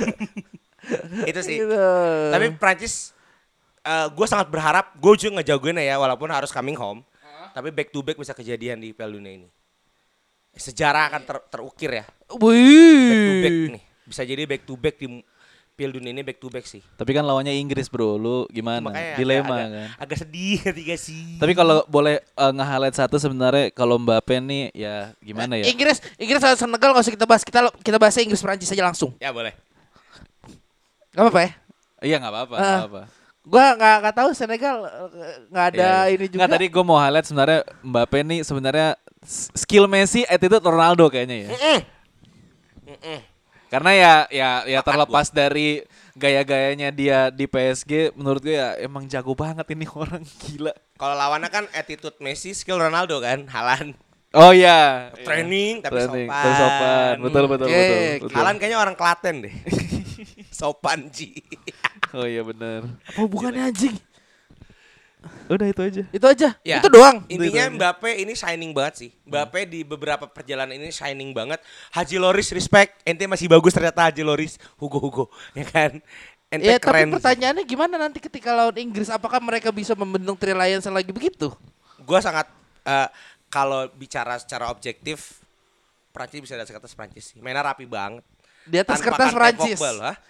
itu 1.29 1.39
sih. 1.41 1.57
Gitu. 1.61 1.75
Tapi 2.33 2.45
Prancis 2.55 3.11
gue 3.89 4.27
sangat 4.29 4.47
berharap 4.53 4.93
gue 4.97 5.13
juga 5.17 5.41
ngejagoin 5.41 5.81
ya 5.81 5.97
walaupun 5.97 6.29
harus 6.29 6.53
coming 6.53 6.77
home. 6.77 7.01
Tapi 7.49 7.73
back 7.73 7.89
to 7.89 8.05
back 8.05 8.17
bisa 8.17 8.37
kejadian 8.37 8.77
di 8.77 8.93
Piala 8.93 9.17
Dunia 9.17 9.41
ini. 9.41 9.49
Sejarah 10.53 11.09
akan 11.09 11.21
ter- 11.25 11.45
terukir 11.49 11.89
ya. 11.89 12.05
Back 12.05 12.29
to 12.29 13.33
back 13.41 13.53
Wih. 13.53 13.69
nih. 13.73 13.83
Bisa 14.05 14.21
jadi 14.25 14.43
back 14.45 14.61
to 14.65 14.73
back 14.77 14.95
di 15.01 15.07
Piala 15.73 15.95
Dunia 15.95 16.11
ini 16.11 16.21
back 16.21 16.37
to 16.43 16.51
back 16.51 16.67
sih. 16.67 16.83
Tapi 16.99 17.15
kan 17.15 17.23
lawannya 17.23 17.55
Inggris 17.55 17.87
bro, 17.87 18.19
lu 18.19 18.43
gimana? 18.51 18.83
Makanya 18.83 19.15
Dilema 19.15 19.47
agak, 19.47 19.55
kan. 19.55 19.69
agak, 19.71 19.87
agak 20.03 20.17
sedih 20.27 20.57
ketika 20.67 20.95
sih. 20.99 21.39
Tapi 21.39 21.55
kalau 21.55 21.87
boleh 21.87 22.19
uh, 22.35 22.51
nge-highlight 22.51 22.95
satu 22.99 23.15
sebenarnya 23.15 23.71
kalau 23.71 23.95
Mbappe 23.95 24.43
nih 24.43 24.75
ya 24.75 25.15
gimana 25.23 25.55
ya? 25.55 25.71
Inggris, 25.71 26.03
Inggris 26.19 26.43
sama 26.43 26.59
Senegal 26.59 26.91
nggak 26.91 27.05
usah 27.07 27.13
kita 27.15 27.25
bahas. 27.25 27.43
Kita 27.47 27.59
kita 27.79 27.97
bahas 27.97 28.13
Inggris 28.19 28.43
Prancis 28.43 28.69
aja 28.69 28.83
langsung. 28.83 29.15
ya 29.17 29.31
boleh. 29.31 29.55
Gak 31.19 31.23
apa-apa 31.25 31.41
ya? 31.43 31.51
Iya 31.99 32.15
nggak 32.15 32.31
apa-apa, 32.31 32.55
Ah. 32.55 32.63
nggak 32.63 32.87
apa. 32.87 33.01
Gua 33.43 33.65
nggak 33.73 33.95
nggak 33.99 34.15
tahu 34.15 34.29
Senegal 34.31 34.77
eh, 34.87 35.35
nggak 35.49 35.65
ada 35.69 35.83
Iya, 35.83 35.91
iya. 36.07 36.13
ini 36.13 36.25
juga. 36.25 36.39
Nggak, 36.39 36.51
tadi 36.53 36.65
gue 36.69 36.83
mau 36.85 36.95
highlight 36.95 37.27
sebenarnya 37.27 37.59
Mbappe 37.81 38.19
nih 38.21 38.39
sebenarnya 38.41 38.87
skill 39.53 39.85
Messi, 39.85 40.23
attitude 40.23 40.63
Ronaldo 40.63 41.11
kayaknya 41.11 41.37
ya. 41.43 41.49
Karena 43.69 43.91
ya 43.91 44.13
ya 44.29 44.49
ya 44.65 44.79
terlepas 44.79 45.29
dari 45.29 45.83
gaya-gayanya 46.15 46.89
dia 46.89 47.29
di 47.29 47.45
PSG, 47.45 48.15
menurut 48.15 48.41
gue 48.41 48.55
ya 48.55 48.79
emang 48.79 49.05
jago 49.05 49.35
banget 49.35 49.67
ini 49.69 49.85
orang 49.93 50.23
gila. 50.41 50.71
Kalau 50.95 51.15
lawannya 51.15 51.49
kan 51.49 51.65
attitude 51.71 52.15
Messi, 52.17 52.51
skill 52.51 52.79
Ronaldo 52.79 53.19
kan, 53.19 53.43
Halan. 53.45 53.93
Oh 54.31 54.53
iya. 54.53 55.09
Training 55.19 55.81
tapi 55.81 55.99
Training, 55.99 56.29
sopan. 56.29 56.37
tapi 56.39 56.53
sopan. 56.55 57.15
Betul 57.19 57.43
betul 57.45 57.65
Oke, 57.65 57.75
betul. 57.75 57.99
betul. 58.23 58.37
Halan 58.37 58.55
kayaknya 58.55 58.77
orang 58.77 58.95
Klaten 58.95 59.35
deh. 59.43 59.53
sopan 60.49 61.07
Ji. 61.11 61.39
Oh 62.15 62.25
iya 62.25 62.41
benar. 62.41 62.89
Apa 63.09 63.19
hubungannya 63.25 63.69
anjing? 63.69 63.95
Udah 65.51 65.67
itu 65.67 65.81
aja. 65.83 66.03
Itu 66.15 66.25
aja. 66.31 66.49
Ya. 66.63 66.79
Itu 66.79 66.87
doang. 66.87 67.27
Intinya 67.27 67.67
Mbappe 67.75 68.23
ini 68.23 68.31
shining 68.39 68.71
banget 68.71 68.93
sih. 69.03 69.09
Mbappe 69.27 69.67
di 69.67 69.83
beberapa 69.83 70.23
perjalanan 70.31 70.71
ini 70.71 70.95
shining 70.95 71.35
banget. 71.35 71.59
Haji 71.91 72.15
Loris 72.15 72.47
respect. 72.55 73.03
Ente 73.03 73.27
masih 73.27 73.51
bagus 73.51 73.75
ternyata 73.75 74.07
Haji 74.07 74.23
Loris. 74.23 74.55
Hugo 74.79 74.95
Hugo, 74.95 75.25
ya 75.59 75.67
kan? 75.67 75.99
Ente 76.47 76.71
Ya 76.71 76.79
tapi 76.79 77.03
keren. 77.03 77.11
pertanyaannya 77.11 77.67
gimana 77.67 77.99
nanti 77.99 78.23
ketika 78.23 78.55
lawan 78.55 78.79
Inggris 78.79 79.11
apakah 79.11 79.43
mereka 79.43 79.75
bisa 79.75 79.91
membendung 79.91 80.39
Three 80.39 80.55
Lions 80.55 80.87
lagi 80.87 81.11
begitu? 81.11 81.51
Gua 82.07 82.23
sangat 82.23 82.47
eh, 82.87 83.09
kalau 83.51 83.91
bicara 83.99 84.39
secara 84.39 84.71
objektif 84.71 85.43
Prancis 86.15 86.41
bisa 86.41 86.55
di 86.55 86.63
atas 86.63 86.95
Prancis 86.95 87.35
sih. 87.35 87.37
Mainnya 87.43 87.61
rapi 87.61 87.83
banget. 87.83 88.23
Di 88.69 88.77
atas 88.77 89.01
Tanpa 89.01 89.17
kertas 89.17 89.31
Prancis. 89.33 89.79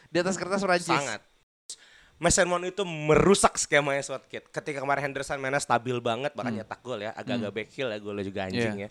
Di 0.09 0.17
atas 0.23 0.35
kertas 0.39 0.61
Prancis. 0.63 0.89
Sangat. 0.95 1.21
Mason 2.19 2.51
Mount 2.51 2.67
itu 2.67 2.83
merusak 2.83 3.55
skemanya 3.55 4.03
Southgate. 4.03 4.51
Ketika 4.51 4.83
kemarin 4.83 5.07
Henderson 5.07 5.39
mainnya 5.39 5.63
stabil 5.63 5.95
banget, 6.03 6.35
bahkan 6.35 6.51
nyetak 6.51 6.83
gol 6.83 6.99
ya, 6.99 7.15
agak-agak 7.15 7.51
backhill 7.55 7.87
ya, 7.87 7.97
golnya 8.03 8.27
juga 8.27 8.51
anjing 8.51 8.87
ya. 8.87 8.89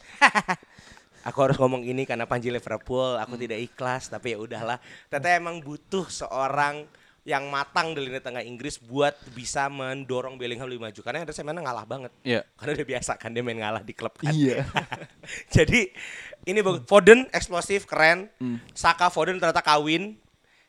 aku 1.29 1.39
harus 1.45 1.61
ngomong 1.61 1.85
ini 1.85 2.09
karena 2.09 2.25
Panji 2.25 2.49
Liverpool, 2.49 3.21
aku 3.21 3.37
tidak 3.37 3.61
ikhlas, 3.61 4.09
tapi 4.09 4.33
ya 4.33 4.41
udahlah. 4.41 4.81
Ternyata 5.13 5.29
emang 5.37 5.61
butuh 5.61 6.09
seorang 6.09 6.89
yang 7.29 7.53
matang 7.53 7.93
di 7.93 8.01
lini 8.01 8.25
tengah 8.25 8.41
Inggris 8.41 8.81
buat 8.81 9.13
bisa 9.37 9.69
mendorong 9.69 10.41
Bellingham 10.41 10.65
lebih 10.65 10.89
maju. 10.89 11.01
Karena 11.05 11.21
Henderson 11.21 11.45
mainnya 11.45 11.69
ngalah 11.69 11.85
banget. 11.85 12.13
Iya. 12.25 12.41
Karena 12.57 12.81
udah 12.81 12.89
biasa 12.89 13.13
kan 13.21 13.31
dia 13.37 13.45
main 13.45 13.61
ngalah 13.61 13.85
di 13.85 13.93
klub 13.93 14.17
kan. 14.17 14.33
Iya. 14.33 14.65
Jadi 15.55 15.93
ini 16.49 16.65
bagus. 16.65 16.89
Foden 16.89 17.29
eksplosif 17.29 17.85
keren. 17.85 18.33
Hmm. 18.41 18.57
Saka 18.73 19.13
Foden 19.13 19.37
ternyata 19.37 19.61
kawin. 19.61 20.17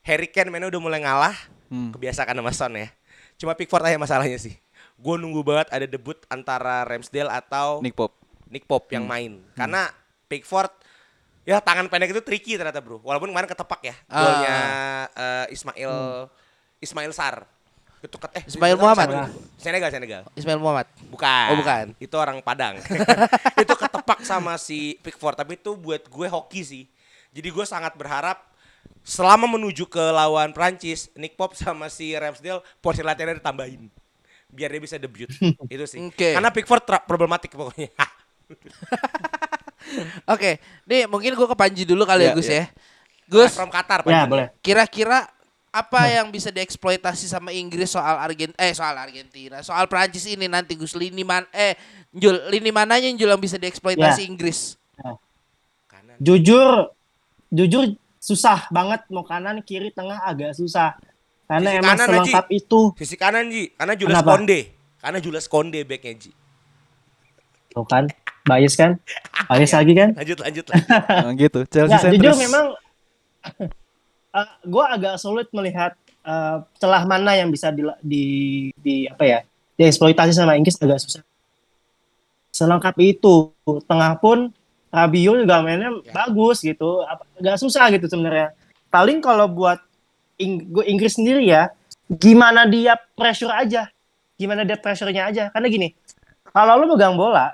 Harry 0.04 0.28
Kane 0.28 0.52
mainnya 0.52 0.68
udah 0.68 0.82
mulai 0.84 1.00
ngalah. 1.00 1.36
Hmm. 1.72 1.96
Kebiasaan 1.96 2.36
sama 2.36 2.52
Son 2.52 2.76
ya. 2.76 2.92
Cuma 3.40 3.56
Pickford 3.56 3.88
aja 3.88 3.96
masalahnya 3.96 4.36
sih. 4.36 4.60
Gue 5.00 5.16
nunggu 5.16 5.40
banget 5.48 5.72
ada 5.72 5.88
debut 5.88 6.20
antara 6.28 6.84
Ramsdale 6.84 7.32
atau 7.32 7.80
Nick, 7.80 7.96
Nick 8.52 8.68
Pop. 8.68 8.84
Pop 8.84 8.92
yang 8.92 9.08
main. 9.08 9.40
Karena 9.56 9.88
Pickford 10.28 10.76
ya 11.48 11.64
tangan 11.64 11.88
pendek 11.88 12.12
itu 12.12 12.20
tricky 12.20 12.60
ternyata 12.60 12.84
bro. 12.84 13.00
Walaupun 13.00 13.32
kemarin 13.32 13.48
ketepak 13.48 13.82
ya. 13.88 13.96
Ah. 14.12 14.20
Golnya 14.20 14.58
eh, 15.16 15.46
Ismail 15.56 15.94
Ismail 16.84 17.12
Sar. 17.16 17.48
Itu 18.00 18.16
ket 18.16 18.32
eh 18.40 18.44
Ismail 18.48 18.80
Muhammad. 18.80 19.08
Senegal, 19.60 19.90
Senegal. 19.92 20.22
Ismail 20.32 20.60
Muhammad. 20.60 20.88
Bukan. 21.12 21.48
Oh, 21.52 21.56
bukan. 21.60 21.86
Itu 22.00 22.16
orang 22.16 22.40
Padang. 22.40 22.80
itu 23.64 23.74
ketepak 23.76 24.24
sama 24.24 24.56
si 24.56 24.96
Pickford, 25.04 25.36
tapi 25.36 25.60
itu 25.60 25.76
buat 25.76 26.08
gue 26.08 26.28
hoki 26.28 26.62
sih. 26.64 26.84
Jadi 27.30 27.48
gue 27.52 27.66
sangat 27.68 27.94
berharap 28.00 28.40
selama 29.04 29.52
menuju 29.52 29.84
ke 29.86 30.00
lawan 30.00 30.56
Prancis, 30.56 31.12
Nick 31.14 31.36
Pop 31.36 31.54
sama 31.54 31.92
si 31.92 32.16
Ramsdale 32.16 32.64
porsi 32.80 33.04
latihannya 33.04 33.44
ditambahin. 33.44 33.92
Biar 34.50 34.72
dia 34.72 34.82
bisa 34.82 34.96
debut. 34.96 35.28
itu 35.74 35.86
sih. 35.86 36.00
Oke. 36.08 36.34
Karena 36.40 36.50
Pickford 36.50 36.84
problematik 37.04 37.52
pokoknya. 37.52 37.92
Oke, 40.30 40.60
nih 40.86 41.08
mungkin 41.08 41.34
gue 41.34 41.48
ke 41.48 41.56
Panji 41.58 41.84
dulu 41.88 42.04
kali 42.04 42.28
ya 42.28 42.32
Iya, 42.32 42.38
Gus 42.38 42.50
iya. 42.50 42.58
ya. 42.58 42.66
Gus, 43.30 43.54
From 43.54 43.70
Qatar 43.70 44.02
Ya, 44.04 44.26
Pak. 44.26 44.28
boleh. 44.28 44.48
kira-kira 44.60 45.30
apa 45.70 46.10
yang 46.10 46.34
bisa 46.34 46.50
dieksploitasi 46.50 47.30
sama 47.30 47.54
Inggris 47.54 47.94
soal 47.94 48.18
Argent 48.18 48.54
eh 48.58 48.74
soal 48.74 48.98
Argentina, 48.98 49.62
soal 49.62 49.86
Prancis 49.86 50.26
ini 50.26 50.50
nanti 50.50 50.74
Gus 50.74 50.98
lini 50.98 51.22
man 51.22 51.46
eh 51.54 51.78
Jul 52.10 52.42
lini 52.50 52.74
mananya 52.74 53.06
Jul 53.14 53.30
yang 53.30 53.42
bisa 53.42 53.62
dieksploitasi 53.62 54.26
Ya. 54.26 54.30
Inggris? 54.30 54.82
Kanan. 55.86 56.18
Jujur, 56.18 56.90
jujur 57.54 57.94
susah 58.18 58.66
banget 58.74 59.06
mau 59.14 59.22
kanan 59.22 59.62
kiri 59.62 59.94
tengah 59.94 60.20
agak 60.26 60.58
susah. 60.58 60.98
Karena 61.50 61.70
Sisi 61.74 61.80
emang 61.82 61.98
kanan, 61.98 62.08
selengkap 62.10 62.46
itu. 62.54 62.82
Sisi 62.98 63.16
kanan 63.18 63.46
Ji, 63.50 63.74
karena 63.74 63.94
Julius 63.98 64.22
Kenapa? 64.22 64.32
Konde. 64.38 64.60
Karena 65.02 65.18
Julius 65.18 65.48
Konde 65.50 65.80
backnya 65.86 66.14
Ji. 66.18 66.32
Tuh 67.74 67.86
kan, 67.86 68.06
bias 68.46 68.74
kan? 68.74 68.98
Bias 69.50 69.74
lagi 69.78 69.94
kan? 69.98 70.10
Lanjut 70.18 70.38
lanjut. 70.42 70.66
lanjut. 70.66 70.90
Nah, 71.10 71.34
gitu. 71.38 71.60
Chelsea 71.70 71.98
Ya, 71.98 72.10
jujur 72.14 72.34
sentris. 72.34 73.78
Memang 74.30 74.48
gue 74.62 74.86
agak 74.86 75.16
sulit 75.18 75.48
melihat 75.50 75.98
eh, 76.22 76.58
celah 76.78 77.04
mana 77.06 77.34
yang 77.34 77.50
bisa 77.50 77.74
di, 77.74 77.84
di, 78.02 78.26
di 78.78 78.96
apa 79.10 79.24
ya 79.26 79.40
dieksploitasi 79.80 80.36
sama 80.36 80.60
Inggris 80.60 80.78
agak 80.78 81.00
susah. 81.02 81.24
Selengkap 82.52 82.98
itu, 83.00 83.54
tengah 83.88 84.20
pun 84.20 84.52
Rabio 84.90 85.38
juga 85.38 85.62
mainnya 85.62 85.94
Ya. 86.02 86.26
bagus 86.26 86.66
gitu, 86.66 87.06
agak 87.38 87.62
susah 87.62 87.88
gitu 87.94 88.10
sebenarnya. 88.10 88.52
Paling 88.90 89.22
kalau 89.22 89.46
buat 89.46 89.78
Ing- 90.42 90.66
Inggris 90.90 91.14
sendiri 91.16 91.46
ya, 91.46 91.70
gimana 92.10 92.66
dia 92.66 92.98
pressure 93.14 93.54
aja, 93.54 93.88
gimana 94.34 94.66
dia 94.66 94.76
pressure-nya 94.82 95.30
aja. 95.30 95.44
Karena 95.54 95.68
gini, 95.70 95.88
kalau 96.50 96.80
lo 96.82 96.90
megang 96.90 97.14
bola, 97.14 97.54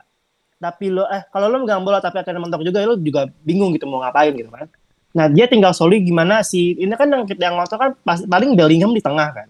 tapi 0.64 0.90
lo 0.90 1.04
eh 1.12 1.28
kalau 1.30 1.52
lo 1.52 1.60
megang 1.62 1.84
bola 1.84 2.00
tapi 2.00 2.24
akan 2.24 2.48
mentok 2.48 2.64
juga 2.64 2.88
lo 2.88 2.96
juga 2.96 3.28
bingung 3.44 3.76
gitu 3.76 3.84
mau 3.86 4.00
ngapain 4.00 4.32
gitu 4.32 4.48
kan. 4.48 4.72
Nah 5.16 5.32
dia 5.32 5.48
tinggal 5.48 5.72
soli 5.72 6.04
gimana 6.04 6.44
sih 6.44 6.76
ini 6.76 6.92
kan 6.94 7.08
yang 7.08 7.24
yang 7.40 7.56
ngotot 7.56 7.80
kan 7.80 7.92
pas, 8.04 8.20
paling 8.28 8.52
Bellingham 8.54 8.92
di 8.92 9.00
tengah 9.00 9.32
kan. 9.32 9.48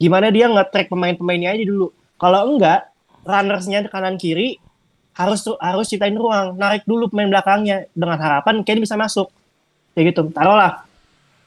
Gimana 0.00 0.32
dia 0.32 0.48
nge-track 0.48 0.88
pemain-pemainnya 0.88 1.52
aja 1.52 1.64
dulu. 1.68 1.92
Kalau 2.16 2.56
enggak 2.56 2.88
runnersnya 3.28 3.84
di 3.84 3.88
kanan 3.92 4.16
kiri 4.16 4.56
harus 5.16 5.44
harus 5.60 5.88
ciptain 5.88 6.16
ruang, 6.16 6.56
narik 6.56 6.84
dulu 6.88 7.08
pemain 7.12 7.28
belakangnya 7.28 7.88
dengan 7.92 8.16
harapan 8.20 8.64
Kane 8.64 8.80
bisa 8.80 8.96
masuk. 8.96 9.28
Kayak 9.92 10.12
gitu. 10.12 10.28
Taruhlah 10.32 10.84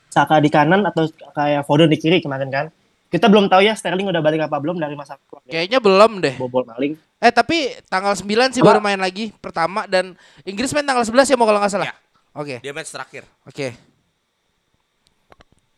Saka 0.10 0.42
di 0.42 0.50
kanan 0.50 0.82
atau 0.90 1.06
kayak 1.38 1.70
Foden 1.70 1.86
di 1.86 1.98
kiri 2.02 2.18
kemarin 2.18 2.50
kan. 2.50 2.66
Kita 3.10 3.26
belum 3.26 3.50
tahu 3.50 3.66
ya 3.66 3.74
Sterling 3.74 4.10
udah 4.10 4.22
balik 4.22 4.46
apa 4.46 4.58
belum 4.62 4.78
dari 4.78 4.94
masa 4.94 5.18
Kayaknya 5.50 5.82
belum 5.82 6.22
deh. 6.22 6.34
bobol 6.38 6.66
maling. 6.66 6.94
Eh 7.22 7.34
tapi 7.34 7.74
tanggal 7.90 8.14
9 8.14 8.26
sih 8.54 8.62
Apa? 8.62 8.78
baru 8.78 8.80
main 8.82 9.02
lagi 9.02 9.34
pertama 9.38 9.90
dan 9.90 10.14
Inggris 10.46 10.70
main 10.74 10.86
tanggal 10.86 11.02
11 11.02 11.34
ya 11.34 11.38
mau 11.38 11.46
kalau 11.50 11.62
nggak 11.62 11.74
salah. 11.74 11.90
Ya. 11.90 11.96
Oke. 12.36 12.62
Dia 12.62 12.74
match 12.74 12.92
terakhir. 12.94 13.24
Oke. 13.46 13.74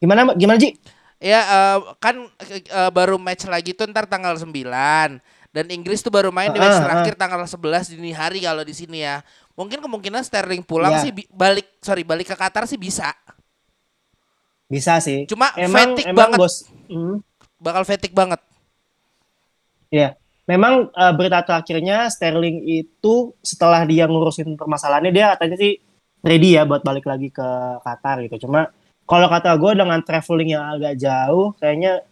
Gimana 0.02 0.34
gimana 0.34 0.58
Ji? 0.58 0.76
Ya 1.22 1.46
eh, 1.46 1.78
kan 2.02 2.26
eh, 2.42 2.90
baru 2.90 3.22
match 3.22 3.46
lagi 3.46 3.78
tuh 3.78 3.86
ntar 3.94 4.10
tanggal 4.10 4.34
9 4.34 4.50
dan 5.52 5.66
Inggris 5.70 6.02
tuh 6.02 6.10
baru 6.10 6.34
main 6.34 6.50
di 6.50 6.58
match 6.58 6.82
ah, 6.82 6.84
terakhir 6.88 7.14
tanggal 7.20 7.44
11 7.46 7.94
dini 7.94 8.12
hari 8.16 8.42
kalau 8.42 8.66
di 8.66 8.74
sini 8.74 9.06
ya. 9.06 9.22
Mungkin 9.54 9.84
kemungkinan 9.84 10.26
Sterling 10.26 10.66
pulang 10.66 10.98
Iya. 10.98 11.04
sih 11.06 11.12
balik 11.30 11.68
sorry 11.84 12.02
balik 12.02 12.32
ke 12.32 12.36
Qatar 12.36 12.66
sih 12.66 12.80
bisa. 12.80 13.14
Bisa 14.66 14.98
sih. 15.04 15.28
Cuma 15.30 15.52
emang 15.60 15.94
fatigue 15.94 16.10
emang 16.10 16.34
banget. 16.34 16.40
bos. 16.40 16.56
Hmm. 16.90 17.22
Bakal 17.62 17.84
fatigue 17.86 18.18
banget. 18.18 18.42
Iya. 19.94 20.18
Memang 20.50 20.90
eh, 20.90 21.14
berita 21.14 21.46
terakhirnya 21.46 22.10
Sterling 22.10 22.66
itu 22.66 23.36
setelah 23.46 23.86
dia 23.86 24.10
ngurusin 24.10 24.58
permasalahannya 24.58 25.14
dia 25.14 25.38
katanya 25.38 25.62
sih 25.62 25.78
ready 26.22 26.58
ya 26.58 26.66
buat 26.66 26.86
balik 26.86 27.06
lagi 27.06 27.30
ke 27.34 27.48
Qatar 27.82 28.22
gitu. 28.26 28.48
Cuma 28.48 28.70
kalau 29.06 29.28
kata 29.28 29.54
gue 29.58 29.72
dengan 29.76 30.00
traveling 30.02 30.56
yang 30.56 30.64
agak 30.66 30.96
jauh 30.98 31.54
kayaknya 31.58 32.06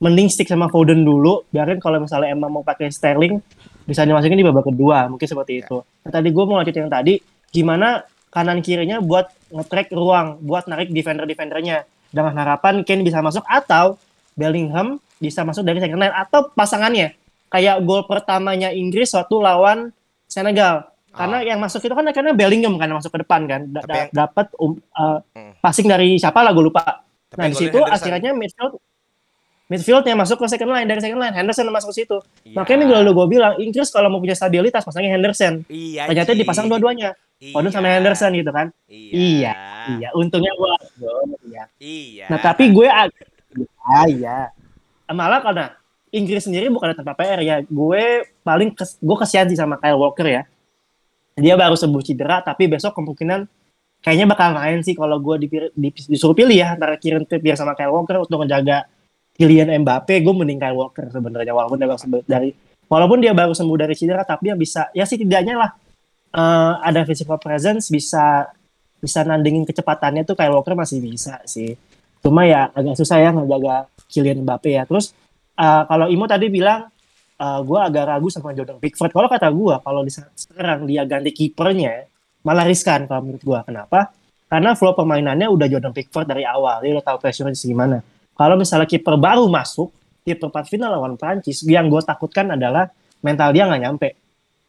mending 0.00 0.28
stick 0.30 0.48
sama 0.48 0.70
Foden 0.70 1.02
dulu. 1.02 1.44
Biarin 1.50 1.82
kalau 1.82 2.00
misalnya 2.00 2.32
emang 2.32 2.50
mau 2.50 2.64
pakai 2.64 2.88
Sterling 2.88 3.42
bisa 3.86 4.02
dimasukin 4.02 4.38
di 4.38 4.46
babak 4.46 4.66
kedua 4.66 5.06
mungkin 5.06 5.26
seperti 5.26 5.62
itu. 5.62 5.78
Nah, 6.02 6.10
tadi 6.10 6.28
gue 6.34 6.44
mau 6.46 6.58
lanjut 6.58 6.74
yang 6.74 6.90
tadi 6.90 7.22
gimana 7.54 8.02
kanan 8.34 8.60
kirinya 8.60 8.98
buat 8.98 9.30
nge-track 9.54 9.94
ruang 9.94 10.42
buat 10.42 10.66
narik 10.66 10.90
defender-defendernya 10.90 11.86
dengan 12.10 12.34
harapan 12.36 12.82
Kane 12.82 13.06
bisa 13.06 13.22
masuk 13.22 13.46
atau 13.46 13.96
Bellingham 14.36 14.98
bisa 15.16 15.46
masuk 15.46 15.64
dari 15.64 15.80
second 15.80 16.02
line 16.02 16.12
atau 16.12 16.52
pasangannya 16.52 17.16
kayak 17.48 17.80
gol 17.88 18.04
pertamanya 18.04 18.68
Inggris 18.74 19.14
waktu 19.16 19.36
lawan 19.40 19.78
Senegal 20.26 20.90
karena 21.16 21.38
yang 21.42 21.58
masuk 21.58 21.80
itu 21.80 21.90
kan 21.90 22.04
karena 22.06 22.30
Bellingham 22.30 22.76
kan 22.76 22.86
yang 22.86 22.98
masuk 22.98 23.10
ke 23.10 23.20
depan 23.20 23.40
kan 23.44 23.60
Da- 23.66 23.84
yang- 23.88 24.12
dapat 24.12 24.46
um, 24.56 24.76
uh, 24.92 25.18
Hmm. 25.32 25.52
passing 25.58 25.84
dari 25.84 26.14
siapa 26.14 26.40
lah 26.40 26.52
gue 26.52 26.62
lupa 26.62 26.84
Tapi 27.26 27.34
nah 27.34 27.44
yang 27.44 27.52
di 27.52 27.58
situ 27.58 27.78
akhirnya 27.80 28.30
midfield 28.30 28.76
midfieldnya 29.66 30.14
masuk 30.14 30.38
ke 30.38 30.46
second 30.46 30.70
line 30.70 30.86
dari 30.86 31.00
second 31.00 31.18
line 31.18 31.34
Henderson 31.34 31.66
masuk 31.68 31.90
ke 31.90 31.96
situ 31.98 32.16
Iya. 32.44 32.54
makanya 32.54 32.78
minggu 32.78 32.94
lalu 32.96 33.10
gue 33.12 33.26
bilang 33.28 33.52
Inggris 33.56 33.88
kalau 33.88 34.06
mau 34.06 34.20
punya 34.20 34.32
stabilitas 34.32 34.80
pasangnya 34.80 35.10
Henderson 35.10 35.66
Iya. 35.66 36.06
ternyata 36.06 36.32
Ji. 36.32 36.38
dipasang 36.38 36.66
dua-duanya 36.66 37.18
Foden 37.50 37.68
sama 37.68 37.86
Iya. 37.86 37.94
Henderson 37.98 38.30
gitu 38.32 38.50
kan 38.50 38.66
Iya. 38.86 39.52
iya 39.92 40.08
untungnya 40.12 40.52
gue 40.52 40.72
iya 41.46 41.64
Iya. 41.76 42.26
Nah 42.28 42.38
tapi 42.38 42.70
gue 42.70 42.86
ag- 42.86 43.16
ya, 43.56 44.00
ya. 44.06 44.38
Malah 45.08 45.40
karena 45.40 45.66
Inggris 46.08 46.42
sendiri 46.42 46.66
bukan 46.68 46.90
tanpa 46.92 47.12
PR 47.12 47.38
ya. 47.40 47.56
Gue 47.62 48.24
paling 48.40 48.70
kes, 48.70 48.96
gue 48.96 49.16
kesian 49.16 49.46
sih 49.46 49.54
sama 49.54 49.76
Kyle 49.76 49.94
Walker 49.94 50.24
ya. 50.24 50.42
Dia 51.36 51.52
baru 51.52 51.76
sembuh 51.76 52.00
cedera 52.00 52.40
tapi 52.40 52.64
besok 52.64 52.96
kemungkinan 52.96 53.44
kayaknya 54.00 54.26
bakal 54.32 54.56
main 54.56 54.80
sih 54.80 54.96
kalau 54.96 55.20
gue 55.20 55.36
dipir- 55.36 55.72
di- 55.76 55.92
disuruh 55.92 56.32
pilih 56.32 56.56
ya 56.56 56.72
antara 56.72 56.96
Kieran 56.96 57.28
Trippier 57.28 57.60
sama 57.60 57.76
Kyle 57.76 57.92
Walker 57.92 58.24
untuk 58.24 58.40
menjaga 58.40 58.88
Kylian 59.36 59.68
Mbappe. 59.84 60.16
Gue 60.24 60.32
mending 60.32 60.56
Kyle 60.56 60.72
Walker 60.72 61.12
sebenarnya 61.12 61.52
walaupun 61.52 61.76
dia 61.76 61.88
baru 61.92 62.00
sembuh 62.00 62.24
dari 62.24 62.50
walaupun 62.88 63.18
dia 63.20 63.36
baru 63.36 63.52
sembuh 63.52 63.76
dari 63.76 63.92
cedera 63.92 64.24
tapi 64.24 64.48
yang 64.48 64.56
bisa 64.56 64.88
ya 64.96 65.04
sih 65.04 65.20
tidaknya 65.20 65.60
lah 65.60 65.70
eh, 66.32 66.72
ada 66.88 67.04
physical 67.04 67.36
presence 67.36 67.92
bisa 67.92 68.48
bisa 68.96 69.20
nandingin 69.28 69.68
kecepatannya 69.68 70.24
tuh 70.24 70.40
Kyle 70.40 70.56
Walker 70.56 70.72
masih 70.72 71.04
bisa 71.04 71.44
sih. 71.44 71.76
Cuma 72.24 72.48
ya 72.48 72.72
agak 72.72 72.96
susah 72.96 73.20
ya 73.20 73.28
ngejaga 73.36 73.92
Kylian 74.08 74.40
Mbappe 74.40 74.72
ya. 74.72 74.88
Terus 74.88 75.12
eh, 75.60 75.82
kalau 75.84 76.08
Imo 76.08 76.24
tadi 76.24 76.48
bilang 76.48 76.88
eh, 77.36 77.60
gue 77.62 77.78
agak 77.78 78.04
ragu 78.08 78.28
sama 78.32 78.56
Jordan 78.56 78.80
Pickford. 78.80 79.12
Kalau 79.12 79.28
kata 79.28 79.48
gue 79.52 79.74
kalau 79.80 80.00
di 80.04 80.12
sekarang 80.12 80.88
dia 80.88 81.02
ganti 81.04 81.30
kipernya 81.32 82.08
malah 82.42 82.64
riskan 82.64 83.04
kalau 83.10 83.26
menurut 83.26 83.42
gue 83.42 83.60
kenapa? 83.66 84.12
Karena 84.46 84.78
flow 84.78 84.94
permainannya 84.94 85.50
udah 85.50 85.66
Jordan 85.66 85.90
Pickford 85.90 86.30
dari 86.30 86.46
awal. 86.46 86.78
Dia 86.82 86.98
udah 86.98 87.04
tahu 87.04 87.18
pressure-nya 87.18 87.56
gimana 87.56 87.98
kalau 88.36 88.54
misalnya 88.60 88.84
kiper 88.84 89.16
baru 89.16 89.48
masuk 89.48 89.90
di 90.22 90.36
perempat 90.36 90.68
final 90.68 90.92
lawan 90.92 91.14
Prancis 91.16 91.64
yang 91.64 91.88
gue 91.88 92.02
takutkan 92.04 92.52
adalah 92.52 92.90
mental 93.24 93.50
dia 93.56 93.64
nggak 93.64 93.82
nyampe. 93.82 94.08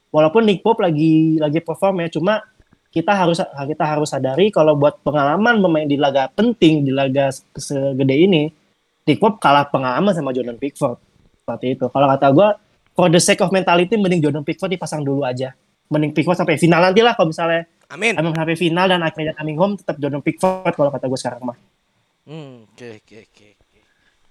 Walaupun 0.07 0.47
Nick 0.47 0.63
Pope 0.63 0.81
lagi 0.87 1.35
lagi 1.35 1.59
perform 1.59 2.07
ya 2.07 2.07
cuma 2.07 2.39
kita 2.87 3.11
harus 3.11 3.43
kita 3.43 3.83
harus 3.83 4.09
sadari 4.09 4.47
kalau 4.49 4.79
buat 4.79 5.03
pengalaman 5.03 5.59
pemain 5.59 5.83
di 5.83 5.99
laga 5.99 6.31
penting 6.31 6.87
di 6.87 6.95
laga 6.95 7.29
se- 7.29 7.43
segede 7.59 8.15
ini 8.15 8.47
Nick 9.03 9.19
Pope 9.19 9.37
kalah 9.43 9.67
pengalaman 9.67 10.15
sama 10.15 10.31
Jordan 10.31 10.55
Pickford 10.55 10.95
seperti 11.47 11.79
itu 11.79 11.87
kalau 11.87 12.11
kata 12.11 12.27
gue 12.35 12.47
for 12.91 13.07
the 13.07 13.23
sake 13.23 13.39
of 13.39 13.55
mentality 13.55 13.95
mending 13.95 14.19
Jordan 14.19 14.43
Pickford 14.43 14.67
dipasang 14.67 14.99
dulu 14.99 15.23
aja 15.23 15.55
mending 15.87 16.11
Pickford 16.11 16.35
sampai 16.35 16.59
final 16.59 16.83
nanti 16.83 16.99
lah 16.99 17.15
kalau 17.15 17.31
misalnya 17.31 17.63
Amin. 17.87 18.19
emang 18.19 18.35
sampai 18.35 18.59
final 18.59 18.83
dan 18.83 18.99
akhirnya 18.99 19.31
coming 19.31 19.55
home 19.55 19.79
tetap 19.79 19.95
Jordan 19.95 20.19
Pickford 20.19 20.75
kalau 20.75 20.91
kata 20.91 21.07
gue 21.07 21.15
sekarang 21.15 21.47
mah 21.47 21.57
Hmm, 22.27 22.67
oke 22.67 22.99
oke 22.99 23.15
oke. 23.23 23.47
oke. 23.55 23.79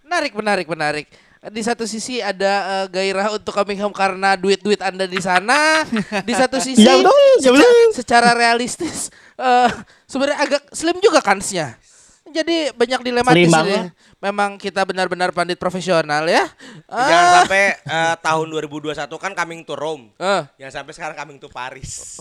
Menarik 0.05 0.33
menarik 0.37 0.67
menarik. 0.69 1.07
Di 1.49 1.64
satu 1.64 1.89
sisi 1.89 2.21
ada 2.21 2.85
eh, 2.85 2.87
gairah 2.93 3.33
untuk 3.33 3.57
coming 3.57 3.81
home 3.81 3.97
karena 3.97 4.37
duit-duit 4.37 4.85
Anda 4.85 5.09
di 5.09 5.17
sana. 5.17 5.81
Di 6.21 6.35
satu 6.37 6.61
sisi 6.61 6.85
Ya 6.85 6.93
betul, 7.01 7.17
ya 7.41 7.57
betul. 7.57 7.97
secara 7.97 8.37
realistis 8.37 9.09
eh 9.41 9.71
sebenarnya 10.05 10.45
agak 10.45 10.62
slim 10.77 11.01
juga 11.01 11.25
kansnya. 11.25 11.81
Jadi 12.27 12.74
banyak 12.74 13.01
dilematis 13.03 13.39
Slim 13.39 13.55
ini. 13.64 13.79
Memang 14.18 14.57
kita 14.57 14.83
benar-benar 14.83 15.31
pandit 15.31 15.55
profesional 15.55 16.27
ya. 16.27 16.43
Jangan 16.85 17.22
Ah, 17.22 17.33
sampai 17.41 17.64
eh, 17.79 18.14
tahun 18.18 18.47
2021 18.51 18.93
kan 19.14 19.33
coming 19.33 19.62
to 19.62 19.74
Rome. 19.74 20.11
eh, 20.16 20.43
Yang 20.59 20.72
sampai 20.74 20.93
sekarang 20.93 21.16
coming 21.16 21.39
to 21.39 21.47
Paris. 21.47 22.18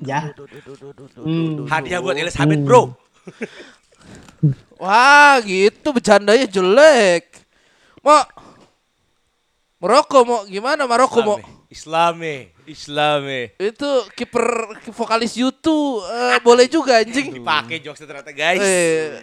ya 0.00 0.32
Hmm. 1.14 1.64
Hadiah 1.64 2.00
buat 2.00 2.16
Elizabeth, 2.16 2.60
Bro. 2.60 2.92
Wah, 4.76 5.40
gitu 5.40 5.88
bercandanya 5.90 6.44
jelek. 6.44 7.28
Mau 8.00 8.20
Maroko 9.78 10.18
mau 10.22 10.40
gimana 10.44 10.84
Maroko 10.84 11.20
mau? 11.20 11.38
Islame, 11.68 12.53
Islame. 12.66 13.52
Itu 13.56 13.86
kiper 14.12 14.44
vokalis 14.90 15.34
YouTube 15.34 16.00
eh, 16.04 16.38
boleh 16.40 16.66
juga 16.66 17.00
anjing. 17.00 17.32
Dipakai 17.38 17.78
jokes 17.78 18.00
ternyata 18.00 18.30
guys. 18.30 18.60
Eh, 18.60 19.20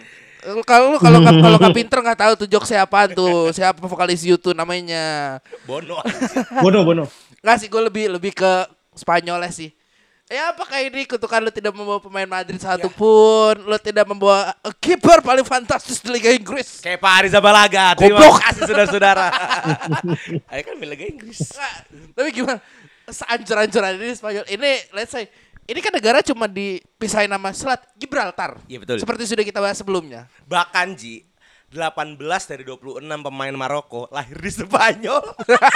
kalau 0.65 0.97
lu- 0.97 1.01
kalau 1.01 1.21
kalau 1.21 1.57
nggak 1.61 1.77
pinter 1.85 2.01
nggak 2.01 2.17
tahu 2.17 2.33
tuh 2.35 2.47
jok 2.49 2.65
siapa 2.65 3.13
tuh 3.13 3.49
siapa 3.51 3.77
vokalis 3.77 4.21
YouTube 4.21 4.57
namanya 4.57 5.37
Bono. 5.63 6.01
Bono, 6.65 6.81
Bono. 6.81 7.05
nggak 7.41 7.57
sih 7.57 7.69
gue 7.69 7.81
lebih 7.81 8.05
lebih 8.09 8.33
ke 8.33 8.51
Spanyolnya 8.91 9.49
sih 9.49 9.69
ya 10.25 10.49
apakah 10.49 10.79
ini 10.79 11.03
kutukan 11.03 11.43
lu 11.43 11.51
tidak 11.51 11.75
membawa 11.75 11.99
pemain 11.99 12.23
Madrid 12.23 12.55
satu 12.55 12.87
pun 12.87 13.51
lu 13.61 13.77
tidak 13.77 14.07
membawa 14.07 14.55
eh, 14.63 14.73
kiper 14.79 15.19
paling 15.19 15.43
fantastis 15.43 15.99
di 15.99 16.07
Liga 16.07 16.31
Inggris 16.31 16.79
Kayak 16.79 16.97
Pak 16.97 17.13
Ariza 17.19 17.37
Balaga. 17.37 17.93
Terima 17.93 18.15
Goblok. 18.17 18.39
kasih 18.39 18.61
saudara-saudara. 18.63 19.27
Ayo 20.47 20.61
kan 20.63 20.73
Liga 20.79 21.05
Inggris. 21.05 21.51
Nggak, 21.51 21.73
tapi 22.15 22.29
gimana 22.31 22.57
seancur-ancuran 23.11 23.93
ini 23.95 24.11
Spanyol 24.11 24.45
ini 24.47 24.71
let's 24.91 25.11
say 25.11 25.27
ini 25.63 25.77
kan 25.77 25.91
negara 25.91 26.19
cuma 26.19 26.45
dipisahin 26.45 27.27
nama 27.27 27.51
selat 27.51 27.79
Gibraltar 27.93 28.57
Iya, 28.65 28.79
betul. 28.79 28.97
seperti 28.97 29.23
sudah 29.25 29.43
kita 29.43 29.59
bahas 29.59 29.75
sebelumnya 29.75 30.25
Bahkan 30.43 30.95
Ji, 30.95 31.23
18 31.69 32.19
dari 32.19 32.63
26 32.65 32.99
pemain 32.99 33.53
Maroko 33.53 34.03
lahir 34.09 34.35
di 34.35 34.51
Spanyol. 34.51 35.23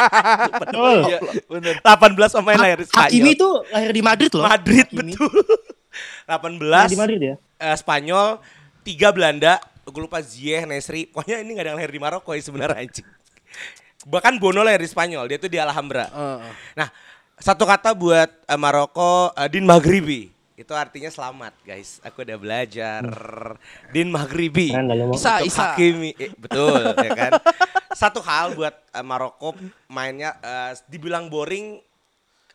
Betul. 0.67 0.97
Iya, 1.07 1.19
bener. 1.47 1.73
18 1.79 2.35
pemain 2.35 2.57
lahir 2.59 2.77
di 2.83 2.85
Spanyol. 2.85 3.07
Hakimi 3.07 3.31
tuh 3.33 3.53
lahir 3.69 3.91
di 3.91 4.01
Madrid 4.03 4.31
loh. 4.33 4.43
Madrid 4.43 4.83
Hakimi. 4.85 5.15
betul. 5.15 5.31
18 6.27 6.59
Lahir 6.59 6.91
di 6.91 6.99
Madrid 6.99 7.19
ya. 7.23 7.35
eh, 7.57 7.75
Spanyol, 7.79 8.43
3 8.83 9.15
Belanda, 9.15 9.53
gue 9.81 10.01
lupa 10.03 10.19
Ziyech, 10.19 10.67
Nesri. 10.67 11.07
Pokoknya 11.07 11.39
ini 11.39 11.55
gak 11.55 11.63
ada 11.63 11.69
yang 11.71 11.79
lahir 11.79 11.91
di 11.93 12.01
Maroko 12.01 12.35
ya 12.35 12.43
sebenarnya 12.43 12.75
anjing. 12.75 13.07
Bahkan 14.03 14.35
Bono 14.35 14.61
lahir 14.61 14.83
di 14.83 14.89
Spanyol, 14.91 15.25
dia 15.25 15.39
tuh 15.39 15.47
di 15.47 15.55
Alhambra. 15.55 16.11
Heeh. 16.11 16.51
Nah, 16.75 16.87
satu 17.37 17.63
kata 17.63 17.91
buat 17.91 18.29
eh, 18.47 18.59
Maroko, 18.59 19.31
eh, 19.35 19.47
Din 19.51 19.67
Maghribi. 19.67 20.31
Itu 20.55 20.71
artinya 20.71 21.11
selamat, 21.11 21.51
guys. 21.61 21.99
Aku 21.99 22.23
udah 22.23 22.39
belajar. 22.39 23.03
Din 23.91 24.07
Maghribi. 24.07 24.71
Keren 24.71 24.87
dah 24.87 24.95
lu 24.95 25.05
mau. 25.11 25.15
Isa 25.15 25.43
Untuk 25.43 25.51
Isa 25.51 25.63
Hakimi, 25.75 26.11
Eh, 26.15 26.31
betul 26.33 26.79
ya 26.95 27.11
kan. 27.11 27.31
Satu 27.95 28.23
hal 28.23 28.55
buat 28.55 28.71
eh, 28.71 29.03
Maroko 29.03 29.51
mainnya 29.85 30.35
eh, 30.39 30.71
dibilang 30.87 31.27
boring 31.27 31.79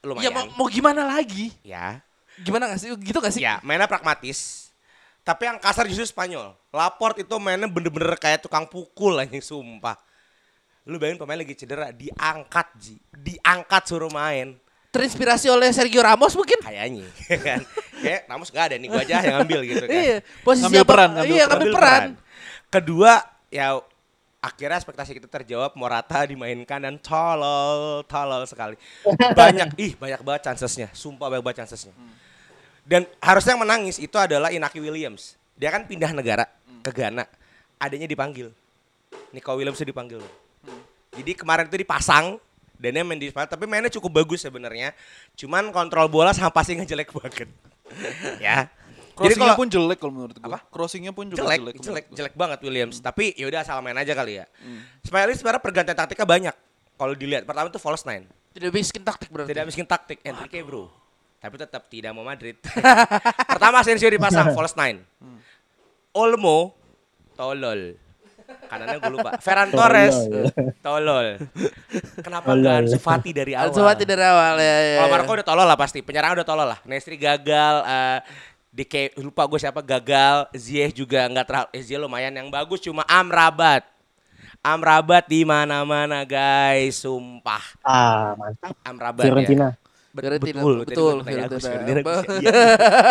ya 0.00 0.08
mau, 0.08 0.16
lumayan. 0.16 0.48
mau 0.56 0.66
gimana 0.66 1.04
lagi 1.04 1.52
Ya. 1.60 2.00
gimana 2.40 2.72
gak 2.72 2.80
sih 2.80 2.88
gitu 3.04 3.20
gak 3.20 3.36
sih 3.36 3.44
Ya, 3.44 3.60
mainnya 3.60 3.84
pragmatis. 3.84 4.72
Tapi 5.20 5.44
yang 5.44 5.60
kasar 5.60 5.84
justru 5.84 6.08
Spanyol. 6.08 6.56
Laport 6.72 7.20
itu 7.20 7.36
mainnya 7.36 7.68
bener-bener 7.68 8.16
kayak 8.16 8.40
tukang 8.40 8.64
pukul 8.64 9.20
anjing 9.20 9.44
sumpah. 9.44 10.00
Lu 10.88 10.96
bayangin 10.96 11.20
pemain 11.20 11.36
lagi 11.36 11.52
cedera, 11.52 11.92
diangkat 11.92 12.68
Ji. 12.80 12.96
Diangkat 13.12 13.82
suruh 13.84 14.08
main. 14.08 14.56
Terinspirasi 14.90 15.46
oleh 15.46 15.70
Sergio 15.70 16.02
Ramos 16.02 16.34
mungkin 16.34 16.58
Kayaknya 16.58 17.06
kan. 17.46 17.60
Kayak 18.02 18.20
Ramos 18.26 18.48
gak 18.50 18.64
ada 18.70 18.74
nih, 18.76 18.88
gua 18.90 19.02
aja 19.06 19.14
yang 19.22 19.34
ngambil 19.42 19.60
gitu 19.66 19.84
kan. 19.86 19.94
Iya, 20.02 20.16
posisi 20.42 20.64
Ngambil 20.66 20.82
apa? 20.82 20.90
peran, 20.90 21.10
ngambil 21.14 21.34
iya, 21.34 21.44
ngambil 21.46 21.70
peran. 21.72 22.02
Kedua, 22.70 23.12
ya 23.50 23.66
akhirnya 24.40 24.76
ekspektasi 24.80 25.10
kita 25.20 25.28
terjawab 25.28 25.76
Morata 25.76 26.24
dimainkan 26.24 26.80
dan 26.80 26.96
tolol, 26.98 28.02
tolol 28.08 28.42
sekali. 28.48 28.74
Banyak, 29.38 29.76
ih 29.76 29.92
banyak 29.94 30.20
banget 30.24 30.42
chancesnya, 30.50 30.88
sumpah 30.96 31.28
banyak 31.28 31.44
banget 31.44 31.58
chancesnya. 31.64 31.92
Dan 32.82 33.06
harusnya 33.22 33.54
yang 33.54 33.62
menangis 33.62 34.00
itu 34.00 34.16
adalah 34.16 34.50
Inaki 34.50 34.80
Williams. 34.80 35.36
Dia 35.54 35.70
kan 35.70 35.84
pindah 35.84 36.10
negara 36.16 36.48
ke 36.80 36.90
Ghana, 36.90 37.28
adanya 37.76 38.08
dipanggil. 38.08 38.48
Nico 39.30 39.52
Williams 39.54 39.78
itu 39.78 39.92
dipanggil. 39.92 40.24
Jadi 41.14 41.32
kemarin 41.36 41.68
itu 41.68 41.76
dipasang 41.78 42.40
dan 42.80 42.96
dia 42.96 43.04
main 43.04 43.20
di 43.20 43.28
Spanyol, 43.28 43.52
tapi 43.52 43.64
mainnya 43.68 43.92
cukup 43.92 44.24
bagus 44.24 44.40
sebenarnya. 44.40 44.96
Cuman 45.36 45.68
kontrol 45.68 46.08
bola 46.08 46.32
sama 46.32 46.48
passingnya 46.48 46.88
jelek 46.88 47.12
banget. 47.12 47.44
ya. 48.44 48.72
Jadi 49.20 49.36
Crossingnya 49.36 49.52
kalau 49.52 49.60
pun 49.60 49.68
jelek 49.68 49.98
kalau 50.00 50.12
menurut 50.16 50.36
gua. 50.40 50.48
Apa? 50.48 50.58
Crossingnya 50.72 51.12
pun 51.12 51.28
juga 51.28 51.44
jelek, 51.44 51.60
jelek. 51.60 51.74
jelek, 51.84 52.04
jelek, 52.16 52.34
banget 52.40 52.58
Williams. 52.64 53.04
Tapi 53.04 53.36
yaudah 53.36 53.60
salah 53.68 53.84
main 53.84 53.92
aja 54.00 54.16
kali 54.16 54.40
ya. 54.40 54.48
Spanyol 55.04 55.28
ini 55.28 55.36
sebenarnya 55.36 55.60
pergantian 55.60 55.96
taktiknya 56.00 56.24
banyak. 56.24 56.56
Kalau 56.96 57.12
dilihat 57.12 57.44
pertama 57.44 57.68
itu 57.68 57.76
false 57.76 58.08
nine, 58.08 58.24
Tidak 58.56 58.72
miskin 58.72 59.04
taktik 59.04 59.28
berarti. 59.28 59.52
tidak 59.52 59.64
miskin 59.68 59.84
taktik 59.84 60.18
Enrique 60.24 60.64
bro. 60.64 60.88
Tapi 61.36 61.54
tetap 61.60 61.84
tidak 61.92 62.16
mau 62.16 62.24
Madrid. 62.24 62.56
pertama 63.56 63.84
Asensio 63.84 64.08
dipasang 64.08 64.52
false 64.56 64.76
nine. 64.76 65.04
Olmo 66.16 66.72
tolol. 67.36 67.96
Kanannya 68.66 68.96
gue 68.98 69.12
lupa. 69.12 69.30
Ferran 69.38 69.68
Torres 69.68 70.16
tolol. 70.78 71.26
Kenapa 72.20 72.46
Tolol. 72.46 72.60
nggak 72.62 72.74
Ansu 72.86 72.98
Fati 72.98 73.30
dari 73.30 73.52
awal? 73.52 73.68
Ansu 73.68 73.80
Fati 73.80 74.04
dari 74.04 74.22
awal 74.22 74.54
ya. 74.56 74.64
ya, 74.64 74.76
Kalau 74.96 75.08
ya. 75.08 75.12
Marco 75.12 75.30
udah 75.34 75.46
tolol 75.46 75.66
lah 75.66 75.78
pasti. 75.78 75.98
Penyerang 76.00 76.32
udah 76.34 76.46
tolol 76.46 76.68
lah. 76.68 76.78
Nestri 76.84 77.14
gagal. 77.14 77.74
eh 77.82 78.20
Dike 78.70 79.18
lupa 79.18 79.42
gue 79.44 79.58
siapa 79.58 79.82
gagal. 79.82 80.46
Ziyech 80.54 80.94
juga 80.94 81.26
nggak 81.26 81.42
terlalu. 81.44 81.68
Eh, 81.74 81.82
Ziyech 81.82 81.98
lumayan 81.98 82.30
yang 82.30 82.46
bagus 82.48 82.78
cuma 82.78 83.02
Amrabat. 83.04 83.82
Amrabat 84.60 85.24
di 85.24 85.42
mana-mana 85.42 86.22
guys, 86.22 87.00
sumpah. 87.00 87.64
Ah, 87.80 88.36
mantap. 88.36 88.76
Amrabat 88.84 89.24
ya. 89.24 89.32
Fiorentina. 89.32 89.68
Bet- 89.72 89.89
Fiorentina, 90.10 90.58
betul, 90.58 90.74
betul, 90.82 91.16
Fiorentina. 91.22 91.70
Fiorentina. 91.86 92.22
Iya. 92.42 92.52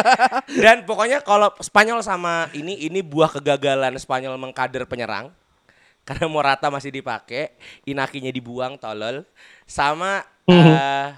Dan 0.67 0.77
pokoknya 0.83 1.23
kalau 1.23 1.51
Spanyol 1.63 2.03
sama 2.03 2.51
ini 2.51 2.75
ini 2.83 2.99
buah 2.99 3.31
kegagalan 3.39 3.95
Spanyol 3.95 4.35
mengkader 4.35 4.83
penyerang. 4.83 5.31
Karena 6.03 6.25
Morata 6.25 6.67
masih 6.73 6.89
dipakai, 6.89 7.53
Inakinya 7.85 8.33
dibuang 8.33 8.75
tolol. 8.81 9.23
Sama 9.63 10.25
eh 10.49 11.13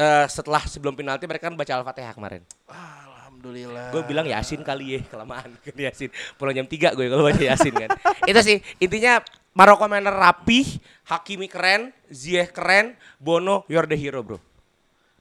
eh, 0.00 0.26
setelah 0.28 0.62
sebelum 0.64 0.94
penalti 0.94 1.24
mereka 1.26 1.48
kan 1.48 1.56
baca 1.56 1.72
Al-Fatihah 1.80 2.14
kemarin. 2.14 2.42
Alhamdulillah. 2.68 3.88
Gue 3.88 4.02
bilang 4.04 4.28
Yasin 4.28 4.60
kali 4.60 5.00
ya, 5.00 5.00
kelamaan 5.08 5.56
kan 5.64 5.74
Yasin. 5.76 6.12
Pulang 6.36 6.52
jam 6.52 6.68
3 6.68 6.92
gue 6.92 7.06
kalau 7.08 7.24
baca 7.24 7.40
Yasin 7.40 7.72
kan. 7.72 7.88
Itu 8.30 8.40
sih 8.44 8.60
intinya 8.76 9.24
Maroko 9.56 9.88
mainnya 9.90 10.14
rapih, 10.14 10.78
Hakimi 11.08 11.50
keren, 11.50 11.90
Ziyech 12.06 12.54
keren, 12.54 12.94
Bono 13.18 13.64
you're 13.66 13.88
the 13.88 13.96
hero 13.96 14.20
bro. 14.22 14.38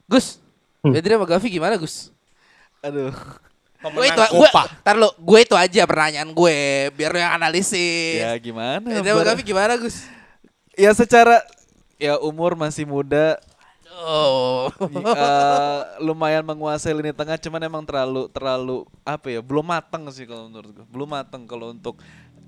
Gus. 0.09 0.41
Hmm. 0.81 0.95
Pedri 0.97 1.13
sama 1.13 1.29
Gavi 1.29 1.47
gimana 1.53 1.77
Gus? 1.77 2.09
Aduh. 2.81 3.13
Gue 3.79 4.11
Pemenang 4.11 4.11
itu 4.11 4.23
gue 4.35 4.49
tar 4.83 4.95
lu, 4.99 5.07
gue 5.15 5.39
itu 5.39 5.55
aja 5.55 5.87
pertanyaan 5.87 6.27
gue 6.35 6.57
biar 6.97 7.15
lu 7.15 7.19
yang 7.21 7.31
analisis. 7.37 8.19
Ya 8.19 8.33
gimana? 8.41 8.83
Pedri 8.83 9.07
sama 9.13 9.23
Gavi 9.23 9.41
gimana 9.45 9.77
Gus? 9.77 10.03
Ya 10.75 10.91
secara 10.91 11.45
ya 12.01 12.17
umur 12.19 12.57
masih 12.57 12.83
muda 12.89 13.37
Oh. 13.99 14.71
eh, 14.79 15.79
lumayan 15.99 16.47
menguasai 16.47 16.95
lini 16.95 17.11
tengah 17.11 17.35
cuman 17.35 17.61
emang 17.67 17.83
terlalu 17.83 18.31
terlalu 18.31 18.87
apa 19.03 19.27
ya 19.27 19.43
belum 19.43 19.65
matang 19.67 20.07
sih 20.07 20.23
kalau 20.23 20.47
menurut 20.47 20.71
gue 20.71 20.85
belum 20.87 21.09
matang 21.19 21.43
kalau 21.43 21.75
untuk 21.75 21.99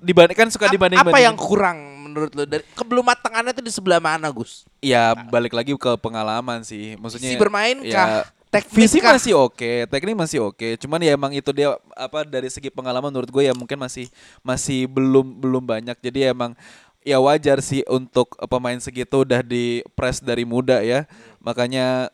dibandingkan 0.01 0.49
suka 0.49 0.67
dibanding 0.67 0.97
Apa 0.97 1.21
yang 1.21 1.37
kurang 1.37 2.09
menurut 2.09 2.33
lu 2.35 2.43
dari 2.43 2.65
kebelum 2.75 3.05
matangannya 3.05 3.55
itu 3.55 3.63
di 3.63 3.71
sebelah 3.71 4.01
mana 4.01 4.27
Gus? 4.33 4.65
ya 4.81 5.13
balik 5.29 5.53
lagi 5.55 5.71
ke 5.77 5.91
pengalaman 6.01 6.65
sih 6.65 6.97
maksudnya 6.99 7.31
Si 7.31 7.39
bermain 7.39 7.79
ya, 7.85 7.93
kah? 7.93 8.09
Teknik 8.51 8.75
Visi 8.75 8.99
kah? 8.99 9.15
masih 9.15 9.31
oke, 9.39 9.87
teknik 9.87 10.11
masih 10.11 10.43
oke. 10.43 10.75
Cuman 10.75 10.99
ya 10.99 11.15
emang 11.15 11.31
itu 11.31 11.55
dia 11.55 11.71
apa 11.95 12.27
dari 12.27 12.51
segi 12.51 12.67
pengalaman 12.67 13.07
menurut 13.07 13.31
gue 13.31 13.47
ya 13.47 13.55
mungkin 13.55 13.79
masih 13.79 14.11
masih 14.43 14.91
belum 14.91 15.39
belum 15.39 15.63
banyak. 15.63 15.95
Jadi 16.03 16.35
emang 16.35 16.51
ya 16.99 17.15
wajar 17.23 17.63
sih 17.63 17.79
untuk 17.87 18.35
pemain 18.51 18.75
segitu 18.83 19.23
udah 19.23 19.39
di 19.39 19.79
press 19.95 20.19
dari 20.19 20.43
muda 20.43 20.83
ya. 20.83 21.07
Makanya 21.39 22.11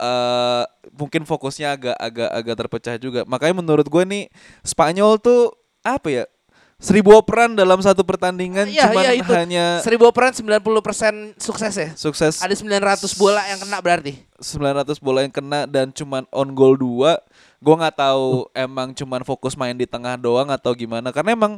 eh 0.00 0.64
mungkin 0.96 1.28
fokusnya 1.28 1.76
agak 1.76 1.96
agak 2.00 2.30
agak 2.32 2.54
terpecah 2.64 2.96
juga. 2.96 3.20
Makanya 3.28 3.60
menurut 3.60 3.84
gue 3.84 4.04
nih 4.08 4.24
Spanyol 4.64 5.20
tuh 5.20 5.52
apa 5.84 6.08
ya? 6.08 6.24
Seribu 6.78 7.16
operan 7.16 7.54
dalam 7.54 7.78
satu 7.80 8.02
pertandingan 8.02 8.66
cuman 8.68 9.04
iya, 9.06 9.14
itu. 9.16 9.32
hanya 9.32 9.80
Seribu 9.80 10.10
operan 10.10 10.34
90% 10.34 11.38
sukses 11.38 11.74
ya? 11.74 11.90
sukses 11.94 12.42
Ada 12.42 12.54
900 12.58 13.14
bola 13.16 13.40
yang 13.46 13.58
kena 13.62 13.78
berarti. 13.80 14.20
900 14.42 14.98
bola 15.00 15.24
yang 15.24 15.32
kena 15.32 15.64
dan 15.64 15.94
cuman 15.94 16.28
on 16.34 16.52
goal 16.52 16.76
2 16.76 17.16
gue 17.64 17.74
nggak 17.80 17.96
tahu 17.96 18.52
emang 18.52 18.92
cuman 18.92 19.24
fokus 19.24 19.56
main 19.56 19.72
di 19.72 19.88
tengah 19.88 20.20
doang 20.20 20.52
atau 20.52 20.76
gimana 20.76 21.08
karena 21.08 21.32
emang 21.32 21.56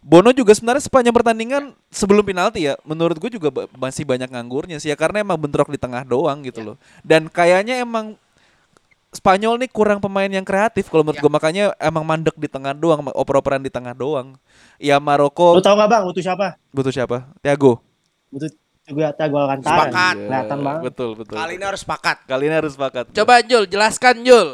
Bono 0.00 0.32
juga 0.32 0.56
sebenarnya 0.56 0.80
sepanjang 0.88 1.12
pertandingan 1.12 1.76
sebelum 1.92 2.24
penalti 2.24 2.64
ya 2.64 2.72
menurut 2.88 3.20
gue 3.20 3.36
juga 3.36 3.52
masih 3.76 4.08
banyak 4.08 4.32
nganggurnya 4.32 4.80
sih 4.80 4.88
ya 4.88 4.96
karena 4.96 5.20
emang 5.20 5.36
bentrok 5.36 5.68
di 5.68 5.76
tengah 5.76 6.08
doang 6.08 6.40
gitu 6.40 6.72
loh 6.72 6.76
dan 7.04 7.28
kayaknya 7.28 7.84
emang 7.84 8.16
Spanyol 9.10 9.58
nih 9.58 9.66
kurang 9.68 9.98
pemain 9.98 10.26
yang 10.26 10.42
kreatif 10.42 10.86
kalau 10.86 11.02
menurut 11.02 11.18
Ya. 11.18 11.24
gue 11.24 11.32
makanya 11.32 11.64
emang 11.76 12.06
mandek 12.06 12.34
di 12.34 12.46
tengah 12.46 12.70
doang 12.70 13.02
oper-operan 13.10 13.58
di 13.58 13.66
tengah 13.66 13.90
doang 13.90 14.38
ya 14.76 14.96
Maroko 14.96 15.58
Lu 15.58 15.60
tau 15.60 15.74
gak 15.74 15.90
bang 15.90 16.02
butuh 16.04 16.22
siapa? 16.22 16.54
butuh 16.70 16.90
siapa 16.90 17.26
Thiago 17.40 17.82
Butuh 18.30 18.46
juga 18.86 19.10
Thiago 19.12 19.36
Alcantara. 19.36 19.90
Sepakat. 19.90 20.14
Kelihatan 20.16 20.54
Iya, 20.54 20.64
banget. 20.64 20.82
betul 20.84 21.10
betul 21.14 21.34
Kali 21.34 21.52
ini 21.52 21.64
harus 21.64 21.80
sepakat. 21.80 22.16
kali 22.24 22.42
ini 22.46 22.54
harus 22.54 22.72
sepakat 22.72 23.04
Coba 23.10 23.34
Jul, 23.42 23.64
jelaskan 23.66 24.14
Jul. 24.22 24.48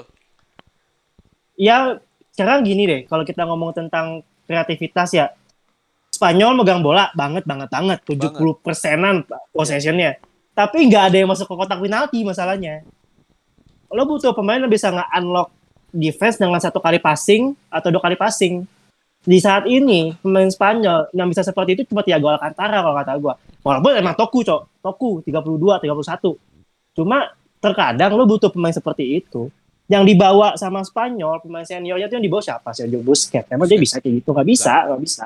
Ya 1.55 2.01
sekarang 2.31 2.65
gini 2.65 2.85
deh, 2.85 3.01
kalau 3.05 3.25
kita 3.25 3.45
ngomong 3.45 3.73
tentang 3.73 4.21
kreativitas 4.45 5.13
ya. 5.13 5.33
Spanyol 6.09 6.57
megang 6.57 6.81
bola 6.81 7.13
banget 7.13 7.45
banget 7.45 7.69
banget 7.69 7.99
70 8.03 8.33
persenan 8.57 9.21
possessionnya. 9.53 10.17
Tapi 10.53 10.89
nggak 10.89 11.13
ada 11.13 11.17
yang 11.19 11.29
masuk 11.29 11.45
ke 11.45 11.55
kotak 11.55 11.77
penalti 11.77 12.25
masalahnya. 12.25 12.81
Lo 13.91 14.03
butuh 14.07 14.35
pemain 14.35 14.59
yang 14.59 14.71
bisa 14.71 14.91
nge-unlock 14.91 15.51
defense 15.95 16.37
dengan 16.37 16.59
satu 16.59 16.83
kali 16.83 16.99
passing 16.99 17.55
atau 17.71 17.89
dua 17.89 18.03
kali 18.03 18.19
passing. 18.19 18.67
Di 19.27 19.43
saat 19.43 19.67
ini 19.67 20.15
pemain 20.23 20.47
Spanyol 20.47 21.11
yang 21.11 21.27
bisa 21.27 21.43
seperti 21.43 21.75
itu 21.75 21.83
cuma 21.91 22.07
Thiago 22.07 22.31
Alcantara 22.31 22.79
kalau 22.79 22.95
kata 22.95 23.13
gua. 23.19 23.35
Walaupun 23.67 23.99
emang 23.99 24.15
Toku, 24.15 24.47
Cok. 24.47 24.79
Toku 24.79 25.11
32, 25.27 25.83
31. 25.83 26.39
Cuma 26.95 27.35
terkadang 27.59 28.15
lo 28.15 28.23
butuh 28.23 28.55
pemain 28.55 28.71
seperti 28.71 29.19
itu. 29.19 29.51
Yang 29.91 30.15
dibawa 30.15 30.55
sama 30.55 30.83
Spanyol, 30.87 31.43
pemain 31.43 31.67
seniornya 31.67 32.07
itu 32.07 32.15
yang 32.19 32.27
dibawa 32.27 32.43
siapa? 32.43 32.71
Sergio 32.71 33.03
Busquets. 33.03 33.51
Emang 33.51 33.67
dia 33.67 33.79
bisa 33.79 33.99
kayak 33.99 34.23
gitu? 34.23 34.31
Nggak 34.31 34.47
bisa, 34.47 34.75
nggak 34.87 35.03
bisa. 35.03 35.25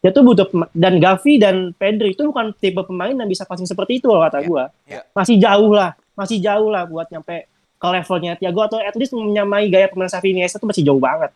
Dia 0.00 0.10
tuh 0.14 0.22
butuh 0.24 0.46
dan 0.72 0.96
Gavi 0.96 1.34
dan 1.36 1.56
Pedri 1.74 2.14
itu 2.14 2.22
bukan 2.24 2.54
tipe 2.56 2.80
pemain 2.86 3.12
yang 3.12 3.28
bisa 3.28 3.42
passing 3.44 3.66
seperti 3.66 3.98
itu 3.98 4.06
kalau 4.06 4.22
kata 4.22 4.38
gua. 4.46 4.70
ya. 4.86 5.02
Masih 5.10 5.36
jauh 5.42 5.74
lah, 5.74 5.98
masih 6.14 6.38
jauh 6.38 6.70
lah 6.70 6.86
buat 6.86 7.10
nyampe 7.10 7.49
ke 7.80 7.88
levelnya 7.88 8.36
Thiago 8.36 8.60
atau 8.60 8.76
at 8.76 8.92
least 8.92 9.16
menyamai 9.16 9.72
gaya 9.72 9.88
pemain 9.88 10.12
Xavi 10.12 10.36
Iniesta 10.36 10.60
itu 10.60 10.68
masih 10.68 10.84
jauh 10.84 11.00
banget. 11.00 11.32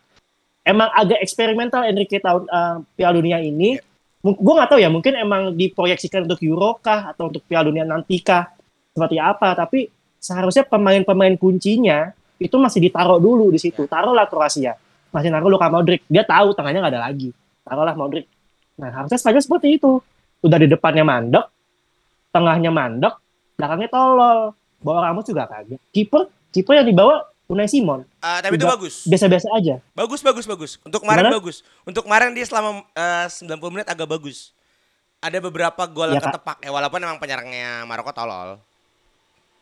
Emang 0.60 0.92
agak 0.92 1.24
eksperimental 1.24 1.88
Enrique 1.88 2.20
tahun 2.20 2.44
eh, 2.44 2.76
Piala 3.00 3.16
Dunia 3.16 3.40
ini. 3.40 3.80
Gue 4.24 4.54
nggak 4.56 4.72
tahu 4.72 4.80
ya, 4.80 4.88
mungkin 4.88 5.20
emang 5.20 5.52
diproyeksikan 5.52 6.24
untuk 6.24 6.40
Euro 6.40 6.80
kah 6.80 7.12
atau 7.12 7.28
untuk 7.28 7.44
Piala 7.44 7.68
Dunia 7.68 7.84
nanti 7.84 8.20
kah 8.20 8.52
seperti 8.92 9.20
apa. 9.20 9.52
Tapi 9.56 9.88
seharusnya 10.20 10.64
pemain-pemain 10.64 11.36
kuncinya 11.36 12.12
itu 12.40 12.56
masih 12.56 12.80
ditaruh 12.88 13.20
dulu 13.20 13.52
di 13.52 13.60
situ. 13.60 13.84
Taruhlah 13.84 14.24
Kroasia, 14.28 14.76
masih 15.12 15.28
naruh 15.28 15.52
Luka 15.52 15.68
Modric. 15.68 16.04
Dia 16.08 16.24
tahu 16.24 16.56
tengahnya 16.56 16.80
nggak 16.80 16.92
ada 16.96 17.02
lagi. 17.08 17.36
Taruhlah 17.64 17.96
Modric. 17.96 18.24
Nah 18.80 18.88
harusnya 18.92 19.20
Spanyol 19.20 19.44
seperti 19.44 19.76
itu. 19.76 20.00
Udah 20.44 20.56
di 20.60 20.68
depannya 20.68 21.04
mandek, 21.04 21.44
tengahnya 22.32 22.68
mandek, 22.72 23.16
belakangnya 23.56 23.88
tolol. 23.92 24.52
Bawa 24.84 25.08
Ramos 25.08 25.24
juga 25.24 25.48
kaget. 25.48 25.80
Kiper, 25.88 26.28
kiper 26.54 26.78
yang 26.78 26.86
dibawa 26.86 27.26
Unai 27.44 27.68
Simon. 27.68 28.08
Ah, 28.24 28.40
tapi 28.40 28.56
itu 28.56 28.64
bagus. 28.64 29.04
Biasa-biasa 29.04 29.52
aja. 29.52 29.76
Bagus, 29.92 30.24
bagus, 30.24 30.48
bagus. 30.48 30.72
Untuk 30.80 31.04
kemarin 31.04 31.28
Gimana? 31.28 31.36
bagus. 31.36 31.56
Untuk 31.84 32.02
kemarin 32.08 32.32
dia 32.32 32.46
selama 32.48 32.80
eh, 32.96 33.26
90 33.28 33.74
menit 33.74 33.86
agak 33.90 34.08
bagus. 34.08 34.56
Ada 35.20 35.44
beberapa 35.44 35.82
gol 35.84 36.16
Ya, 36.16 36.24
ketepak. 36.24 36.64
Ya 36.64 36.72
walaupun 36.72 37.04
emang 37.04 37.20
penyerangnya 37.20 37.84
Maroko 37.84 38.16
tolol. 38.16 38.56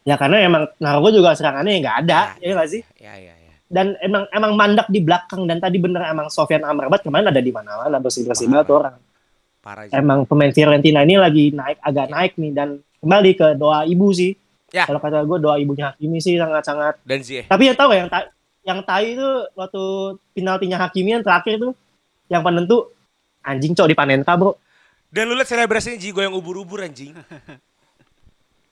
Ya 0.06 0.14
karena 0.14 0.46
emang 0.46 0.70
Naroko 0.78 1.10
juga 1.10 1.34
serangannya 1.34 1.78
nggak 1.82 1.96
ada, 2.06 2.20
ya 2.42 2.54
nggak 2.54 2.70
sih? 2.70 2.82
Ya, 2.98 3.14
ya, 3.18 3.34
ya. 3.34 3.54
Dan 3.66 3.94
emang 4.02 4.26
emang 4.34 4.52
mandek 4.58 4.86
di 4.90 5.00
belakang 5.02 5.46
dan 5.46 5.58
tadi 5.62 5.78
bener 5.78 6.06
emang 6.06 6.30
Sofian 6.30 6.62
Amrabat 6.66 7.02
kemarin 7.02 7.30
ada 7.30 7.38
di 7.38 7.50
mana-mana 7.54 7.98
bersih-bersih 7.98 8.50
banget 8.50 8.66
tuh 8.70 8.76
orang. 8.78 8.96
Parah. 9.62 9.86
Emang 9.94 10.26
pemain 10.26 10.50
Fiorentina 10.50 11.06
ini 11.06 11.18
lagi 11.18 11.54
naik 11.54 11.78
agak 11.78 12.10
naik 12.10 12.32
nih 12.34 12.50
dan 12.50 12.68
kembali 12.98 13.30
ke 13.38 13.46
doa 13.54 13.86
ibu 13.86 14.10
sih. 14.10 14.34
Ya. 14.72 14.88
Kalau 14.88 14.98
kata 14.98 15.20
gue 15.28 15.38
doa 15.38 15.60
ibunya 15.60 15.92
Hakimi 15.92 16.18
sih 16.18 16.40
sangat-sangat. 16.40 16.98
Dan 17.04 17.20
Ziyech. 17.20 17.46
Tapi 17.46 17.68
ya 17.68 17.74
tahu 17.76 17.92
ya, 17.92 18.04
yang 18.04 18.10
ta 18.10 18.18
yang 18.62 18.80
tai 18.82 19.12
itu 19.12 19.28
waktu 19.52 19.82
penaltinya 20.32 20.80
Hakimi 20.80 21.20
yang 21.20 21.24
terakhir 21.24 21.60
tuh 21.60 21.72
yang 22.32 22.40
penentu 22.40 22.88
anjing 23.44 23.76
cok 23.76 23.88
di 23.90 23.96
Panenka 23.96 24.32
bro. 24.34 24.56
Dan 25.12 25.28
lu 25.28 25.36
lihat 25.36 25.52
selebrasinya 25.52 26.00
Ji 26.00 26.08
yang 26.08 26.32
ubur-ubur 26.32 26.80
anjing. 26.80 27.12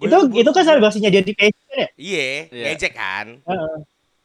Itu 0.01 0.17
itu 0.33 0.51
kan 0.57 0.65
selebrasinya 0.65 1.13
dia 1.13 1.21
di 1.21 1.37
PSG 1.37 1.61
kan 1.69 1.77
ya. 1.77 1.89
Iya, 2.01 2.25
Iya. 2.49 2.65
ngejek 2.73 2.93
kan. 2.97 3.27
Heeh. 3.45 3.77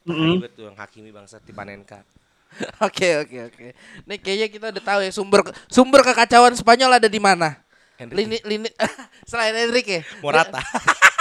Mm-mm. 0.06 0.38
Ribet 0.40 0.52
tuh 0.56 0.64
yang 0.72 0.78
Hakimi 0.80 1.12
bangsat 1.12 1.44
di 1.44 1.52
Panenka. 1.52 2.00
Oke 2.88 3.20
oke 3.20 3.52
oke. 3.52 3.66
Nih 4.08 4.16
kayaknya 4.16 4.48
kita 4.48 4.66
udah 4.72 4.80
tahu 4.80 5.00
ya 5.04 5.12
sumber 5.12 5.44
sumber 5.68 6.00
kekacauan 6.08 6.56
Spanyol 6.56 7.04
ada 7.04 7.12
di 7.12 7.20
mana. 7.20 7.60
Henry 8.00 8.24
Lini 8.24 8.38
lini 8.48 8.70
selain 9.30 9.52
Enrique. 9.68 10.08
Morata. 10.24 10.64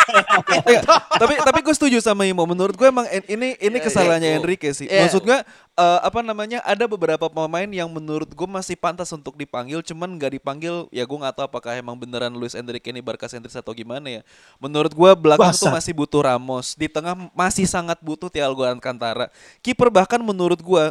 Eh, 0.64 0.80
tapi 1.18 1.34
tapi 1.40 1.58
gue 1.64 1.74
setuju 1.74 1.98
sama 2.00 2.28
Imo. 2.28 2.44
Menurut 2.44 2.76
gue 2.76 2.88
emang 2.88 3.06
ini 3.28 3.56
ini 3.58 3.78
Iya, 3.80 3.84
kesalahannya 3.84 4.30
iya. 4.32 4.38
Enrique 4.40 4.70
sih. 4.72 4.86
Iya. 4.86 5.06
Maksud 5.08 5.22
gue 5.24 5.38
eh, 5.74 5.98
apa 6.04 6.20
namanya 6.20 6.60
ada 6.64 6.84
beberapa 6.84 7.26
pemain 7.28 7.68
yang 7.68 7.88
menurut 7.88 8.28
gue 8.28 8.48
masih 8.48 8.76
pantas 8.76 9.10
untuk 9.12 9.34
dipanggil, 9.36 9.80
cuman 9.80 10.16
nggak 10.16 10.40
dipanggil. 10.40 10.86
Ya 10.92 11.04
gue 11.08 11.18
nggak 11.18 11.34
tahu 11.36 11.44
apakah 11.48 11.76
emang 11.76 11.96
beneran 11.96 12.32
Luis 12.36 12.52
Enrique 12.56 12.92
ini 12.92 13.00
Barca 13.00 13.28
sentris 13.28 13.56
atau 13.56 13.72
gimana 13.72 14.20
ya. 14.20 14.22
Menurut 14.60 14.92
gue 14.92 15.10
belakang 15.16 15.52
tuh 15.52 15.68
Bangsat. 15.68 15.76
masih 15.76 15.92
butuh 15.96 16.20
Ramos, 16.24 16.76
di 16.76 16.86
tengah 16.88 17.14
masih 17.32 17.64
sangat 17.68 17.98
butuh 18.00 18.28
Thiago 18.28 18.64
Alcantara. 18.64 19.28
Kiper 19.64 19.88
bahkan 19.90 20.20
menurut 20.20 20.60
gue 20.60 20.84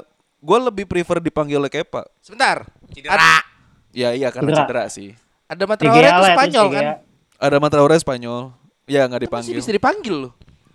gue 0.44 0.58
lebih 0.60 0.86
prefer 0.86 1.24
dipanggil 1.24 1.64
Kepa. 1.72 2.04
Sebentar. 2.20 2.68
Cedera. 2.92 3.40
Ya 3.96 4.12
iya 4.12 4.28
karena 4.34 4.52
Cedera. 4.52 4.66
cedera 4.68 4.84
sih. 4.92 5.10
Ada 5.48 5.64
Matraore 5.70 6.08
itu 6.10 6.24
Spanyol 6.34 6.66
kan. 6.74 6.84
Ada 7.40 7.58
Matraore 7.62 7.96
Spanyol. 8.02 8.63
Ya 8.86 9.08
nggak 9.08 9.24
Masih 9.24 9.28
dipanggil. 9.28 9.56
bisa 9.58 9.72
dipanggil 9.72 10.16
loh. 10.28 10.32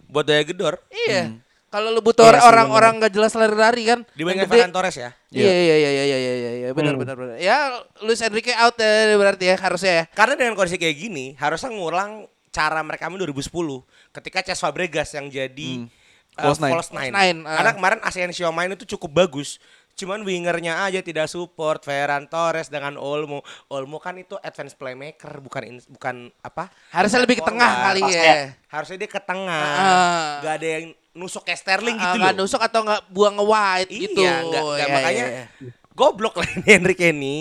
Buat 0.09 0.25
daya 0.27 0.43
gedor. 0.43 0.81
Iya. 0.89 1.37
Kalau 1.69 1.93
lu 1.93 2.01
butuh 2.01 2.25
Iya 2.25 2.41
orang-orang 2.49 2.97
nggak 2.97 3.13
jelas 3.13 3.37
lari-lari 3.37 3.85
kan. 3.85 4.01
Gede. 4.17 4.49
Ferran 4.49 4.73
Torres 4.73 4.97
ya. 4.97 5.13
Iya 5.29 5.53
iya 5.53 5.77
iya 5.77 5.91
iya 5.93 6.05
iya 6.09 6.17
iya 6.17 6.53
iya 6.65 6.69
benar 6.73 6.97
Hmm. 6.97 7.05
benar 7.05 7.17
benar. 7.21 7.37
Ya 7.37 7.77
Luis 8.01 8.25
Enrique 8.25 8.57
out 8.57 8.73
ya 8.81 9.13
berarti 9.15 9.53
ya 9.53 9.57
harusnya 9.61 9.93
ya. 9.93 10.05
Karena 10.09 10.35
dengan 10.35 10.57
kondisi 10.57 10.81
kayak 10.81 10.97
gini 10.97 11.37
harusnya 11.37 11.69
ngulang 11.69 12.25
cara 12.49 12.81
mereka 12.81 13.13
2010 13.13 13.85
ketika 14.11 14.41
Cesc 14.41 14.65
Fabregas 14.65 15.13
yang 15.13 15.29
jadi 15.29 15.85
Hmm. 15.85 15.93
uh, 16.41 16.43
False 16.49 16.61
nine. 16.65 16.73
false 16.73 16.91
nine. 16.91 17.13
False 17.13 17.21
nine, 17.21 17.39
ah. 17.45 17.57
Karena 17.61 17.73
kemarin 17.77 17.99
Asensio 18.01 18.49
main 18.49 18.73
itu 18.73 18.89
cukup 18.89 19.11
bagus. 19.13 19.61
Cuman 19.99 20.23
wingernya 20.23 20.79
aja 20.81 21.03
tidak 21.03 21.27
support 21.27 21.83
Ferran 21.83 22.25
Torres 22.25 22.71
dengan 22.71 22.95
Olmo. 22.95 23.43
Olmo 23.67 23.99
kan 23.99 24.15
itu 24.15 24.39
advance 24.39 24.73
playmaker 24.73 25.43
bukan 25.43 25.63
in- 25.67 25.89
bukan 25.89 26.17
apa? 26.39 26.71
Harusnya 26.89 27.21
lebih 27.21 27.37
ke 27.37 27.45
tengah 27.45 27.71
kali 27.85 28.03
ya. 28.07 28.55
Harusnya 28.67 28.97
dia 28.97 29.11
ke 29.11 29.19
tengah. 29.19 29.67
Ah. 29.75 30.33
Gak 30.39 30.55
ada 30.57 30.69
yang 30.71 30.85
nusuk 31.13 31.43
kayak 31.43 31.59
Sterling 31.59 31.99
gitu 31.99 32.15
nggak 32.17 32.31
loh. 32.33 32.47
nusuk 32.47 32.63
atau 32.63 32.81
nggak 32.81 33.11
buang 33.11 33.35
nge-wide 33.35 33.91
Iya, 33.91 34.01
gitu. 34.07 34.23
nggak- 34.23 34.43
nggak, 34.47 34.63
Ya, 34.79 34.87
makanya 34.89 35.25
ya, 35.27 35.35
ya. 35.35 35.71
goblok 35.91 36.35
lah 36.39 36.47
ini 36.49 36.63
Henrik 36.65 37.01
ini. 37.03 37.37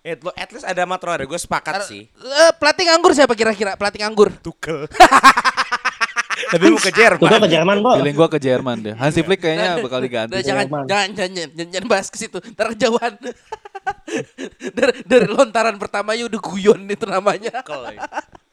At, 0.00 0.22
lo- 0.22 0.32
at 0.32 0.48
least 0.48 0.64
ada 0.64 0.86
Matroare, 0.86 1.26
gue 1.26 1.36
sepakat 1.36 1.84
sih. 1.84 2.06
Eh, 2.06 2.52
pelatih 2.56 2.86
nganggur 2.86 3.12
siapa 3.12 3.34
kira-kira? 3.34 3.74
Pelatih 3.74 4.00
nganggur. 4.00 4.30
Tukel. 4.38 4.86
Tapi 6.48 6.64
mau 6.72 6.80
ke 6.80 6.92
Jerman. 6.94 7.20
Tuh 7.20 7.40
ke 7.44 7.50
Jerman 7.52 7.76
kok. 7.84 7.94
Feeling 8.00 8.16
gue 8.16 8.28
ke 8.28 8.38
Jerman 8.40 8.76
deh. 8.80 8.94
Hansi 8.96 9.20
Flick 9.20 9.40
kayaknya 9.44 9.82
bakal 9.84 10.00
diganti. 10.00 10.32
Udah, 10.32 10.44
jangan, 10.44 10.66
Jerman. 10.66 10.84
jangan, 10.88 11.08
jangan, 11.12 11.66
jangan, 11.68 11.88
bahas 11.90 12.06
ke 12.08 12.16
situ. 12.16 12.38
Ntar 12.40 12.66
kejauhan. 12.72 13.12
dari, 14.78 14.92
dari 15.04 15.26
lontaran 15.28 15.76
pertamanya 15.76 16.24
udah 16.30 16.40
guyon 16.40 16.80
itu 16.88 17.04
namanya. 17.04 17.60
Tukel. 17.60 17.98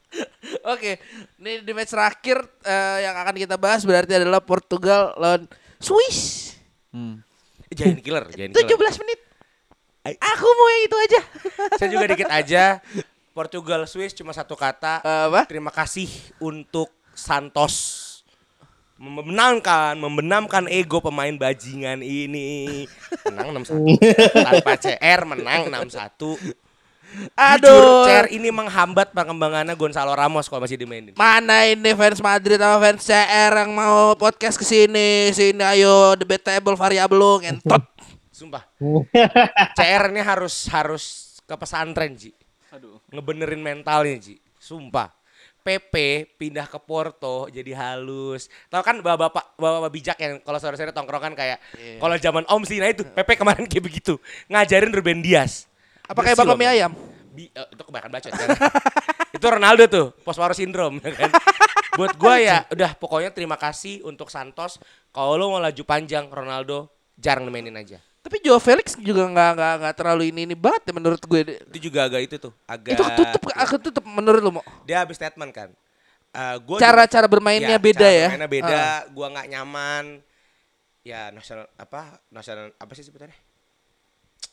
Oke, 0.73 0.97
ini 1.43 1.61
di 1.61 1.71
match 1.75 1.91
terakhir 1.91 2.39
eh, 2.63 2.97
yang 3.05 3.15
akan 3.15 3.35
kita 3.35 3.55
bahas 3.59 3.83
berarti 3.83 4.15
adalah 4.15 4.39
Portugal 4.39 5.13
lawan 5.19 5.45
Swiss. 5.77 6.53
Hmm. 6.89 7.21
Giant 7.67 7.99
killer, 7.99 8.25
giant 8.31 8.55
17 8.55 8.63
killer. 8.63 8.93
menit. 9.03 9.19
Aku 10.15 10.47
mau 10.47 10.67
yang 10.71 10.83
itu 10.87 10.97
aja. 11.03 11.21
Saya 11.79 11.89
juga 11.91 12.05
dikit 12.07 12.31
aja. 12.31 12.79
Portugal 13.35 13.83
Swiss 13.85 14.15
cuma 14.15 14.31
satu 14.31 14.55
kata. 14.55 15.03
Apa? 15.03 15.43
Terima 15.45 15.69
kasih 15.69 16.07
untuk 16.39 16.96
Santos 17.17 18.05
membenamkan 18.97 19.93
membenamkan 19.97 20.65
ego 20.69 21.01
pemain 21.01 21.33
bajingan 21.33 22.01
ini. 22.01 22.85
Menang 23.29 23.61
6-1. 23.65 23.97
Tanpa 24.45 24.73
CR 24.77 25.21
menang 25.25 25.61
6-1. 25.69 26.57
Jujur, 27.07 27.33
Aduh. 27.39 28.03
CR 28.03 28.27
ini 28.35 28.51
menghambat 28.51 29.15
perkembangannya 29.15 29.73
Gonzalo 29.79 30.11
Ramos 30.11 30.51
kalau 30.51 30.67
masih 30.67 30.75
dimainin. 30.75 31.15
Mana 31.15 31.65
ini 31.65 31.95
fans 31.95 32.19
Madrid 32.19 32.59
sama 32.59 32.77
fans 32.83 33.01
CR 33.07 33.53
yang 33.63 33.71
mau 33.71 34.13
podcast 34.19 34.59
ke 34.59 34.65
sini? 34.67 35.31
Sini 35.31 35.63
ayo 35.63 36.13
debatable 36.19 36.75
variable 36.75 37.41
ngentot. 37.41 37.81
Sumpah. 38.29 38.69
CR 39.73 40.03
ini 40.13 40.21
harus 40.21 40.69
harus 40.69 41.03
ke 41.47 41.55
pesantren, 41.57 42.13
Ji. 42.13 42.35
Aduh. 42.75 42.99
Ngebenerin 43.09 43.63
mentalnya, 43.63 44.13
Ji. 44.19 44.37
Sumpah. 44.59 45.16
PP 45.67 45.95
pindah 46.39 46.63
ke 46.63 46.79
Porto 46.79 47.51
jadi 47.51 47.75
halus. 47.75 48.47
Tahu 48.71 48.79
kan 48.79 48.95
bapak-bapak 49.03 49.59
bapak 49.59 49.91
bijak 49.91 50.15
yang 50.15 50.39
kalau 50.39 50.55
sore-sore 50.55 50.95
tongkrongan 50.95 51.35
kayak 51.35 51.59
Iya. 51.75 51.99
kalau 51.99 52.15
zaman 52.15 52.43
Om 52.47 52.63
sih 52.63 52.79
nah 52.79 52.87
itu 52.87 53.03
PP 53.03 53.35
kemarin 53.35 53.67
kayak 53.67 53.83
begitu. 53.83 54.15
Ngajarin 54.47 54.95
Ruben 54.95 55.19
Dias. 55.19 55.67
Apa 56.07 56.23
kayak 56.23 56.39
bapak 56.39 56.55
mie 56.55 56.71
ayam? 56.71 56.95
Bi- 57.35 57.51
eh, 57.51 57.67
itu 57.67 57.83
kebanyakan 57.83 58.11
bacot 58.15 58.31
kan. 58.31 58.47
itu 59.35 59.45
Ronaldo 59.45 59.83
tuh, 59.91 60.05
post-war 60.23 60.55
syndrome 60.55 61.03
ya 61.03 61.11
kan. 61.27 61.31
Buat 61.99 62.15
gua 62.15 62.39
ya 62.39 62.63
udah 62.71 62.95
pokoknya 62.95 63.35
terima 63.35 63.59
kasih 63.59 64.07
untuk 64.07 64.31
Santos. 64.31 64.79
Kalau 65.11 65.35
lo 65.35 65.51
mau 65.51 65.59
laju 65.59 65.83
panjang 65.83 66.31
Ronaldo 66.31 66.87
jarang 67.19 67.43
dimainin 67.43 67.75
aja. 67.75 67.99
Tapi 68.27 68.43
Joe 68.43 68.59
Felix 68.59 68.99
juga 68.99 69.23
nggak 69.23 69.51
nggak 69.55 69.73
nggak 69.79 69.95
terlalu 69.95 70.23
ini 70.29 70.43
ini 70.43 70.51
banget 70.51 70.91
ya 70.91 70.93
menurut 70.93 71.21
gue. 71.21 71.63
Itu 71.71 71.79
juga 71.79 72.03
agak 72.03 72.27
itu 72.27 72.35
tuh, 72.35 72.51
agak 72.67 72.99
Itu 72.99 73.03
ketutup 73.07 73.41
aku 73.55 73.75
tutup 73.79 74.03
menurut 74.03 74.43
lu 74.43 74.51
mau. 74.51 74.63
dia 74.83 74.99
habis 74.99 75.15
statement 75.15 75.55
kan. 75.55 75.71
Eh, 76.29 76.55
gua 76.61 76.75
Cara 76.75 77.07
juga- 77.07 77.13
cara 77.15 77.27
bermainnya 77.31 77.71
Ya, 77.71 77.79
beda 77.79 78.03
cara 78.03 78.11
ya. 78.11 78.27
Bermainnya 78.27 78.51
beda, 78.51 78.75
Ah. 78.75 78.99
gua 79.07 79.27
nggak 79.31 79.47
nyaman. 79.47 80.05
Ya 81.01 81.31
nasional 81.31 81.71
apa? 81.73 82.19
Nasional 82.27 82.75
apa 82.75 82.91
sih 82.91 83.07
sebenarnya? 83.07 83.39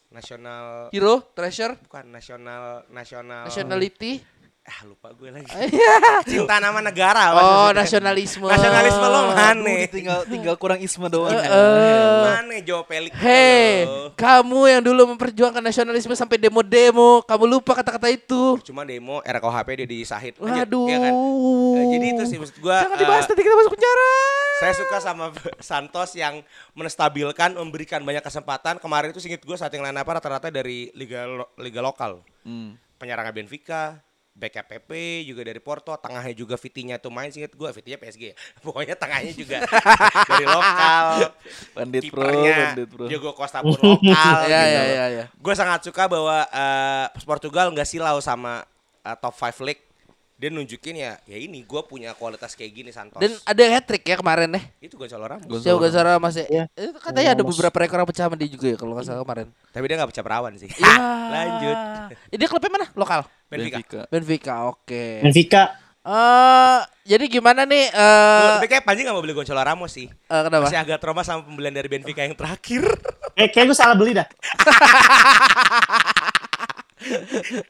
nasional 0.07 0.95
Hero, 0.95 1.27
treasure, 1.35 1.75
bukan 1.83 2.07
nasional 2.07 2.87
nasional 2.87 3.51
nationality. 3.51 4.22
Ah 4.64 4.80
lupa 4.82 5.12
gue 5.12 5.28
lagi 5.28 5.44
Iya. 5.44 6.24
cinta 6.26 6.56
nama 6.56 6.80
negara 6.80 7.20
oh, 7.28 7.36
maksudnya. 7.68 7.76
nasionalisme. 7.78 8.48
nasionalisme 8.48 9.04
lo 9.04 9.20
mana 9.28 9.60
tinggal 9.86 10.18
tinggal 10.24 10.56
kurang 10.56 10.80
isme 10.80 11.04
doang. 11.06 11.36
mana 11.36 12.56
Jawa 12.58 12.80
Pelik 12.82 13.12
Hei, 13.14 13.84
kamu 14.14 14.60
yang 14.66 14.80
dulu 14.80 15.12
memperjuangkan 15.12 15.60
nasionalisme 15.60 16.12
sampai 16.14 16.40
demo-demo, 16.40 17.20
kamu 17.22 17.44
lupa 17.46 17.76
kata-kata 17.76 18.08
itu. 18.08 18.56
cuma 18.64 18.82
demo 18.82 19.20
RKUHP 19.20 19.68
dia 19.76 19.88
disahid 19.90 20.32
Lanjut, 20.38 20.64
Waduh. 20.64 20.86
iya 20.86 20.98
kan? 20.98 21.12
Eh, 21.12 21.84
jadi 21.90 22.06
itu 22.10 22.22
sih 22.24 22.38
maksud 22.38 22.56
gua 22.58 22.76
Jangan 22.80 22.96
eh, 22.96 23.00
dibahas 23.00 23.24
nanti 23.26 23.42
kita 23.42 23.54
masuk 23.54 23.72
penjara. 23.74 24.12
saya 24.54 24.72
suka 24.72 24.96
sama 24.98 25.26
Santos 25.60 26.10
yang 26.14 26.40
menstabilkan 26.72 27.52
memberikan 27.52 28.00
banyak 28.00 28.20
kesempatan 28.20 28.78
kemarin 28.78 29.12
itu 29.12 29.20
singkat 29.20 29.40
gue 29.40 29.54
starting 29.54 29.80
line 29.80 29.92
apa 29.94 30.10
rata-rata 30.14 30.48
dari 30.48 30.88
liga 30.92 31.26
lo- 31.26 31.52
liga 31.58 31.80
lokal 31.80 32.24
Hmm. 32.40 32.80
penyerangnya 32.96 33.32
Benfica 33.34 34.00
backnya 34.35 34.66
PP 34.66 34.91
juga 35.30 35.47
dari 35.47 35.62
Porto 35.62 35.95
tengahnya 35.95 36.35
juga 36.35 36.59
Vitinya 36.59 36.99
tuh 36.99 37.14
main 37.14 37.30
singkat 37.30 37.55
gue 37.55 37.68
Vitinya 37.70 37.99
PSG 38.03 38.22
ya. 38.35 38.37
pokoknya 38.66 38.99
tengahnya 38.99 39.30
juga 39.30 39.62
dari 40.30 40.47
lokal 40.51 41.07
Bandit 41.70 42.03
Pro, 42.11 42.18
kipernya 42.26 42.57
Bandit 42.74 42.89
Pro. 42.91 43.07
Diogo 43.07 43.30
Costa 43.30 43.62
pun 43.62 43.78
lokal 43.78 44.03
Ya, 44.51 44.61
gitu 44.66 44.74
ya, 44.74 44.82
loh. 44.82 44.87
ya, 44.91 45.05
ya. 45.22 45.24
gue 45.30 45.55
sangat 45.55 45.87
suka 45.87 46.11
bahwa 46.11 46.43
eh, 46.51 47.07
Portugal 47.22 47.70
nggak 47.70 47.87
silau 47.87 48.18
sama 48.18 48.66
eh, 49.07 49.16
top 49.22 49.39
5 49.39 49.62
league 49.62 49.84
dia 50.45 50.53
nunjukin 50.53 50.92
ya 50.95 51.16
ya 51.24 51.38
ini 51.38 51.64
gue 51.64 51.80
punya 51.82 52.12
kualitas 52.12 52.53
kayak 52.53 52.68
gini 52.74 52.90
Santos 52.90 53.16
Dan 53.16 53.32
ada 53.38 53.62
hat 53.70 53.84
trick 53.84 54.05
ya 54.05 54.14
kemarin 54.14 54.45
deh. 54.51 54.64
itu 54.78 54.92
Gonzalo 54.95 55.24
Ramos 55.24 55.49
Siapa 55.57 55.78
Gonzalo 55.78 56.20
masih 56.20 56.45
Iya. 56.47 56.68
itu 56.70 56.92
katanya 56.95 57.32
ada 57.32 57.40
Ramos. 57.40 57.49
beberapa 57.51 57.76
rekor 57.78 57.97
yang 57.97 58.07
pecah 58.07 58.24
sama 58.24 58.36
dia 58.36 58.47
juga 58.47 58.66
ya 58.66 58.76
kalau 58.76 58.92
nggak 58.92 59.07
salah 59.07 59.24
kemarin. 59.24 59.47
tapi 59.66 59.84
dia 59.86 59.97
nggak 59.97 60.11
pecah 60.12 60.20
perawan 60.22 60.53
sih 60.55 60.68
Iya. 60.68 60.95
lanjut 61.32 61.76
Ini 62.28 62.45
klubnya 62.45 62.70
mana? 62.70 62.86
Lokal. 62.92 63.20
Benfica. 63.47 63.80
Benfica. 63.80 64.01
Benfica, 64.07 64.55
oke. 64.68 65.05
Benfica 65.22 65.62
Eh, 66.05 66.80
jadi 67.09 67.24
gimana 67.32 67.64
nih? 67.64 67.88
Eh, 67.88 68.49
Tapi 68.55 68.68
kayak 68.68 68.84
Panji 68.84 69.09
gak 69.09 69.16
mau 69.16 69.24
beli 69.24 69.32
Gonzalo 69.32 69.57
Ramos 69.59 69.88
sih. 69.88 70.05
eh, 70.05 70.42
kenapa? 70.42 70.68
Masih 70.68 70.76
agak 70.76 71.01
trauma 71.01 71.24
sama 71.24 71.40
pembelian 71.40 71.72
dari 71.72 71.88
Benfica 71.88 72.20
yang 72.20 72.36
terakhir. 72.36 72.84
eh 73.32 73.49
kayak 73.49 73.66
gue 73.66 73.74
salah 73.74 73.97
beli 73.97 74.12
dah 74.12 74.28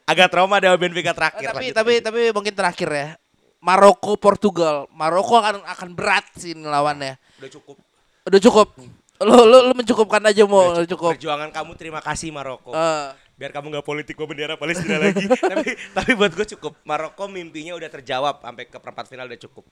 agak 0.03 0.27
trauma 0.27 0.57
dengan 0.57 0.77
Benfica 0.77 1.09
Eh, 1.09 1.15
terakhir. 1.15 1.47
tapi 1.47 1.65
Lanjut, 1.65 1.75
tapi 1.75 1.91
lanjut. 1.91 2.05
tapi 2.05 2.19
mungkin 2.31 2.53
terakhir 2.53 2.89
ya. 2.89 3.09
Maroko 3.57 4.13
Portugal. 4.15 4.85
Maroko 4.89 5.35
akan 5.35 5.65
akan 5.65 5.89
berat 5.91 6.25
sih 6.35 6.51
ini 6.51 6.63
lawannya. 6.63 7.17
udah 7.35 7.49
cukup. 7.51 7.75
Udah 8.23 8.39
cukup. 8.39 8.67
Lu 9.17 9.35
lu, 9.43 9.57
lu 9.63 9.73
mencukupkan 9.73 10.21
aja 10.21 10.43
mau 10.43 10.71
udah 10.71 10.85
cukup. 10.85 11.15
Perjuangan 11.15 11.49
kamu 11.49 11.71
terima 11.73 11.99
kasih 11.99 12.29
Maroko. 12.29 12.71
Eh, 12.71 13.09
Biar 13.35 13.51
kamu 13.51 13.67
nggak 13.69 13.83
politik 13.83 14.13
gue 14.13 14.23
bendera 14.23 14.55
Palestina 14.55 14.95
lagi. 14.97 15.27
tapi 15.51 15.67
tapi 15.91 16.11
buat 16.13 16.31
gue 16.31 16.47
cukup. 16.51 16.79
Maroko 16.83 17.25
mimpinya 17.25 17.73
udah 17.73 17.89
terjawab 17.89 18.39
sampai 18.39 18.63
ke 18.65 18.75
perempat 18.75 19.05
final 19.05 19.25
udah 19.25 19.39
cukup. 19.39 19.65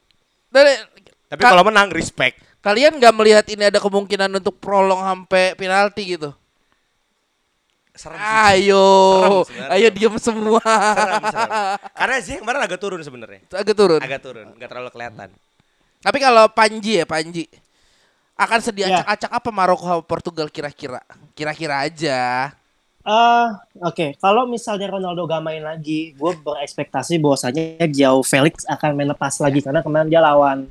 dari, 0.48 0.78
Tapi 1.26 1.40
Ka- 1.40 1.50
kalau 1.50 1.64
menang 1.64 1.90
respect. 1.90 2.38
kalian 2.60 2.96
nggak 2.96 3.10
melihat 3.12 3.46
ini 3.48 3.66
ada 3.66 3.78
kemungkinan 3.78 4.30
untuk 4.34 4.56
prolong 4.58 5.02
sampai 5.02 5.54
penalti 5.54 6.14
gitu? 6.14 6.30
Serem 7.94 8.18
sih. 8.18 8.26
Ayo, 8.26 8.88
Serem 9.46 9.70
ayo 9.70 9.88
diem 9.94 10.16
semua. 10.18 10.62
Serem, 10.66 11.24
serem. 11.30 11.52
Karena 11.94 12.16
Ziyech 12.26 12.40
kemarin 12.42 12.62
agak 12.66 12.80
turun 12.82 13.00
sebenarnya. 13.06 13.40
Agak 13.54 13.76
turun. 13.78 14.02
Agak 14.02 14.20
turun, 14.26 14.48
nggak 14.58 14.70
terlalu 14.70 14.90
kelihatan. 14.90 15.30
Tapi 16.04 16.18
kalau 16.20 16.46
Panji 16.50 17.00
ya 17.00 17.06
Panji 17.06 17.46
akan 18.34 18.60
sedia 18.60 18.90
Ya. 18.90 19.06
acak-acak 19.06 19.32
apa 19.32 19.50
Maroko 19.54 20.02
Portugal 20.04 20.50
kira-kira? 20.50 21.00
Kira-kira 21.38 21.86
aja. 21.86 22.50
Eh, 23.04 23.48
oke. 23.84 24.18
Kalau 24.18 24.48
misalnya 24.48 24.88
Ronaldo 24.90 25.28
gak 25.28 25.44
main 25.44 25.60
lagi, 25.60 26.16
gue 26.16 26.32
berekspektasi 26.40 27.20
bahwasanya 27.20 27.84
Jao 27.92 28.24
Felix 28.24 28.64
akan 28.66 28.96
main 28.96 29.12
lepas 29.12 29.38
lagi 29.38 29.60
karena 29.60 29.84
kemarin 29.84 30.08
dia 30.08 30.24
lawan 30.24 30.66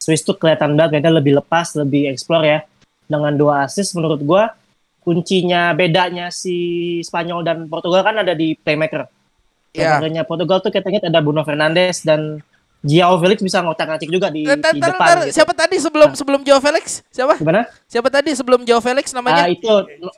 Swiss 0.00 0.24
tuh 0.24 0.34
kelihatan 0.34 0.74
banget 0.74 0.98
kayaknya 0.98 1.12
lebih 1.22 1.32
lepas, 1.38 1.76
lebih 1.76 2.08
explore 2.10 2.44
ya. 2.44 2.58
Dengan 3.04 3.36
dua 3.36 3.68
assist 3.68 3.92
menurut 3.94 4.20
gue 4.20 4.42
kuncinya 5.04 5.76
bedanya 5.76 6.32
si 6.32 6.56
Spanyol 7.00 7.44
dan 7.44 7.68
Portugal 7.68 8.00
kan 8.00 8.16
ada 8.18 8.32
di 8.32 8.56
playmaker. 8.56 9.04
Ya. 9.70 10.00
Playmakernya 10.00 10.22
Portugal 10.24 10.58
tuh 10.58 10.72
katanya 10.72 11.04
ada 11.04 11.20
Bruno 11.20 11.44
Fernandes 11.44 12.00
dan 12.00 12.40
Jao 12.84 13.16
Felix 13.16 13.40
bisa 13.40 13.64
ngotak-ngatik 13.64 14.08
juga 14.08 14.28
di, 14.28 14.44
Ntar, 14.44 14.76
di 14.76 14.80
depan. 14.80 14.96
ntar, 15.00 15.18
gitu. 15.24 15.40
Siapa 15.40 15.52
tadi 15.52 15.76
sebelum 15.80 16.12
sebelum 16.12 16.40
Joe 16.44 16.60
Felix? 16.60 17.00
Siapa? 17.08 17.40
Gimana? 17.40 17.64
Siapa 17.84 18.08
tadi 18.12 18.30
sebelum 18.32 18.60
Joe 18.62 18.80
Felix 18.80 19.08
namanya? 19.10 19.48
itu 19.48 19.64
no- 20.00 20.16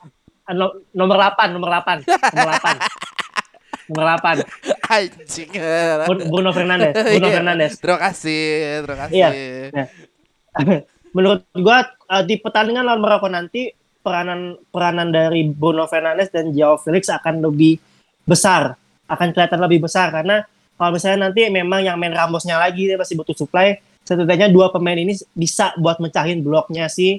no- 0.50 0.74
nomor 0.90 1.14
8, 1.18 1.54
nomor 1.54 1.70
8. 1.70 2.02
Nomor 2.06 2.50
8. 2.58 3.86
nomor 3.90 4.04
8. 4.18 4.42
Anjing. 4.82 5.50
Bru- 6.10 6.26
Bruno 6.26 6.50
Fernandes. 6.50 6.90
Bruno 7.06 7.26
Iya. 7.26 7.36
Fernandes. 7.38 7.72
Terima 7.78 7.98
kasih, 8.02 8.42
terima 8.82 8.98
kasih. 9.06 9.14
Iya. 9.14 9.28
Menurut 11.16 11.46
gua 11.54 11.78
eh, 11.86 12.22
di 12.26 12.34
pertandingan 12.36 12.82
lawan 12.82 13.00
Maroko 13.00 13.30
nanti 13.30 13.70
peranan 14.06 14.54
peranan 14.70 15.10
dari 15.10 15.50
Bruno 15.50 15.90
Fernandes 15.90 16.30
dan 16.30 16.54
Joao 16.54 16.78
Felix 16.78 17.10
akan 17.10 17.42
lebih 17.42 17.82
besar, 18.22 18.78
akan 19.10 19.34
kelihatan 19.34 19.58
lebih 19.58 19.82
besar 19.82 20.14
karena 20.14 20.46
kalau 20.78 20.94
misalnya 20.94 21.26
nanti 21.26 21.50
memang 21.50 21.82
yang 21.82 21.98
main 21.98 22.14
Ramosnya 22.14 22.60
lagi 22.60 22.86
dia 22.86 22.94
masih 22.94 23.18
butuh 23.18 23.34
supply, 23.34 23.80
setidaknya 24.06 24.52
dua 24.52 24.70
pemain 24.70 24.94
ini 24.94 25.16
bisa 25.32 25.74
buat 25.80 25.98
mecahin 25.98 26.44
bloknya 26.44 26.86
si 26.86 27.18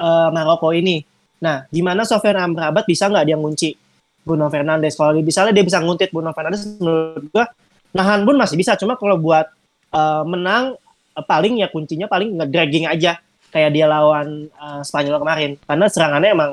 eh, 0.00 0.28
Maroko 0.34 0.72
ini. 0.74 1.04
Nah, 1.38 1.68
gimana 1.68 2.08
Sofian 2.08 2.40
Amrabat 2.40 2.88
bisa 2.88 3.06
nggak 3.12 3.24
dia 3.28 3.36
ngunci 3.36 3.76
Bruno 4.24 4.48
Fernandes? 4.48 4.96
Kalau 4.96 5.12
misalnya 5.20 5.52
dia 5.52 5.62
bisa 5.62 5.78
nguntit 5.84 6.08
Bruno 6.08 6.32
Fernandes, 6.32 6.64
menurut 6.80 7.28
gua 7.30 7.44
nahan 7.92 8.24
pun 8.24 8.34
masih 8.40 8.56
bisa. 8.56 8.74
Cuma 8.80 8.96
kalau 8.96 9.20
buat 9.20 9.46
eh, 9.92 10.24
menang 10.24 10.74
eh, 11.14 11.24
paling 11.28 11.60
ya 11.60 11.68
kuncinya 11.68 12.08
paling 12.08 12.32
nge-dragging 12.32 12.88
aja 12.88 13.20
kayak 13.50 13.70
dia 13.74 13.86
lawan 13.86 14.48
eh, 14.50 14.80
Spanyol 14.82 15.18
kemarin. 15.22 15.50
Karena 15.62 15.86
serangannya 15.90 16.30
emang 16.32 16.50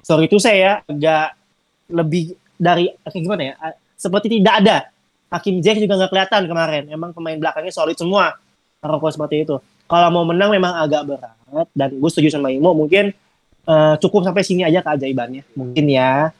sorry 0.00 0.26
itu 0.28 0.36
saya 0.40 0.84
agak 0.84 1.36
lebih 1.90 2.36
dari 2.56 2.92
kayak 3.04 3.22
gimana 3.22 3.42
ya? 3.42 3.54
eh, 3.70 3.74
Seperti 3.94 4.26
tidak 4.40 4.54
ada. 4.64 4.76
Hakim 5.32 5.58
Ziyech 5.58 5.82
juga 5.82 5.98
nggak 5.98 6.10
kelihatan 6.12 6.42
kemarin. 6.46 6.82
Emang 6.92 7.10
pemain 7.10 7.34
belakangnya 7.34 7.72
solid 7.74 7.98
semua. 7.98 8.36
Maroko 8.84 9.08
seperti 9.08 9.48
itu. 9.48 9.56
Kalau 9.88 10.08
mau 10.12 10.24
menang 10.28 10.52
memang 10.52 10.76
agak 10.80 11.02
berat 11.08 11.68
dan 11.72 11.90
gue 11.96 12.10
setuju 12.10 12.36
sama 12.36 12.52
Imo 12.52 12.72
mungkin 12.76 13.10
eh, 13.64 13.94
cukup 14.00 14.28
sampai 14.28 14.44
sini 14.44 14.62
aja 14.62 14.84
keajaibannya. 14.84 15.42
Mungkin 15.56 15.84
ya. 15.88 16.30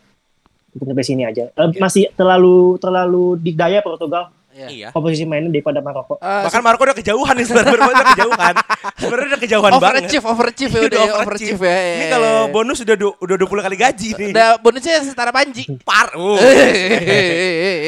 Mungkin 0.74 0.86
sampai 0.90 1.07
sini 1.07 1.22
aja. 1.22 1.48
Masih 1.78 2.11
terlalu 2.18 2.76
terlalu 2.82 3.38
didaya 3.38 3.78
Portugal 3.80 4.34
Iya. 4.55 4.88
komposisi 4.90 5.22
mainnya 5.22 5.50
daripada 5.50 5.78
Maroko. 5.78 6.14
Eh, 6.16 6.42
Bahkan 6.46 6.61
Marco 6.61 6.80
udah 6.80 6.94
kejauhan 6.94 7.34
nih 7.34 7.44
sebenarnya 7.44 7.74
udah 7.84 8.07
kejauhan. 8.09 8.55
Sebenarnya 8.94 9.28
udah 9.28 9.42
kejauhan 9.42 9.70
banget. 9.72 9.82
overachieve, 10.00 10.24
overachieve 10.24 10.70
ya 10.70 10.76
Iya, 10.76 10.84
udah 10.84 10.94
ya, 10.94 11.05
udah 11.05 11.16
overachieve 11.18 11.57
overachieve. 11.57 11.62
ya. 11.84 11.94
Ini 11.94 12.07
kalau 12.09 12.34
bonus 12.48 12.78
udah 12.80 12.96
du- 12.96 13.16
udah 13.18 13.36
20 13.36 13.61
kali 13.61 13.76
gaji 13.76 14.09
nih. 14.14 14.30
udah 14.30 14.48
bonusnya 14.59 14.94
setara 15.00 15.30
Panji. 15.30 15.64
par. 15.88 16.14
Uh. 16.14 16.38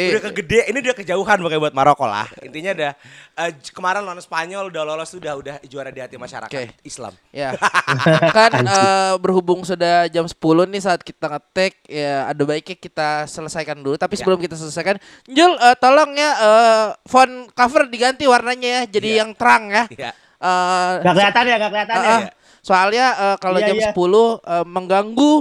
Udah 0.09 0.23
kegede 0.25 0.59
ini 0.67 0.79
udah 0.81 0.95
kejauhan 0.95 1.39
makanya 1.39 1.61
buat 1.61 1.75
Maroko 1.75 2.05
lah 2.05 2.27
intinya 2.41 2.73
udah 2.73 2.93
eh, 3.37 3.51
j- 3.55 3.71
kemarin 3.71 4.03
lawan 4.03 4.19
Spanyol 4.19 4.69
udah 4.69 4.83
lolos 4.85 5.09
sudah 5.09 5.33
udah 5.35 5.55
juara 5.63 5.89
di 5.89 5.99
hati 5.99 6.17
masyarakat 6.17 6.51
Oke. 6.51 6.75
Islam 6.83 7.13
Ya. 7.31 7.53
kan 8.37 8.51
eh, 8.57 9.15
berhubung 9.19 9.63
sudah 9.63 10.09
jam 10.09 10.25
10 10.25 10.35
nih 10.67 10.81
saat 10.81 11.01
kita 11.01 11.29
ngetek 11.29 11.85
ya 11.87 12.27
ada 12.27 12.43
baiknya 12.43 12.77
kita 12.77 13.09
selesaikan 13.27 13.77
dulu 13.77 13.95
tapi 13.95 14.15
Ya. 14.15 14.19
sebelum 14.19 14.41
kita 14.41 14.57
selesaikan 14.57 14.97
Jul 15.27 15.53
eh, 15.55 15.77
tolong 15.77 16.11
ya 16.11 16.31
eh, 16.57 16.87
font 17.05 17.33
cover 17.53 17.83
diganti 17.87 18.25
warnanya 18.25 18.69
ya 18.69 18.83
jadi 18.89 19.09
Ya. 19.09 19.17
yang 19.21 19.31
terang 19.33 19.65
ya. 19.69 19.85
ya 19.91 20.13
Eh, 20.37 20.93
Gak 21.01 21.15
kelihatan 21.15 21.45
ya, 21.45 21.57
gak 21.57 21.71
kelihatan 21.71 21.95
eh, 21.95 22.05
ya. 22.05 22.17
eh, 22.17 22.23
soalnya 22.61 23.07
eh, 23.15 23.37
kalau 23.37 23.59
Iya, 23.59 23.67
jam 23.67 23.77
iya. 23.79 23.91
10 23.93 23.97
eh, 24.45 24.65
mengganggu 24.67 25.33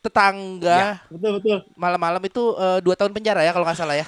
tetangga 0.00 0.80
Betul 1.06 1.30
betul. 1.38 1.58
malam-malam 1.74 2.22
itu 2.24 2.42
eh, 2.56 2.78
dua 2.80 2.94
tahun 2.94 3.12
penjara 3.12 3.42
ya 3.42 3.50
kalau 3.50 3.62
nggak 3.62 3.76
salah 3.76 3.94
ya. 3.94 4.06